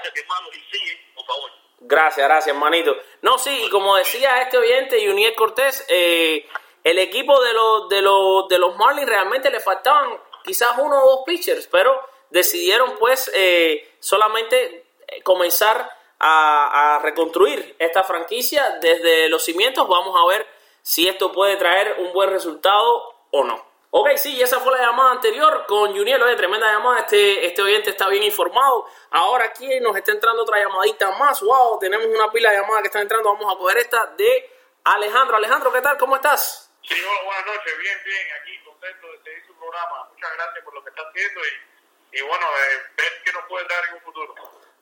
Gracias, 1.81 2.27
gracias, 2.27 2.55
hermanito. 2.55 2.97
No, 3.23 3.39
sí, 3.39 3.65
y 3.67 3.71
como 3.71 3.97
decía 3.97 4.41
este 4.43 4.57
oyente, 4.59 5.07
Juniel 5.07 5.35
Cortés, 5.35 5.85
eh, 5.89 6.49
el 6.83 6.99
equipo 6.99 7.43
de 7.43 7.53
los, 7.53 7.89
de, 7.89 8.01
los, 8.03 8.49
de 8.49 8.59
los 8.59 8.77
Marlins 8.77 9.09
realmente 9.09 9.51
le 9.51 9.61
faltaban 9.61 10.19
quizás 10.45 10.73
uno 10.79 11.03
o 11.03 11.11
dos 11.17 11.21
pitchers, 11.27 11.67
pero 11.69 12.07
decidieron 12.31 12.97
pues 12.99 13.31
eh, 13.35 13.97
solamente 14.01 14.87
eh, 15.07 15.23
comenzar 15.23 15.91
a, 16.27 17.01
reconstruir 17.03 17.77
esta 17.79 18.03
franquicia 18.03 18.79
desde 18.81 19.29
los 19.29 19.45
cimientos. 19.45 19.87
Vamos 19.87 20.17
a 20.21 20.27
ver 20.27 20.47
si 20.81 21.07
esto 21.07 21.31
puede 21.33 21.57
traer 21.57 21.97
un 21.99 22.13
buen 22.13 22.31
resultado 22.31 23.27
o 23.31 23.45
no. 23.45 23.75
Ok, 23.91 24.17
sí, 24.17 24.41
esa 24.43 24.59
fue 24.59 24.73
la 24.77 24.87
llamada 24.87 25.13
anterior 25.13 25.67
con 25.67 25.97
Juniel. 25.97 26.21
Oye, 26.23 26.35
tremenda 26.35 26.73
llamada. 26.73 27.01
Este, 27.01 27.47
este 27.47 27.63
oyente 27.63 27.91
está 27.91 28.09
bien 28.09 28.23
informado. 28.25 28.89
Ahora 29.11 29.45
aquí 29.45 29.69
nos 29.81 29.97
está 29.97 30.13
entrando 30.13 30.43
otra 30.43 30.59
llamadita 30.59 31.13
más. 31.13 31.41
Wow, 31.43 31.79
tenemos 31.79 32.07
una 32.07 32.33
pila 32.33 32.51
de 32.51 32.59
llamadas 32.59 32.83
que 32.83 32.89
están 32.89 33.03
entrando. 33.03 33.33
Vamos 33.33 33.55
a 33.55 33.59
coger 33.59 33.79
esta 33.79 34.07
de 34.17 34.51
Alejandro. 34.85 35.37
Alejandro, 35.37 35.73
¿qué 35.73 35.81
tal? 35.81 35.97
¿Cómo 35.99 36.17
estás? 36.17 36.73
Sí, 36.83 36.95
buenas 37.25 37.47
noches, 37.47 37.79
bien, 37.79 37.99
bien, 38.05 38.27
aquí 38.43 38.65
contento 38.65 39.07
de 39.07 39.23
seguir 39.23 39.47
su 39.47 39.55
programa. 39.55 40.09
Muchas 40.11 40.33
gracias 40.35 40.65
por 40.65 40.75
lo 40.75 40.83
que 40.85 40.91
está 40.91 41.03
haciendo 41.03 41.41
y, 41.41 42.19
y 42.19 42.23
bueno, 42.23 42.47
eh, 42.47 42.83
ver 42.97 43.13
qué 43.25 43.33
nos 43.33 43.45
puede 43.45 43.67
dar 43.69 43.85
en 43.89 43.95
un 43.95 44.01
futuro. 44.01 44.35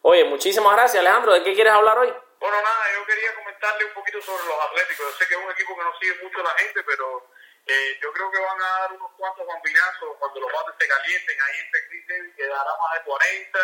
Oye, 0.02 0.24
muchísimas 0.24 0.74
gracias, 0.74 1.00
Alejandro. 1.00 1.32
¿De 1.32 1.44
qué 1.44 1.54
quieres 1.54 1.72
hablar 1.72 1.96
hoy? 1.96 2.12
Bueno, 2.40 2.56
nada, 2.60 2.84
yo 2.92 3.06
quería 3.06 3.32
comentarle 3.36 3.84
un 3.84 3.94
poquito 3.94 4.20
sobre 4.20 4.44
los 4.44 4.58
Atléticos. 4.66 5.06
Yo 5.06 5.12
sé 5.12 5.28
que 5.28 5.34
es 5.34 5.40
un 5.40 5.50
equipo 5.52 5.76
que 5.78 5.84
no 5.84 5.98
sigue 6.00 6.14
mucho 6.24 6.42
la 6.42 6.50
gente, 6.58 6.82
pero 6.82 7.30
eh, 7.66 7.98
yo 8.02 8.12
creo 8.12 8.30
que 8.32 8.40
van 8.40 8.60
a 8.60 8.70
dar 8.80 8.92
unos 8.94 9.12
cuantos 9.16 9.46
bambinazos 9.46 10.16
cuando 10.18 10.40
los 10.40 10.52
bates 10.52 10.74
se 10.76 10.88
calienten. 10.88 11.40
Ahí 11.40 11.60
entre 11.60 11.86
Chris 11.86 12.06
Davis 12.08 12.34
que 12.36 12.46
dará 12.48 12.70
más 12.82 12.98
de 12.98 13.04
40, 13.04 13.58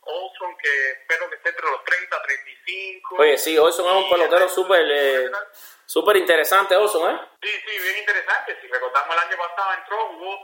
Olson 0.00 0.56
que 0.56 0.90
espero 0.92 1.28
que 1.28 1.36
esté 1.36 1.48
entre 1.50 1.66
los 1.70 1.84
30, 1.84 2.22
35. 2.22 3.16
Oye, 3.18 3.36
sí, 3.36 3.58
Olson 3.58 3.86
es 3.86 4.04
un 4.04 4.10
pelotero 4.10 4.48
súper 4.48 4.86
eh, 4.90 5.30
súper 5.84 6.16
interesante, 6.16 6.74
Olson, 6.74 7.14
¿eh? 7.14 7.20
Sí, 7.42 7.50
sí, 7.68 7.78
bien 7.82 7.98
interesante. 7.98 8.58
Si 8.62 8.66
recordamos 8.66 9.14
el 9.14 9.28
año 9.28 9.36
pasado 9.36 9.74
entró, 9.74 10.08
jugó 10.08 10.38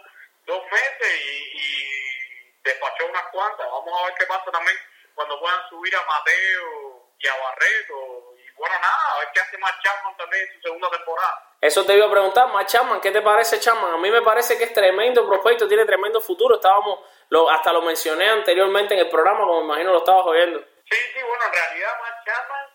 dos 0.44 0.62
meses 0.70 1.24
y, 1.24 1.56
y 1.56 2.60
despachó 2.62 3.06
unas 3.06 3.24
cuantas. 3.32 3.66
Vamos 3.66 3.98
a 3.98 4.04
ver 4.04 4.14
qué 4.18 4.26
pasa 4.26 4.50
también 4.52 4.76
cuando 5.18 5.40
puedan 5.40 5.68
subir 5.68 5.92
a 5.96 6.02
Mateo 6.04 7.10
y 7.18 7.26
a 7.26 7.34
Barreto. 7.34 8.34
Y 8.38 8.50
bueno, 8.52 8.76
nada, 8.78 9.14
a 9.14 9.18
ver 9.18 9.28
qué 9.34 9.40
hace 9.40 9.58
más 9.58 9.72
Chapman 9.82 10.16
también 10.16 10.46
en 10.46 10.54
su 10.54 10.60
segunda 10.60 10.88
temporada. 10.90 11.56
Eso 11.60 11.84
te 11.84 11.96
iba 11.96 12.06
a 12.06 12.10
preguntar, 12.10 12.46
más 12.52 12.66
Chapman, 12.66 13.00
¿qué 13.00 13.10
te 13.10 13.20
parece 13.20 13.58
Chapman? 13.58 13.94
A 13.94 13.96
mí 13.96 14.12
me 14.12 14.22
parece 14.22 14.56
que 14.56 14.62
es 14.62 14.72
tremendo 14.72 15.26
prospecto, 15.26 15.66
tiene 15.66 15.84
tremendo 15.84 16.20
futuro. 16.20 16.54
Estábamos, 16.54 17.00
lo, 17.30 17.50
hasta 17.50 17.72
lo 17.72 17.82
mencioné 17.82 18.30
anteriormente 18.30 18.94
en 18.94 19.00
el 19.00 19.08
programa, 19.10 19.40
como 19.40 19.58
me 19.62 19.64
imagino 19.66 19.90
lo 19.90 19.98
estabas 19.98 20.24
oyendo. 20.26 20.60
Sí, 20.88 20.96
sí, 21.12 21.20
bueno, 21.20 21.44
en 21.46 21.52
realidad 21.52 22.00
más 22.00 22.24
Chapman 22.24 22.66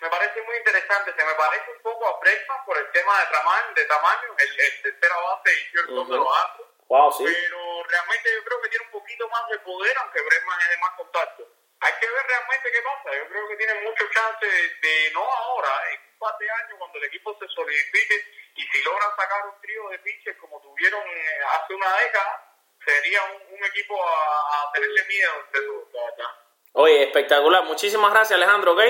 me 0.00 0.10
parece 0.10 0.42
muy 0.42 0.56
interesante. 0.56 1.14
Se 1.16 1.24
me 1.24 1.34
parece 1.34 1.70
un 1.70 1.82
poco 1.82 2.08
a 2.08 2.18
Bregman 2.18 2.64
por 2.66 2.76
el 2.78 2.90
tema 2.90 3.20
de 3.20 3.26
tamaño, 3.26 3.74
de 3.76 3.84
tamaño 3.84 4.34
el, 4.38 4.60
el 4.60 4.82
tercera 4.82 5.16
base 5.20 5.50
y 5.54 5.76
shortstop 5.76 5.98
Ujú. 5.98 6.12
de 6.12 6.18
los 6.18 6.36
Astros. 6.36 6.68
Wow, 6.88 7.12
sí. 7.12 7.24
pero 7.24 7.84
realmente 7.88 8.28
yo 8.34 8.44
creo 8.44 8.60
que 8.60 8.68
tiene 8.70 8.84
un 8.86 8.90
poquito 8.90 9.28
más 9.28 9.48
de 9.48 9.58
poder, 9.60 9.96
aunque 9.98 10.20
Bregman 10.20 10.60
es 10.62 10.68
de 10.68 10.76
más 10.78 10.90
contacto. 10.96 11.46
Hay 11.82 11.92
que 11.98 12.06
ver 12.06 12.24
realmente 12.26 12.70
qué 12.70 12.82
pasa. 12.82 13.16
Yo 13.16 13.28
creo 13.28 13.48
que 13.48 13.56
tiene 13.56 13.74
mucho 13.82 14.04
chance 14.14 14.46
de, 14.46 14.88
de 14.88 15.10
no 15.12 15.22
ahora, 15.22 15.70
en 15.92 16.00
un 16.00 16.18
par 16.18 16.38
de 16.38 16.50
años, 16.50 16.78
cuando 16.78 16.98
el 16.98 17.04
equipo 17.04 17.36
se 17.38 17.48
solidifique 17.48 18.16
y 18.54 18.62
si 18.62 18.82
logran 18.82 19.10
sacar 19.16 19.46
un 19.46 19.60
trío 19.60 19.88
de 19.88 19.98
pitches 19.98 20.36
como 20.38 20.60
tuvieron 20.60 21.02
eh, 21.02 21.40
hace 21.58 21.74
una 21.74 21.96
década, 21.96 22.54
sería 22.84 23.22
un, 23.24 23.58
un 23.58 23.64
equipo 23.64 23.98
a, 24.02 24.62
a 24.62 24.72
tenerle 24.72 25.04
miedo 25.04 25.32
entre 25.46 25.60
todos. 25.62 26.30
Oye, 26.74 27.02
espectacular. 27.02 27.64
Muchísimas 27.64 28.12
gracias, 28.12 28.36
Alejandro, 28.36 28.72
¿ok? 28.72 28.80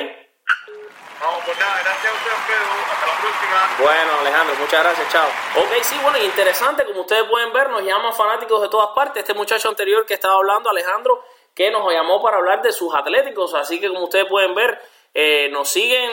No, 1.21 1.39
pues 1.47 1.57
nada, 1.59 1.83
gracias 1.83 2.13
a 2.13 2.17
usted, 2.17 2.31
Alfredo. 2.31 2.67
Hasta 2.93 3.07
la 3.07 3.21
próxima. 3.21 3.77
Bueno, 3.79 4.19
Alejandro, 4.21 4.55
muchas 4.57 4.83
gracias, 4.83 5.09
chao. 5.13 5.29
Ok, 5.57 5.83
sí, 5.83 5.99
bueno, 6.03 6.19
interesante, 6.19 6.85
como 6.85 7.03
ustedes 7.03 7.25
pueden 7.25 7.53
ver, 7.53 7.71
nos 7.71 7.83
llaman 7.83 8.13
fanáticos 8.13 8.61
de 8.61 8.69
todas 8.69 8.91
partes. 8.95 9.23
Este 9.23 9.33
muchacho 9.35 9.69
anterior 9.69 10.05
que 10.05 10.15
estaba 10.15 10.35
hablando, 10.35 10.69
Alejandro, 10.69 11.25
que 11.55 11.71
nos 11.71 11.91
llamó 11.93 12.23
para 12.23 12.39
hablar 12.39 12.63
de 12.63 12.73
sus 12.73 12.95
atléticos. 12.95 13.55
Así 13.55 13.81
que, 13.81 13.89
como 13.89 14.05
ustedes 14.05 14.27
pueden 14.27 14.55
ver, 14.55 14.81
eh, 15.15 15.49
nos 15.51 15.69
siguen 15.69 16.11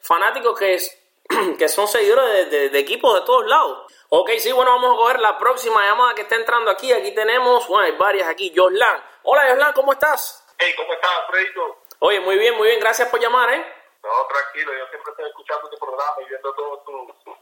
fanáticos 0.00 0.58
que, 0.58 0.74
es- 0.74 0.96
que 1.58 1.68
son 1.68 1.86
seguidores 1.88 2.32
de, 2.32 2.44
de- 2.58 2.68
de 2.70 2.78
equipos 2.78 3.14
de 3.14 3.26
todos 3.26 3.46
lados. 3.46 3.92
Ok, 4.08 4.30
sí, 4.38 4.50
bueno, 4.52 4.72
vamos 4.72 4.94
a 4.94 4.96
coger 4.96 5.20
la 5.20 5.38
próxima 5.38 5.82
llamada 5.86 6.14
que 6.14 6.22
está 6.22 6.34
entrando 6.34 6.70
aquí. 6.70 6.92
Aquí 6.92 7.12
tenemos, 7.14 7.68
bueno, 7.68 7.84
hay 7.84 7.92
varias 7.92 8.28
aquí. 8.28 8.52
Joslan. 8.54 9.02
Hola, 9.22 9.46
Joslan, 9.50 9.72
¿cómo 9.72 9.92
estás? 9.92 10.44
Hey, 10.58 10.74
¿cómo 10.76 10.92
estás, 10.92 11.10
Alfredito? 11.26 11.82
Oye, 12.00 12.18
muy 12.20 12.36
bien, 12.38 12.56
muy 12.56 12.68
bien, 12.68 12.80
gracias 12.80 13.08
por 13.08 13.20
llamar, 13.20 13.52
¿eh? 13.52 13.64
No, 14.02 14.08
tranquilo, 14.26 14.72
yo 14.72 14.86
siempre 14.88 15.10
estoy 15.12 15.28
escuchando 15.28 15.68
tu 15.70 15.76
programa 15.78 16.14
y 16.22 16.28
viendo 16.30 16.54
todos 16.54 16.84
tus 16.84 17.34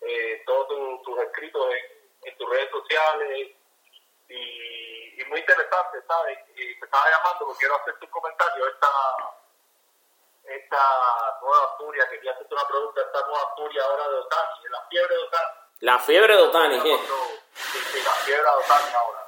eh, 0.00 0.42
todos 0.46 0.68
tu- 0.68 1.02
tus 1.02 1.18
escritos 1.24 1.66
en, 1.70 2.30
en 2.30 2.38
tus 2.38 2.48
redes 2.48 2.70
sociales 2.70 3.50
y, 4.28 5.03
y 5.16 5.24
muy 5.26 5.40
interesante, 5.40 6.02
¿sabes? 6.06 6.38
Y 6.56 6.78
te 6.78 6.84
estaba 6.84 7.10
llamando 7.10 7.46
porque 7.46 7.60
quiero 7.60 7.76
hacerte 7.76 8.04
un 8.04 8.10
comentario. 8.10 8.68
Esta, 8.68 8.88
esta 10.44 11.38
nueva 11.40 11.76
furia, 11.78 12.08
quería 12.08 12.32
hacerte 12.32 12.54
una 12.54 12.66
pregunta, 12.66 13.00
esta 13.00 13.26
nueva 13.26 13.54
furia 13.56 13.84
ahora 13.84 14.08
de 14.08 14.16
Otani, 14.16 14.68
la 14.70 14.82
fiebre 14.88 15.14
de 15.14 15.22
Otani. 15.22 15.58
La 15.80 15.98
fiebre 15.98 16.36
de 16.36 16.42
Otani, 16.42 16.80
¿qué? 16.80 16.96
Sí, 17.54 17.78
sí, 17.78 18.02
la 18.02 18.10
fiebre 18.10 18.42
de 18.42 18.48
Otani 18.48 18.94
ahora. 18.94 19.20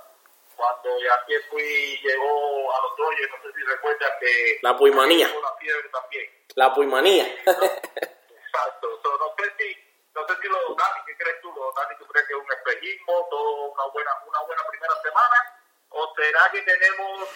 Cuando 0.56 0.98
ya 1.00 1.24
que 1.26 1.40
fui, 1.50 2.00
llegó 2.02 2.74
a 2.74 2.80
los 2.80 2.96
Dodgers, 2.96 3.30
no 3.30 3.42
sé 3.42 3.52
si 3.54 3.62
recuerdas 3.62 4.12
que... 4.20 4.58
La 4.62 4.76
puimanía. 4.76 5.30
Una 5.36 5.52
fiebre 5.56 5.88
también. 5.90 6.30
La 6.54 6.72
puimanía. 6.72 7.26
Exacto. 7.26 9.00
So, 9.02 9.18
no 9.18 9.34
sé 9.36 9.52
si, 9.58 9.76
no 10.14 10.26
sé 10.26 10.34
si 10.40 10.48
lo 10.48 10.58
de 10.58 10.64
Otani, 10.64 11.00
¿qué 11.06 11.16
crees 11.18 11.40
tú? 11.42 11.52
Lo 11.52 11.60
de 11.62 11.68
Otani, 11.68 11.96
¿tú 11.98 12.06
crees 12.06 12.26
que 12.26 12.32
es 12.32 12.40
un 12.40 12.52
espejismo, 12.52 13.26
todo 13.28 13.64
una 13.66 13.84
buena, 13.92 14.10
una 14.26 14.40
buena 14.40 14.62
primera 14.70 14.94
semana? 15.02 15.56
¿O 15.90 16.14
será 16.16 16.50
que 16.52 16.62
tenemos 16.62 17.28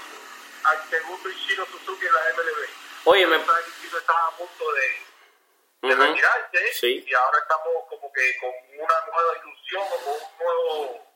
al 0.65 0.79
segundo 0.91 1.29
Ichiro 1.31 1.65
Suzuki 1.67 2.07
en 2.07 2.13
la 2.15 2.21
MLB? 2.37 2.69
Oye, 3.05 3.27
me- 3.27 3.37
Ichiro 3.37 3.99
está 3.99 4.13
a 4.27 4.31
punto 4.33 4.65
de, 4.73 5.89
de 5.89 5.95
Ujú. 5.95 6.03
retirarse 6.03 6.73
Sí. 6.75 7.05
y 7.07 7.15
ahora 7.15 7.39
estamos 7.39 7.85
como 7.89 8.13
que 8.13 8.37
con 8.39 8.51
una 8.79 8.95
nueva 9.07 9.39
ilusión 9.43 9.83
o 9.83 10.05
con 10.05 10.15
un 10.15 10.39
nuevo 10.39 11.07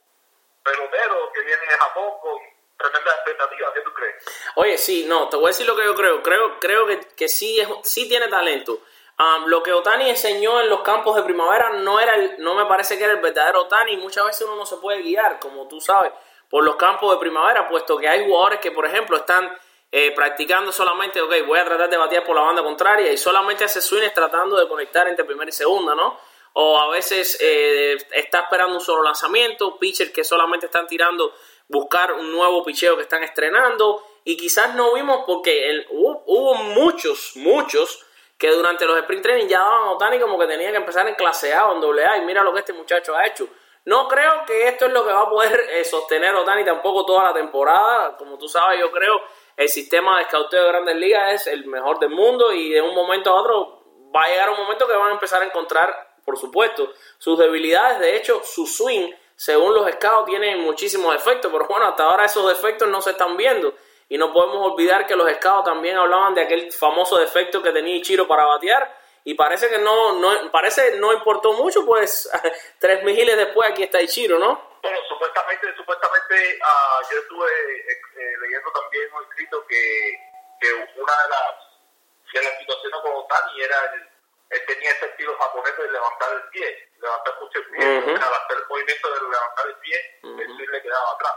pelotero 0.63 1.31
que 1.33 1.41
viene 1.41 1.61
de 1.61 1.77
Japón 1.77 2.13
con, 2.21 2.39
tremenda 2.77 3.11
expectativa. 3.15 3.73
¿Qué 3.73 3.81
tú 3.81 3.93
crees? 3.93 4.15
Oye, 4.55 4.77
sí, 4.77 5.05
no, 5.07 5.29
te 5.29 5.37
voy 5.37 5.45
a 5.45 5.47
decir 5.49 5.65
lo 5.65 5.75
que 5.75 5.85
yo 5.85 5.95
creo. 5.95 6.21
Creo, 6.23 6.59
creo 6.59 6.85
que, 6.87 6.99
que 7.15 7.27
sí, 7.29 7.59
es, 7.59 7.67
sí 7.83 8.07
tiene 8.09 8.27
talento. 8.27 8.81
Um, 9.17 9.45
lo 9.47 9.63
que 9.63 9.71
Otani 9.71 10.09
enseñó 10.09 10.59
en 10.59 10.69
los 10.69 10.81
campos 10.81 11.15
de 11.15 11.23
primavera 11.23 11.69
no 11.69 12.01
era 12.01 12.15
el, 12.15 12.35
no 12.39 12.53
me 12.53 12.65
parece 12.65 12.97
que 12.97 13.05
era 13.05 13.13
el 13.13 13.21
verdadero 13.21 13.61
Otani. 13.61 13.95
Muchas 13.97 14.25
veces 14.25 14.41
uno 14.41 14.57
no 14.57 14.65
se 14.65 14.75
puede 14.77 15.01
guiar, 15.03 15.39
como 15.39 15.67
tú 15.69 15.79
sabes, 15.79 16.11
por 16.55 16.63
los 16.63 16.77
campos 16.77 17.11
de 17.11 17.17
primavera, 17.17 17.67
puesto 17.67 17.97
que 17.97 18.07
hay 18.07 18.25
jugadores 18.25 18.61
que, 18.61 18.71
por 18.71 18.85
ejemplo, 18.85 19.17
están 19.17 19.51
eh, 19.91 20.13
practicando 20.15 20.71
solamente, 20.71 21.19
ok, 21.19 21.45
voy 21.45 21.59
a 21.59 21.65
tratar 21.65 21.89
de 21.89 21.97
batear 21.97 22.23
por 22.23 22.33
la 22.33 22.43
banda 22.43 22.63
contraria 22.63 23.11
y 23.11 23.17
solamente 23.17 23.65
hace 23.65 23.81
swings 23.81 24.13
tratando 24.13 24.55
de 24.55 24.65
conectar 24.65 25.05
entre 25.09 25.25
primera 25.25 25.49
y 25.49 25.51
segunda, 25.51 25.93
¿no? 25.95 26.17
O 26.53 26.79
a 26.79 26.89
veces 26.91 27.37
eh, 27.41 27.97
está 28.09 28.39
esperando 28.39 28.75
un 28.75 28.79
solo 28.79 29.03
lanzamiento, 29.03 29.77
pitchers 29.77 30.11
que 30.11 30.23
solamente 30.23 30.67
están 30.67 30.87
tirando, 30.87 31.33
buscar 31.67 32.13
un 32.13 32.31
nuevo 32.31 32.63
picheo 32.63 32.95
que 32.95 33.01
están 33.01 33.23
estrenando 33.23 34.01
y 34.23 34.37
quizás 34.37 34.75
no 34.75 34.93
vimos 34.93 35.25
porque 35.27 35.69
el, 35.69 35.85
hubo, 35.89 36.23
hubo 36.25 36.55
muchos, 36.55 37.33
muchos 37.35 38.05
que 38.37 38.49
durante 38.49 38.85
los 38.85 38.97
sprint 38.99 39.23
training 39.23 39.47
ya 39.49 39.59
daban 39.59 39.87
a 39.89 39.91
Otani 39.91 40.21
como 40.21 40.39
que 40.39 40.47
tenía 40.47 40.71
que 40.71 40.77
empezar 40.77 41.05
en 41.05 41.15
clase 41.15 41.53
A 41.53 41.65
o 41.65 41.75
en 41.75 41.81
doble 41.81 42.05
A 42.05 42.15
y 42.15 42.21
mira 42.21 42.43
lo 42.43 42.53
que 42.53 42.59
este 42.59 42.71
muchacho 42.71 43.13
ha 43.13 43.27
hecho. 43.27 43.45
No 43.85 44.07
creo 44.07 44.43
que 44.47 44.67
esto 44.67 44.87
es 44.87 44.93
lo 44.93 45.05
que 45.05 45.13
va 45.13 45.21
a 45.21 45.29
poder 45.29 45.59
eh, 45.71 45.83
sostener 45.83 46.33
Otani 46.33 46.65
tampoco 46.65 47.05
toda 47.05 47.25
la 47.25 47.33
temporada. 47.33 48.17
Como 48.17 48.37
tú 48.37 48.47
sabes, 48.47 48.79
yo 48.79 48.91
creo 48.91 49.21
el 49.55 49.69
sistema 49.69 50.17
de 50.17 50.23
escauteo 50.23 50.63
de 50.63 50.69
grandes 50.69 50.95
ligas 50.95 51.33
es 51.33 51.47
el 51.47 51.65
mejor 51.67 51.99
del 51.99 52.09
mundo 52.09 52.51
y 52.51 52.71
de 52.71 52.81
un 52.81 52.95
momento 52.95 53.29
a 53.29 53.39
otro 53.39 53.83
va 54.13 54.23
a 54.23 54.29
llegar 54.29 54.49
un 54.49 54.57
momento 54.57 54.87
que 54.87 54.95
van 54.95 55.09
a 55.09 55.13
empezar 55.13 55.41
a 55.41 55.45
encontrar, 55.45 56.15
por 56.25 56.37
supuesto, 56.37 56.91
sus 57.19 57.37
debilidades. 57.37 57.99
De 57.99 58.15
hecho, 58.15 58.41
su 58.43 58.65
swing, 58.65 59.11
según 59.35 59.75
los 59.75 59.89
scouts, 59.91 60.25
tiene 60.25 60.55
muchísimos 60.55 61.13
defectos, 61.13 61.51
pero 61.51 61.67
bueno, 61.67 61.85
hasta 61.85 62.05
ahora 62.05 62.25
esos 62.25 62.47
defectos 62.47 62.87
no 62.89 63.01
se 63.01 63.11
están 63.11 63.37
viendo. 63.37 63.75
Y 64.09 64.17
no 64.17 64.33
podemos 64.33 64.71
olvidar 64.71 65.05
que 65.05 65.15
los 65.15 65.31
scouts 65.31 65.65
también 65.65 65.97
hablaban 65.97 66.33
de 66.33 66.41
aquel 66.41 66.71
famoso 66.71 67.17
defecto 67.17 67.61
que 67.61 67.71
tenía 67.71 67.95
Ichiro 67.95 68.27
para 68.27 68.45
batear. 68.45 69.04
Y 69.27 69.33
parece 69.33 69.69
que 69.69 69.79
no, 69.79 70.13
no, 70.19 70.51
parece 70.51 70.97
no 70.99 71.11
importó 71.11 71.53
mucho, 71.53 71.83
pues 71.83 72.29
tres 72.79 73.03
miles 73.03 73.35
después 73.35 73.71
aquí 73.71 73.81
está 73.81 73.99
Ichiro, 73.99 74.37
¿no? 74.37 74.77
Bueno, 74.83 74.99
supuestamente, 75.09 75.75
supuestamente 75.75 76.59
uh, 76.61 77.11
yo 77.11 77.17
estuve 77.17 77.49
eh, 77.49 78.37
leyendo 78.39 78.71
también 78.71 79.11
un 79.15 79.23
escrito 79.23 79.65
que, 79.65 80.13
que 80.61 80.73
una 81.01 81.13
de 81.23 81.29
las, 81.29 82.33
de 82.33 82.41
las 82.43 82.59
situaciones 82.59 82.99
con 83.01 83.13
Otani 83.13 83.61
era 83.63 83.93
el, 83.95 84.09
él 84.51 84.65
tenía 84.67 84.91
ese 84.91 85.07
estilo 85.07 85.35
japonés 85.39 85.75
de 85.75 85.89
levantar 85.89 86.31
el 86.33 86.49
pie, 86.49 86.89
levantar 86.99 87.33
mucho 87.41 87.57
el 87.57 87.65
pie, 87.71 87.83
uh 87.83 88.01
-huh. 88.05 88.27
al 88.27 88.33
hacer 88.33 88.57
el 88.57 88.67
movimiento 88.69 89.09
de 89.11 89.21
levantar 89.21 89.65
el 89.65 89.75
pie, 89.77 90.19
uh 90.21 90.27
-huh. 90.27 90.41
el 90.41 90.47
swing 90.55 90.69
le 90.69 90.81
quedaba 90.83 91.11
atrás. 91.13 91.35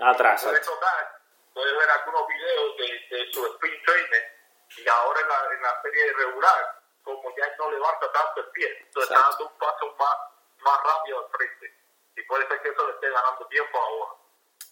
Atrás. 0.00 0.42
Puedes 0.42 0.66
notar, 0.66 1.20
puedes 1.52 1.76
ver 1.76 1.90
algunos 1.90 2.26
videos 2.28 2.76
de, 2.78 3.16
de 3.16 3.32
su 3.32 3.46
sprint 3.46 3.84
training 3.84 4.26
y 4.78 4.88
ahora 4.88 5.20
en 5.20 5.28
la, 5.28 5.54
en 5.54 5.62
la 5.62 5.82
serie 5.82 6.12
regular, 6.14 6.85
como 7.14 7.34
ya 7.36 7.44
él 7.44 7.52
no 7.58 7.70
levanta 7.70 8.12
tanto 8.12 8.40
el 8.40 8.46
pie, 8.50 8.68
entonces 8.86 9.10
está 9.10 9.28
dando 9.28 9.46
un 9.46 9.58
paso 9.58 9.94
más, 9.98 10.16
más 10.58 10.78
rápido 10.82 11.18
al 11.18 11.30
frente. 11.30 11.74
Y 12.16 12.22
puede 12.22 12.46
ser 12.48 12.60
que 12.62 12.68
eso 12.70 12.86
le 12.86 12.92
esté 12.94 13.10
ganando 13.10 13.46
tiempo 13.46 13.78
ahora. 13.78 14.12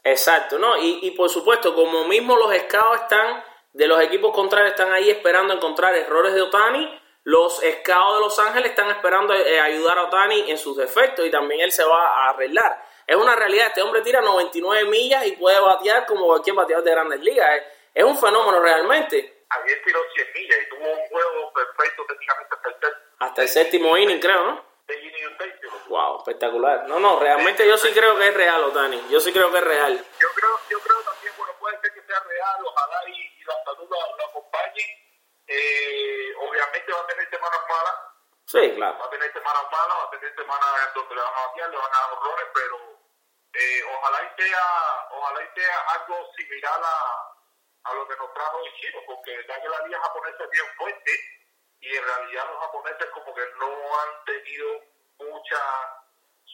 Exacto, 0.05 0.59
¿no? 0.59 0.77
Y, 0.77 1.01
y 1.03 1.11
por 1.13 1.31
supuesto, 1.31 1.75
como 1.75 2.05
mismo 2.05 2.37
los 2.37 2.55
scouts 2.55 3.03
están, 3.03 3.45
de 3.73 3.87
los 3.87 4.01
equipos 4.03 4.35
contrarios 4.35 4.73
están 4.73 4.93
ahí 4.93 5.11
esperando 5.11 5.55
encontrar 5.55 5.95
errores 5.95 6.35
de 6.35 6.43
Otani, 6.43 7.01
los 7.25 7.57
scouts 7.57 8.15
de 8.15 8.21
Los 8.21 8.39
Ángeles 8.39 8.71
están 8.71 8.91
esperando 8.91 9.33
eh, 9.35 9.59
ayudar 9.59 9.99
a 9.99 10.05
Otani 10.05 10.51
en 10.51 10.59
sus 10.59 10.77
defectos 10.77 11.25
y 11.25 11.31
también 11.31 11.63
él 11.63 11.73
se 11.73 11.83
va 11.83 11.97
a 11.97 12.31
arreglar. 12.31 12.85
Es 13.07 13.17
una 13.17 13.35
realidad, 13.35 13.69
este 13.69 13.83
hombre 13.83 14.03
tira 14.03 14.21
99 14.21 14.85
millas 14.91 15.27
y 15.27 15.33
puede 15.33 15.59
batear 15.59 16.05
como 16.07 16.27
cualquier 16.27 16.55
bateador 16.55 16.85
de 16.85 16.91
grandes 16.91 17.21
ligas. 17.21 17.63
Es 17.95 18.05
un 18.05 18.17
fenómeno 18.17 18.61
realmente. 18.61 19.34
Ayer 19.63 19.83
tiró 19.85 20.01
100 20.15 20.33
millas 20.35 20.59
y 20.63 20.69
tuvo 20.69 20.91
un 20.91 21.09
juego 21.09 21.53
perfecto 21.53 22.05
técnicamente 22.07 22.55
hasta 22.55 22.69
el 22.69 22.75
séptimo. 22.75 23.17
Hasta 23.19 23.43
el 23.43 23.49
séptimo 23.49 23.97
inning, 23.97 24.21
creo, 24.21 24.45
¿no? 24.45 24.75
Wow, 25.89 26.19
espectacular. 26.19 26.89
No, 26.89 26.99
no, 26.99 27.21
realmente 27.21 27.67
yo 27.67 27.77
sí 27.77 27.93
creo 27.93 28.19
que 28.19 28.29
es 28.29 28.35
real, 28.35 28.65
Otani. 28.65 29.07
Yo 29.11 29.21
sí 29.21 29.33
creo 29.33 29.51
que 29.51 29.59
es 29.59 29.65
real. 29.65 30.05
Yo 30.19 30.29
creo, 30.35 30.61
yo 30.69 30.81
creo 30.81 31.01
también, 31.03 31.33
bueno, 31.37 31.53
puede 31.59 31.81
ser 31.81 31.93
que 31.93 32.03
sea 32.03 32.21
real, 32.21 32.65
ojalá 32.65 33.09
y, 33.09 33.13
y 33.13 33.45
la 33.45 33.55
salud 33.65 33.89
lo, 33.89 34.17
lo 34.17 34.25
acompañe. 34.27 35.05
Eh, 35.47 36.35
obviamente 36.41 36.93
va 36.93 37.01
a 37.01 37.07
tener 37.07 37.31
semanas 37.31 37.61
malas. 37.69 37.95
Sí, 38.47 38.75
claro. 38.77 38.99
Va 38.99 39.07
a 39.07 39.11
tener 39.11 39.33
semanas 39.33 39.63
malas, 39.71 39.97
va 39.99 40.05
a 40.05 40.11
tener 40.11 40.35
semanas 40.35 40.95
donde 40.95 41.15
le 41.15 41.21
van 41.21 41.35
a 41.35 41.47
batear, 41.47 41.71
le 41.71 41.77
van 41.77 41.87
a 41.87 42.01
dar 42.01 42.13
horrores, 42.13 42.47
pero 42.55 42.77
eh, 43.55 43.83
ojalá 43.97 44.19
y 44.25 44.43
sea, 44.43 45.09
ojalá 45.11 45.41
y 45.45 45.61
sea 45.61 45.79
algo 45.95 46.33
similar 46.37 46.81
a, 46.83 47.34
a 47.85 47.95
lo 47.95 48.09
que 48.09 48.17
nos 48.17 48.33
trajo 48.33 48.59
Ichiro, 48.67 49.01
porque 49.07 49.37
ya 49.49 49.61
que 49.61 49.69
la 49.69 49.87
liga 49.87 50.01
japonesa 50.01 50.45
es 50.45 50.51
bien 50.51 50.67
fuerte 50.77 51.11
y 51.81 51.97
en 51.97 52.03
realidad 52.05 52.47
los 52.51 52.61
japoneses 52.61 53.07
como 53.11 53.35
que 53.35 53.43
no 53.59 53.67
han 54.01 54.25
tenido 54.25 54.81
mucha 55.19 55.61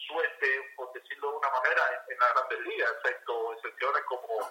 suerte, 0.07 0.73
por 0.75 0.91
decirlo 0.93 1.31
de 1.31 1.37
una 1.37 1.49
manera, 1.49 1.81
en, 2.07 2.13
en 2.13 2.19
la 2.19 2.33
grandes 2.33 2.59
ligas, 2.61 2.89
excepto 2.97 3.53
excepciones 3.53 4.03
como 4.05 4.49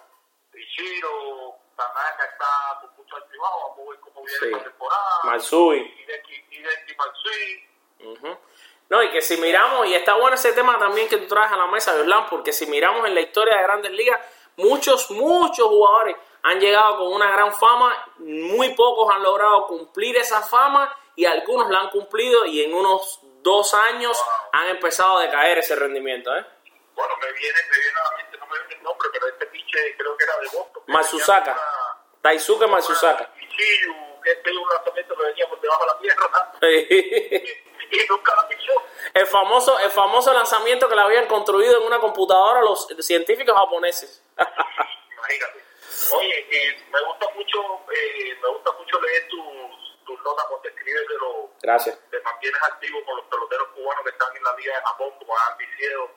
Ichiro, 0.53 1.55
Tanaka 1.77 2.25
está 2.25 2.79
con 2.81 2.95
mucho 2.97 3.15
activado, 3.15 3.59
vamos 3.69 3.79
a 3.87 3.91
ver 3.91 3.99
cómo 4.01 4.23
viene 4.23 4.39
Sí. 4.39 4.51
la 4.51 4.63
temporada. 4.63 5.19
Matsui. 5.23 5.79
Hideki, 5.79 6.45
Hideki 6.49 6.95
Matsui. 6.95 7.69
Ujú. 7.99 8.37
No, 8.89 9.03
y 9.03 9.11
que 9.11 9.21
si 9.21 9.37
miramos, 9.37 9.87
y 9.87 9.93
está 9.95 10.15
bueno 10.15 10.35
ese 10.35 10.51
tema 10.53 10.77
también 10.77 11.07
que 11.07 11.17
tú 11.17 11.27
traes 11.27 11.51
a 11.51 11.57
la 11.57 11.67
mesa, 11.67 11.95
Yoslan, 11.95 12.27
porque 12.29 12.51
si 12.51 12.65
miramos 12.65 13.07
en 13.07 13.15
la 13.15 13.21
historia 13.21 13.55
de 13.57 13.63
grandes 13.63 13.91
ligas, 13.91 14.19
muchos, 14.57 15.09
muchos 15.11 15.65
jugadores 15.67 16.17
han 16.43 16.59
llegado 16.59 16.97
con 16.97 17.13
una 17.13 17.31
gran 17.31 17.53
fama, 17.53 18.13
muy 18.17 18.73
pocos 18.73 19.13
han 19.13 19.23
logrado 19.23 19.67
cumplir 19.67 20.17
esa 20.17 20.41
fama 20.41 20.95
y 21.15 21.25
algunos 21.25 21.69
la 21.69 21.79
han 21.79 21.89
cumplido 21.89 22.45
y 22.45 22.63
en 22.63 22.73
unos 22.73 23.19
dos 23.41 23.73
años 23.73 24.21
han 24.51 24.69
empezado 24.69 25.17
a 25.17 25.23
decaer 25.23 25.59
ese 25.59 25.75
rendimiento. 25.75 26.35
¿eh? 26.35 26.45
Bueno, 26.95 27.15
me 27.21 27.31
viene, 27.33 27.59
me 27.69 27.77
viene 27.77 27.99
a 27.99 28.03
la 28.03 28.17
mente, 28.17 28.37
no 28.37 28.45
me 28.47 28.59
viene 28.59 28.75
el 28.75 28.83
nombre, 28.83 29.09
pero 29.11 29.27
este 29.27 29.45
pinche 29.47 29.95
creo 29.97 30.17
que 30.17 30.23
era 30.23 30.37
de 30.37 30.45
Boston. 30.57 30.83
Matsusaka. 30.87 31.61
Daisuke 32.21 32.67
Matsusaka. 32.67 33.31
Ichiyu, 33.39 34.21
que 34.23 34.31
este 34.31 34.49
es 34.49 34.55
un 34.55 34.69
lanzamiento 34.69 35.15
que 35.15 35.23
venía 35.23 35.49
por 35.49 35.61
debajo 35.61 35.81
de 35.81 35.87
la 35.87 35.99
tierra 35.99 36.51
y 37.91 38.07
nunca 38.07 38.35
la 38.35 38.47
pichó. 38.47 38.71
el, 39.13 39.25
famoso, 39.25 39.79
el 39.79 39.89
famoso 39.89 40.31
lanzamiento 40.33 40.87
que 40.87 40.95
le 40.95 41.01
habían 41.01 41.27
construido 41.27 41.79
en 41.79 41.87
una 41.87 41.99
computadora 41.99 42.61
los 42.61 42.87
científicos 42.99 43.55
japoneses. 43.55 44.23
Imagínate. 44.37 45.70
Oye, 46.15 46.47
eh, 46.49 46.83
me 46.91 47.01
gusta 47.03 47.27
mucho, 47.35 47.59
eh, 47.91 48.37
me 48.41 48.47
gusta 48.49 48.71
mucho 48.73 49.01
leer 49.01 49.27
tus, 49.27 50.03
tus 50.05 50.21
notas 50.23 50.45
cuando 50.47 50.69
escribes 50.69 51.07
de 51.07 51.15
los 51.15 51.49
Gracias. 51.61 51.99
te 52.09 52.19
mantienes 52.21 52.61
activo 52.63 53.03
con 53.05 53.17
los 53.17 53.25
peloteros 53.25 53.67
cubanos 53.69 54.03
que 54.03 54.09
están 54.11 54.35
en 54.35 54.43
la 54.43 54.55
Liga 54.55 54.75
de 54.75 54.81
Japón, 54.81 55.13
como 55.19 55.37
Andy 55.37 55.65
Cielo, 55.77 56.11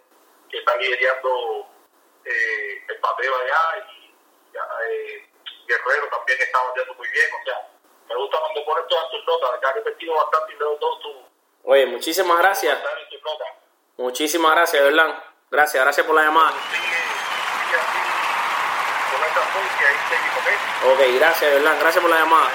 que 0.50 0.58
está 0.58 0.76
liderando 0.76 1.66
eh, 2.24 2.84
el 2.88 3.00
pateo 3.00 3.34
allá, 3.36 3.86
y 3.90 4.14
ya, 4.52 4.62
eh, 4.88 5.28
Guerrero 5.66 6.08
también 6.08 6.40
está 6.40 6.62
bateando 6.62 6.94
muy 6.94 7.08
bien. 7.08 7.26
O 7.40 7.44
sea, 7.44 7.68
me 8.08 8.16
gusta 8.16 8.38
cuando 8.38 8.64
pones 8.64 8.86
todas 8.88 9.10
tus 9.10 9.26
notas, 9.26 9.50
acá 9.54 9.70
he 9.70 9.74
repetido 9.74 10.14
bastante 10.14 10.52
y 10.52 10.58
leo 10.58 10.76
todos 10.76 11.00
tus 11.00 11.16
Oye, 11.64 11.86
muchísimas 11.86 12.38
gracias. 12.38 12.78
Muchísimas 13.96 14.52
gracias, 14.52 14.82
Berlán. 14.82 15.22
Gracias, 15.50 15.82
gracias 15.82 16.06
por 16.06 16.14
la 16.14 16.24
llamada. 16.24 16.52
Fuerza, 19.54 20.18
ahí. 20.48 20.92
Ok, 20.92 21.18
gracias, 21.18 21.52
Berlán. 21.52 21.76
Gracias 21.80 22.02
por 22.02 22.10
la 22.10 22.20
llamada. 22.20 22.50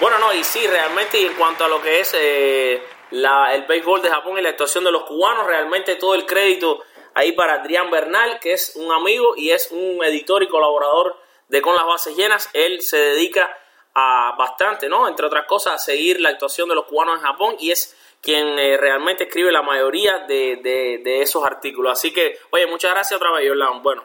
Bueno, 0.00 0.18
no, 0.18 0.32
y 0.32 0.44
sí, 0.44 0.66
realmente, 0.66 1.18
y 1.18 1.26
en 1.26 1.34
cuanto 1.34 1.64
a 1.64 1.68
lo 1.68 1.80
que 1.80 2.00
es 2.00 2.14
eh, 2.18 2.82
la, 3.10 3.54
el 3.54 3.62
béisbol 3.62 4.02
de 4.02 4.10
Japón 4.10 4.38
y 4.38 4.42
la 4.42 4.50
actuación 4.50 4.84
de 4.84 4.92
los 4.92 5.04
cubanos, 5.04 5.46
realmente 5.46 5.96
todo 5.96 6.14
el 6.14 6.26
crédito 6.26 6.82
ahí 7.14 7.32
para 7.32 7.54
Adrián 7.54 7.90
Bernal, 7.90 8.38
que 8.40 8.52
es 8.52 8.74
un 8.76 8.92
amigo 8.92 9.34
y 9.36 9.50
es 9.50 9.70
un 9.70 10.04
editor 10.04 10.42
y 10.42 10.48
colaborador 10.48 11.16
de 11.48 11.62
Con 11.62 11.76
las 11.76 11.86
Bases 11.86 12.16
Llenas. 12.16 12.50
Él 12.52 12.82
se 12.82 12.96
dedica 12.96 13.56
a 13.94 14.34
bastante, 14.36 14.88
¿no? 14.88 15.06
Entre 15.08 15.26
otras 15.26 15.46
cosas, 15.46 15.74
a 15.74 15.78
seguir 15.78 16.20
la 16.20 16.30
actuación 16.30 16.68
de 16.68 16.74
los 16.74 16.84
cubanos 16.84 17.18
en 17.18 17.22
Japón 17.22 17.56
y 17.60 17.70
es 17.70 17.96
quien 18.20 18.58
eh, 18.58 18.76
realmente 18.76 19.24
escribe 19.24 19.52
la 19.52 19.62
mayoría 19.62 20.20
de, 20.20 21.00
esos 21.22 21.44
artículos. 21.44 21.92
Así 21.92 22.12
que, 22.12 22.38
oye, 22.50 22.66
muchas 22.66 22.90
gracias 22.90 23.16
otra 23.16 23.32
vez, 23.32 23.46
Yolán. 23.46 23.82
Bueno. 23.82 24.02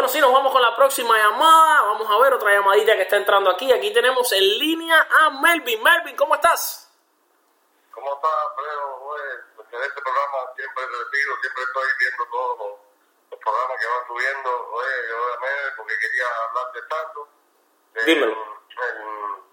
Bueno, 0.00 0.08
sí, 0.14 0.18
nos 0.18 0.32
vamos 0.32 0.50
con 0.50 0.62
la 0.62 0.74
próxima 0.74 1.14
llamada. 1.18 1.82
Vamos 1.82 2.08
a 2.10 2.16
ver 2.24 2.32
otra 2.32 2.54
llamadita 2.54 2.96
que 2.96 3.02
está 3.02 3.16
entrando 3.18 3.50
aquí. 3.50 3.70
Aquí 3.70 3.92
tenemos 3.92 4.32
en 4.32 4.40
línea 4.58 4.96
a 5.10 5.28
Melvin. 5.28 5.82
Melvin, 5.82 6.16
¿cómo 6.16 6.34
estás? 6.36 6.90
¿Cómo 7.92 8.14
está, 8.14 8.28
Alfredo? 8.48 8.98
Pues, 9.56 9.68
en 9.74 9.82
este 9.82 10.00
programa 10.00 10.38
siempre 10.56 10.84
te 10.86 11.16
digo, 11.18 11.36
siempre 11.42 11.62
estoy 11.64 11.88
viendo 11.98 12.24
todos 12.32 12.58
los, 12.60 12.78
los 13.30 13.40
programas 13.40 13.76
que 13.78 13.86
van 13.88 14.06
subiendo. 14.06 14.70
Oye, 14.72 14.94
yo 15.10 15.16
llamé 15.34 15.52
porque 15.76 15.94
quería 15.98 16.24
hablar 16.48 16.72
de 16.72 16.82
tanto. 16.88 17.28
De, 17.92 18.04
Dímelo. 18.04 18.32
el- 18.32 19.44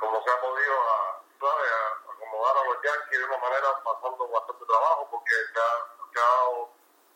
como 0.00 0.24
se 0.24 0.30
ha 0.30 0.40
podido 0.40 0.72
a, 0.72 1.20
¿sabes? 1.38 1.70
a 1.70 2.12
acomodar 2.16 2.56
a 2.56 2.64
los 2.64 2.76
Yankees 2.82 3.18
de 3.18 3.24
una 3.26 3.36
manera 3.36 3.68
pasando 3.84 4.26
bastante 4.26 4.64
trabajo 4.64 5.06
porque 5.10 5.34
se 5.52 5.60
ha, 5.60 5.72
se 6.14 6.18
ha 6.18 6.22
dado, 6.32 6.70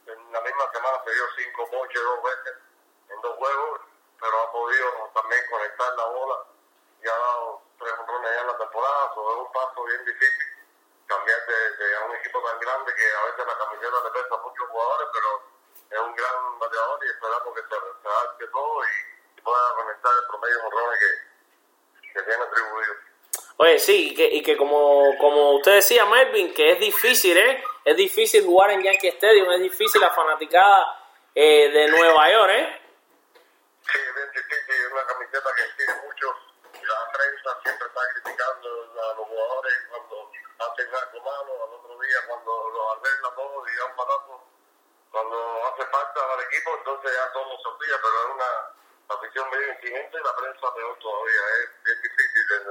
en 0.09 0.33
la 0.33 0.41
misma 0.41 0.73
semana 0.73 1.03
se 1.05 1.13
dio 1.13 1.25
cinco 1.37 1.71
ponches 1.71 2.03
dos 2.03 2.23
veces 2.23 2.55
en 3.11 3.21
dos 3.21 3.37
juegos, 3.37 3.81
pero 4.21 4.43
ha 4.43 4.53
podido 4.53 5.11
también 5.15 5.43
conectar 5.51 5.95
la 5.97 6.05
bola 6.07 6.45
y 7.03 7.09
ha 7.09 7.17
dado 7.17 7.63
tres 7.79 7.93
honrones 8.01 8.31
ya 8.35 8.41
en 8.41 8.47
la 8.47 8.59
temporada, 8.59 9.11
eso 9.13 9.31
es 9.31 9.37
un 9.39 9.53
paso 9.53 9.85
bien 9.85 10.05
difícil 10.05 10.59
cambiar 11.07 11.41
de, 11.47 12.07
un 12.07 12.17
equipo 12.17 12.43
tan 12.43 12.61
grande 12.61 12.93
que 12.95 13.07
a 13.09 13.25
veces 13.25 13.47
la 13.47 13.59
camiseta 13.59 13.97
le 14.05 14.11
pesa 14.11 14.35
a 14.35 14.45
muchos 14.45 14.69
jugadores, 14.69 15.09
pero 15.13 15.29
es 15.91 15.99
un 15.99 16.15
gran 16.15 16.59
bateador 16.59 17.01
y 17.05 17.09
esperamos 17.09 17.55
que 17.55 17.63
se, 17.63 17.77
se 18.03 18.09
adapte 18.09 18.47
todo 18.49 18.85
y, 18.85 19.19
pueda 19.39 19.75
conectar 19.77 20.13
el 20.13 20.27
promedio 20.29 20.57
de 20.59 20.99
que, 20.99 22.13
que 22.13 22.23
tiene 22.23 22.43
atribuido. 22.43 22.95
Oye, 23.57 23.79
sí, 23.79 24.11
y 24.11 24.15
que, 24.15 24.27
y 24.27 24.43
que 24.43 24.57
como, 24.59 25.17
como 25.19 25.53
usted 25.57 25.77
decía, 25.77 26.05
Melvin, 26.05 26.53
que 26.53 26.73
es 26.73 26.81
difícil, 26.81 27.37
¿eh? 27.39 27.65
Es 27.89 27.97
difícil 27.97 28.45
jugar 28.45 28.68
en 28.72 28.82
Yankee 28.82 29.09
Stadium, 29.09 29.51
es 29.51 29.61
difícil 29.61 29.99
la 29.99 30.11
fanaticada 30.11 31.09
eh, 31.34 31.70
de 31.72 31.89
Nueva 31.89 32.30
York, 32.30 32.51
¿eh? 32.53 32.82
Sí, 33.80 33.97
es 33.97 34.14
bien 34.14 34.28
difícil, 34.28 34.74
es 34.76 34.93
una 34.93 35.07
camiseta 35.07 35.49
que 35.57 35.62
exige 35.64 35.95
mucho. 36.05 36.28
La 36.84 37.01
prensa 37.09 37.49
siempre 37.64 37.89
está 37.89 38.01
criticando 38.12 38.68
a 38.93 39.14
los 39.16 39.24
jugadores 39.24 39.72
cuando 39.89 40.30
hacen 40.68 40.89
algo 41.01 41.18
malo, 41.24 41.64
al 41.64 41.72
otro 41.80 41.99
día 42.05 42.18
cuando 42.28 42.68
los 42.68 42.84
arregla 42.93 43.30
todo 43.34 43.57
y 43.64 43.76
dan 43.80 43.97
palazo. 43.97 44.36
Cuando 45.11 45.36
hace 45.72 45.84
falta 45.89 46.20
al 46.28 46.41
equipo, 46.45 46.76
entonces 46.76 47.09
ya 47.09 47.32
todo 47.32 47.57
se 47.57 47.68
olvida, 47.72 47.97
pero 48.05 48.14
es 48.20 48.28
una 48.36 49.16
afición 49.16 49.49
medio 49.49 49.72
exigente 49.72 50.12
y 50.12 50.24
la 50.28 50.36
prensa 50.36 50.74
peor 50.76 50.99
todavía. 51.01 51.41
Es 51.64 51.70
bien 51.89 52.03
difícil 52.05 52.45
en, 52.53 52.64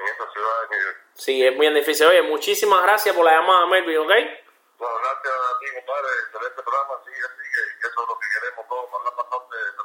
en 0.00 0.04
esta 0.08 0.24
ciudad 0.32 0.54
de 0.56 0.68
New 0.72 0.84
York. 0.88 0.98
Sí, 1.12 1.46
es 1.46 1.52
bien 1.52 1.74
difícil. 1.74 2.06
Oye, 2.06 2.22
muchísimas 2.22 2.80
gracias 2.80 3.14
por 3.14 3.26
la 3.26 3.32
llamada, 3.32 3.66
Melvin, 3.66 3.98
¿ok? 3.98 4.43
Gracias 5.02 5.34
a 5.34 5.58
ti, 5.58 5.66
compadre. 5.74 6.08
Excelente 6.26 6.62
programa. 6.62 6.94
Sigue, 7.04 7.16
sigue. 7.16 7.62
Y 7.74 7.86
eso 7.86 8.02
es 8.02 8.08
lo 8.08 8.18
que 8.18 8.26
queremos 8.40 8.68
todos, 8.68 8.86
hablar 8.94 9.14
bastante 9.16 9.56
de. 9.56 9.84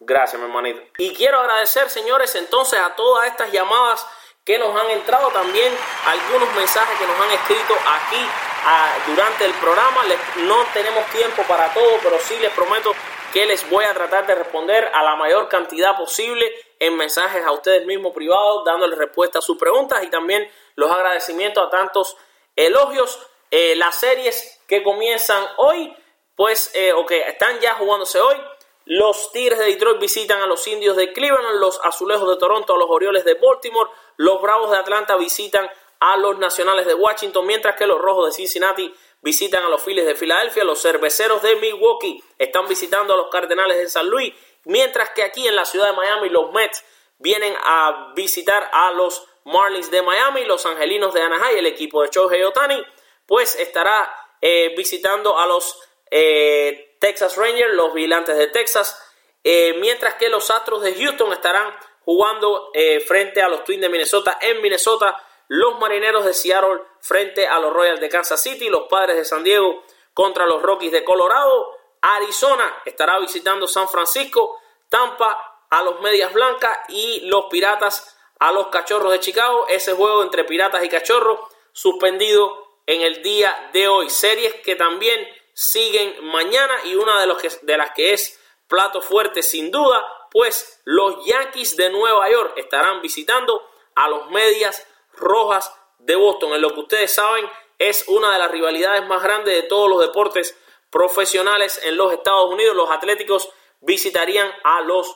Gracias, 0.00 0.40
mi 0.40 0.46
hermanito. 0.46 0.80
Y 0.98 1.14
quiero 1.14 1.40
agradecer, 1.40 1.90
señores, 1.90 2.34
entonces 2.36 2.78
a 2.78 2.94
todas 2.94 3.26
estas 3.26 3.50
llamadas 3.50 4.06
que 4.44 4.58
nos 4.58 4.74
han 4.80 4.88
entrado, 4.90 5.28
también 5.30 5.76
algunos 6.06 6.54
mensajes 6.54 6.98
que 6.98 7.06
nos 7.06 7.20
han 7.20 7.30
escrito 7.32 7.74
aquí 7.74 8.28
a- 8.64 8.96
durante 9.06 9.44
el 9.44 9.52
programa. 9.54 10.04
Les- 10.04 10.36
no 10.46 10.64
tenemos 10.72 11.04
tiempo 11.10 11.42
para 11.42 11.72
todo, 11.74 11.98
pero 12.02 12.18
sí 12.20 12.38
les 12.38 12.50
prometo 12.52 12.92
que 13.32 13.44
les 13.44 13.68
voy 13.68 13.84
a 13.84 13.92
tratar 13.92 14.24
de 14.26 14.36
responder 14.36 14.90
a 14.94 15.02
la 15.02 15.16
mayor 15.16 15.48
cantidad 15.48 15.96
posible 15.96 16.50
en 16.78 16.96
mensajes 16.96 17.44
a 17.44 17.52
ustedes 17.52 17.84
mismos 17.84 18.14
privados, 18.14 18.64
dándoles 18.64 18.96
respuesta 18.98 19.40
a 19.40 19.42
sus 19.42 19.58
preguntas 19.58 20.02
y 20.04 20.08
también 20.08 20.50
los 20.76 20.90
agradecimientos 20.90 21.66
a 21.66 21.70
tantos 21.70 22.16
elogios. 22.56 23.18
Eh, 23.50 23.76
las 23.76 23.98
series 23.98 24.60
que 24.66 24.82
comienzan 24.82 25.44
hoy, 25.56 25.94
pues, 26.36 26.70
eh, 26.74 26.92
o 26.92 27.06
que 27.06 27.20
están 27.28 27.58
ya 27.60 27.74
jugándose 27.74 28.20
hoy, 28.20 28.36
los 28.84 29.32
Tigres 29.32 29.58
de 29.58 29.66
Detroit 29.66 30.00
visitan 30.00 30.40
a 30.40 30.46
los 30.46 30.66
Indios 30.66 30.96
de 30.96 31.12
Cleveland, 31.12 31.60
los 31.60 31.78
Azulejos 31.84 32.28
de 32.28 32.36
Toronto 32.36 32.74
a 32.74 32.78
los 32.78 32.88
Orioles 32.88 33.24
de 33.24 33.34
Baltimore, 33.34 33.90
los 34.16 34.40
Bravos 34.40 34.70
de 34.70 34.78
Atlanta 34.78 35.16
visitan 35.16 35.68
a 36.00 36.16
los 36.16 36.38
Nacionales 36.38 36.86
de 36.86 36.94
Washington, 36.94 37.46
mientras 37.46 37.76
que 37.76 37.86
los 37.86 38.00
Rojos 38.00 38.26
de 38.26 38.32
Cincinnati 38.32 38.94
visitan 39.20 39.64
a 39.64 39.68
los 39.68 39.82
Phillies 39.82 40.06
de 40.06 40.14
Filadelfia, 40.14 40.64
los 40.64 40.80
Cerveceros 40.80 41.42
de 41.42 41.56
Milwaukee 41.56 42.22
están 42.38 42.66
visitando 42.68 43.14
a 43.14 43.16
los 43.16 43.28
Cardenales 43.28 43.76
de 43.76 43.88
San 43.88 44.08
Luis, 44.08 44.32
mientras 44.64 45.10
que 45.10 45.22
aquí 45.22 45.46
en 45.46 45.56
la 45.56 45.64
ciudad 45.64 45.86
de 45.90 45.96
Miami 45.96 46.28
los 46.28 46.52
Mets 46.52 46.84
vienen 47.18 47.54
a 47.64 48.12
visitar 48.14 48.70
a 48.72 48.92
los 48.92 49.26
Marlins 49.44 49.90
de 49.90 50.02
Miami, 50.02 50.44
los 50.44 50.64
Angelinos 50.66 51.14
de 51.14 51.22
Anaheim, 51.22 51.58
el 51.58 51.66
equipo 51.66 52.02
de 52.02 52.10
Shohei 52.10 52.42
Otani, 52.44 52.82
pues 53.28 53.56
estará 53.56 54.10
eh, 54.40 54.74
visitando 54.74 55.38
a 55.38 55.46
los 55.46 55.78
eh, 56.10 56.96
Texas 56.98 57.36
Rangers, 57.36 57.74
los 57.74 57.92
Vigilantes 57.92 58.36
de 58.38 58.46
Texas, 58.48 59.00
eh, 59.44 59.74
mientras 59.74 60.14
que 60.14 60.30
los 60.30 60.50
Astros 60.50 60.82
de 60.82 60.94
Houston 60.94 61.32
estarán 61.32 61.72
jugando 62.04 62.72
frente 63.06 63.42
a 63.42 63.50
los 63.50 63.64
Twins 63.64 63.82
de 63.82 63.90
Minnesota 63.90 64.38
en 64.40 64.62
Minnesota, 64.62 65.22
los 65.48 65.78
Marineros 65.78 66.24
de 66.24 66.32
Seattle 66.32 66.80
frente 67.00 67.46
a 67.46 67.58
los 67.58 67.70
Royals 67.70 68.00
de 68.00 68.08
Kansas 68.08 68.42
City, 68.42 68.70
los 68.70 68.88
Padres 68.88 69.16
de 69.16 69.26
San 69.26 69.44
Diego 69.44 69.84
contra 70.14 70.46
los 70.46 70.62
Rockies 70.62 70.90
de 70.90 71.04
Colorado, 71.04 71.76
Arizona 72.00 72.80
estará 72.86 73.18
visitando 73.18 73.68
San 73.68 73.90
Francisco, 73.90 74.58
Tampa 74.88 75.66
a 75.68 75.82
los 75.82 76.00
Medias 76.00 76.32
Blancas 76.32 76.78
y 76.88 77.20
los 77.26 77.44
Piratas 77.50 78.16
a 78.38 78.52
los 78.52 78.68
Cachorros 78.68 79.12
de 79.12 79.20
Chicago. 79.20 79.66
Ese 79.68 79.92
juego 79.92 80.22
entre 80.22 80.44
Piratas 80.44 80.82
y 80.82 80.88
Cachorros 80.88 81.40
suspendido 81.72 82.67
en 82.88 83.02
el 83.02 83.22
día 83.22 83.70
de 83.74 83.86
hoy. 83.86 84.08
Series 84.08 84.54
que 84.64 84.74
también 84.74 85.28
siguen 85.52 86.24
mañana 86.24 86.74
y 86.84 86.94
una 86.96 87.20
de, 87.20 87.26
los 87.26 87.38
que, 87.38 87.50
de 87.62 87.76
las 87.76 87.90
que 87.92 88.14
es 88.14 88.40
plato 88.66 89.02
fuerte 89.02 89.42
sin 89.42 89.70
duda, 89.70 90.04
pues 90.30 90.80
los 90.84 91.24
Yankees 91.26 91.76
de 91.76 91.90
Nueva 91.90 92.30
York 92.30 92.54
estarán 92.56 93.02
visitando 93.02 93.62
a 93.94 94.08
los 94.08 94.30
Medias 94.30 94.86
Rojas 95.12 95.70
de 95.98 96.16
Boston. 96.16 96.54
En 96.54 96.62
lo 96.62 96.72
que 96.72 96.80
ustedes 96.80 97.14
saben 97.14 97.48
es 97.78 98.08
una 98.08 98.32
de 98.32 98.38
las 98.38 98.50
rivalidades 98.50 99.06
más 99.06 99.22
grandes 99.22 99.54
de 99.54 99.68
todos 99.68 99.90
los 99.90 100.00
deportes 100.00 100.58
profesionales 100.90 101.78
en 101.84 101.98
los 101.98 102.10
Estados 102.14 102.50
Unidos. 102.50 102.74
Los 102.74 102.90
Atléticos 102.90 103.50
visitarían 103.80 104.50
a 104.64 104.80
los 104.80 105.14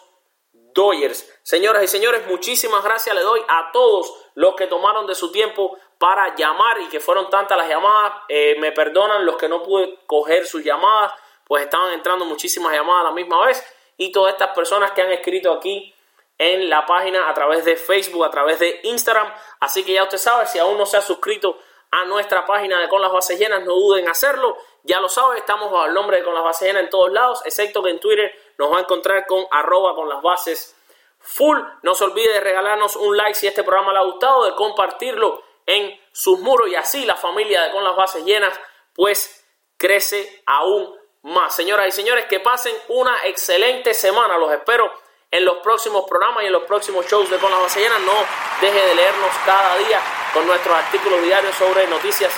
Dodgers. 0.52 1.26
Señoras 1.42 1.82
y 1.84 1.86
señores, 1.86 2.26
muchísimas 2.26 2.84
gracias 2.84 3.14
le 3.14 3.22
doy 3.22 3.40
a 3.48 3.72
todos 3.72 4.14
los 4.34 4.56
que 4.56 4.66
tomaron 4.66 5.06
de 5.06 5.14
su 5.14 5.32
tiempo 5.32 5.78
para 6.02 6.34
llamar 6.34 6.80
y 6.80 6.88
que 6.88 6.98
fueron 6.98 7.30
tantas 7.30 7.56
las 7.56 7.68
llamadas. 7.68 8.24
Eh, 8.28 8.56
me 8.58 8.72
perdonan 8.72 9.24
los 9.24 9.36
que 9.36 9.48
no 9.48 9.62
pude 9.62 10.00
coger 10.08 10.44
sus 10.46 10.64
llamadas, 10.64 11.12
pues 11.44 11.62
estaban 11.62 11.92
entrando 11.92 12.24
muchísimas 12.24 12.74
llamadas 12.74 13.02
a 13.02 13.08
la 13.10 13.12
misma 13.12 13.46
vez. 13.46 13.64
Y 13.98 14.10
todas 14.10 14.32
estas 14.32 14.48
personas 14.48 14.90
que 14.90 15.02
han 15.02 15.12
escrito 15.12 15.52
aquí 15.52 15.94
en 16.38 16.68
la 16.68 16.84
página 16.86 17.28
a 17.28 17.34
través 17.34 17.64
de 17.64 17.76
Facebook, 17.76 18.24
a 18.24 18.30
través 18.32 18.58
de 18.58 18.80
Instagram. 18.82 19.32
Así 19.60 19.84
que 19.84 19.92
ya 19.92 20.02
usted 20.02 20.18
sabe, 20.18 20.46
si 20.48 20.58
aún 20.58 20.76
no 20.76 20.86
se 20.86 20.96
ha 20.96 21.02
suscrito 21.02 21.60
a 21.92 22.04
nuestra 22.04 22.44
página 22.46 22.80
de 22.80 22.88
Con 22.88 23.00
las 23.00 23.12
Bases 23.12 23.38
Llenas, 23.38 23.62
no 23.62 23.76
duden 23.76 24.02
en 24.02 24.10
hacerlo. 24.10 24.56
Ya 24.82 24.98
lo 24.98 25.08
sabe, 25.08 25.38
estamos 25.38 25.70
bajo 25.70 25.86
el 25.86 25.94
nombre 25.94 26.16
de 26.16 26.24
Con 26.24 26.34
las 26.34 26.42
Bases 26.42 26.66
Llenas 26.66 26.82
en 26.82 26.90
todos 26.90 27.12
lados, 27.12 27.42
excepto 27.44 27.80
que 27.80 27.90
en 27.90 28.00
Twitter 28.00 28.34
nos 28.58 28.72
va 28.72 28.78
a 28.78 28.80
encontrar 28.80 29.24
con 29.28 29.44
arroba 29.52 29.94
con 29.94 30.08
las 30.08 30.20
bases 30.20 30.76
full. 31.20 31.60
No 31.82 31.94
se 31.94 32.02
olvide 32.02 32.32
de 32.32 32.40
regalarnos 32.40 32.96
un 32.96 33.16
like 33.16 33.34
si 33.34 33.46
este 33.46 33.62
programa 33.62 33.92
le 33.92 34.00
ha 34.00 34.02
gustado, 34.02 34.46
de 34.46 34.56
compartirlo 34.56 35.51
en 35.66 35.98
sus 36.12 36.40
muros 36.40 36.68
y 36.68 36.74
así 36.74 37.04
la 37.04 37.16
familia 37.16 37.62
de 37.62 37.72
Con 37.72 37.84
las 37.84 37.96
Bases 37.96 38.24
Llenas 38.24 38.58
pues 38.94 39.44
crece 39.76 40.42
aún 40.46 40.94
más. 41.22 41.54
Señoras 41.54 41.88
y 41.88 41.92
señores, 41.92 42.26
que 42.26 42.40
pasen 42.40 42.74
una 42.88 43.26
excelente 43.26 43.94
semana. 43.94 44.36
Los 44.38 44.52
espero 44.52 44.92
en 45.30 45.44
los 45.44 45.58
próximos 45.58 46.04
programas 46.08 46.42
y 46.42 46.46
en 46.46 46.52
los 46.52 46.64
próximos 46.64 47.06
shows 47.06 47.30
de 47.30 47.38
Con 47.38 47.50
las 47.50 47.60
Bases 47.60 47.82
Llenas. 47.82 48.00
No 48.00 48.12
deje 48.60 48.86
de 48.86 48.94
leernos 48.94 49.30
cada 49.44 49.76
día 49.78 50.00
con 50.34 50.46
nuestros 50.46 50.76
artículos 50.76 51.22
diarios 51.22 51.54
sobre 51.56 51.86
noticias 51.86 52.32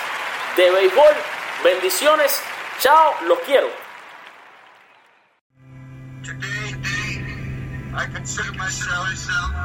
de 0.56 0.70
béisbol. 0.70 1.14
Bendiciones. 1.62 2.42
Chao. 2.80 3.14
Los 3.22 3.38
quiero. 3.40 3.68
Today, 6.22 6.74
I 7.96 8.06
consider 8.12 8.52
myself 8.54 9.08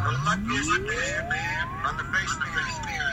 the 0.03 0.11
luckiest 0.25 0.69
man 0.81 1.67
on 1.85 1.97
the 1.97 2.03
face 2.03 2.33
of 2.33 2.39
the 2.39 2.59
earth. 2.59 3.08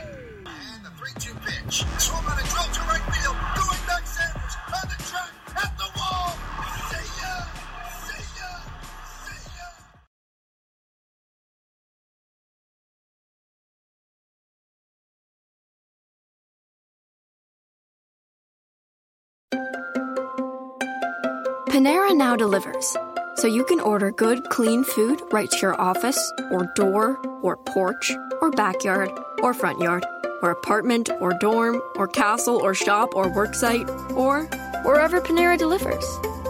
Panera 21.68 22.16
now 22.16 22.36
delivers, 22.36 22.96
so 23.34 23.46
you 23.48 23.64
can 23.64 23.80
order 23.80 24.10
good, 24.12 24.42
clean 24.50 24.82
food 24.82 25.20
right 25.32 25.50
to 25.50 25.58
your 25.58 25.80
office, 25.80 26.32
or 26.50 26.72
door, 26.74 27.18
or 27.42 27.56
porch, 27.56 28.12
or 28.40 28.50
backyard, 28.50 29.10
or 29.42 29.52
front 29.52 29.80
yard, 29.80 30.06
or 30.42 30.50
apartment, 30.50 31.10
or 31.20 31.32
dorm, 31.40 31.80
or 31.96 32.06
castle, 32.06 32.56
or 32.56 32.74
shop, 32.74 33.14
or 33.14 33.26
worksite, 33.26 33.88
or 34.16 34.44
wherever 34.84 35.20
Panera 35.20 35.58
delivers. 35.58 36.04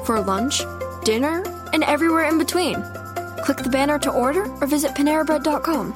For 0.04 0.20
lunch, 0.20 0.62
dinner, 1.04 1.42
and 1.72 1.84
everywhere 1.84 2.24
in 2.24 2.38
between. 2.38 2.82
Click 3.44 3.58
the 3.58 3.70
banner 3.70 3.98
to 4.00 4.10
order 4.10 4.44
or 4.60 4.66
visit 4.66 4.92
PaneraBread.com. 4.92 5.92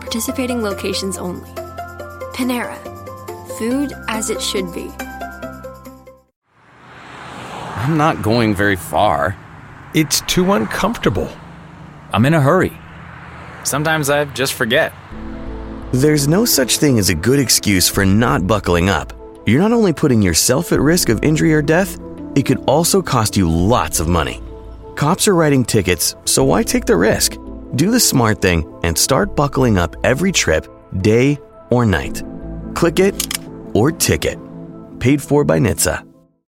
Participating 0.00 0.62
locations 0.62 1.18
only. 1.18 1.50
Panera. 2.34 2.78
Food 3.58 3.92
as 4.08 4.30
it 4.30 4.40
should 4.40 4.72
be. 4.72 4.90
I'm 7.76 7.96
not 7.96 8.22
going 8.22 8.54
very 8.54 8.76
far. 8.76 9.36
It's 9.94 10.20
too 10.22 10.52
uncomfortable. 10.52 11.28
I'm 12.12 12.24
in 12.24 12.32
a 12.32 12.40
hurry. 12.40 12.72
Sometimes 13.64 14.08
I 14.08 14.24
just 14.26 14.54
forget. 14.54 14.92
There's 15.92 16.26
no 16.26 16.46
such 16.46 16.78
thing 16.78 16.98
as 16.98 17.10
a 17.10 17.14
good 17.14 17.38
excuse 17.38 17.86
for 17.86 18.06
not 18.06 18.46
buckling 18.46 18.88
up. 18.88 19.12
You're 19.44 19.60
not 19.60 19.72
only 19.72 19.92
putting 19.92 20.22
yourself 20.22 20.72
at 20.72 20.80
risk 20.80 21.10
of 21.10 21.22
injury 21.22 21.52
or 21.52 21.60
death, 21.60 21.98
it 22.34 22.46
could 22.46 22.64
also 22.66 23.02
cost 23.02 23.36
you 23.36 23.46
lots 23.50 24.00
of 24.00 24.08
money. 24.08 24.40
Cops 24.96 25.28
are 25.28 25.34
writing 25.34 25.64
tickets, 25.64 26.16
so 26.24 26.44
why 26.44 26.62
take 26.62 26.86
the 26.86 26.96
risk? 26.96 27.36
Do 27.74 27.90
the 27.90 28.00
smart 28.00 28.40
thing 28.40 28.64
and 28.82 28.96
start 28.96 29.36
buckling 29.36 29.76
up 29.76 29.94
every 30.02 30.32
trip, 30.32 30.66
day 31.02 31.38
or 31.68 31.84
night. 31.84 32.22
Click 32.74 32.98
it 32.98 33.38
or 33.74 33.92
ticket. 33.92 34.38
Paid 34.98 35.20
for 35.20 35.44
by 35.44 35.58
NHTSA. 35.58 36.11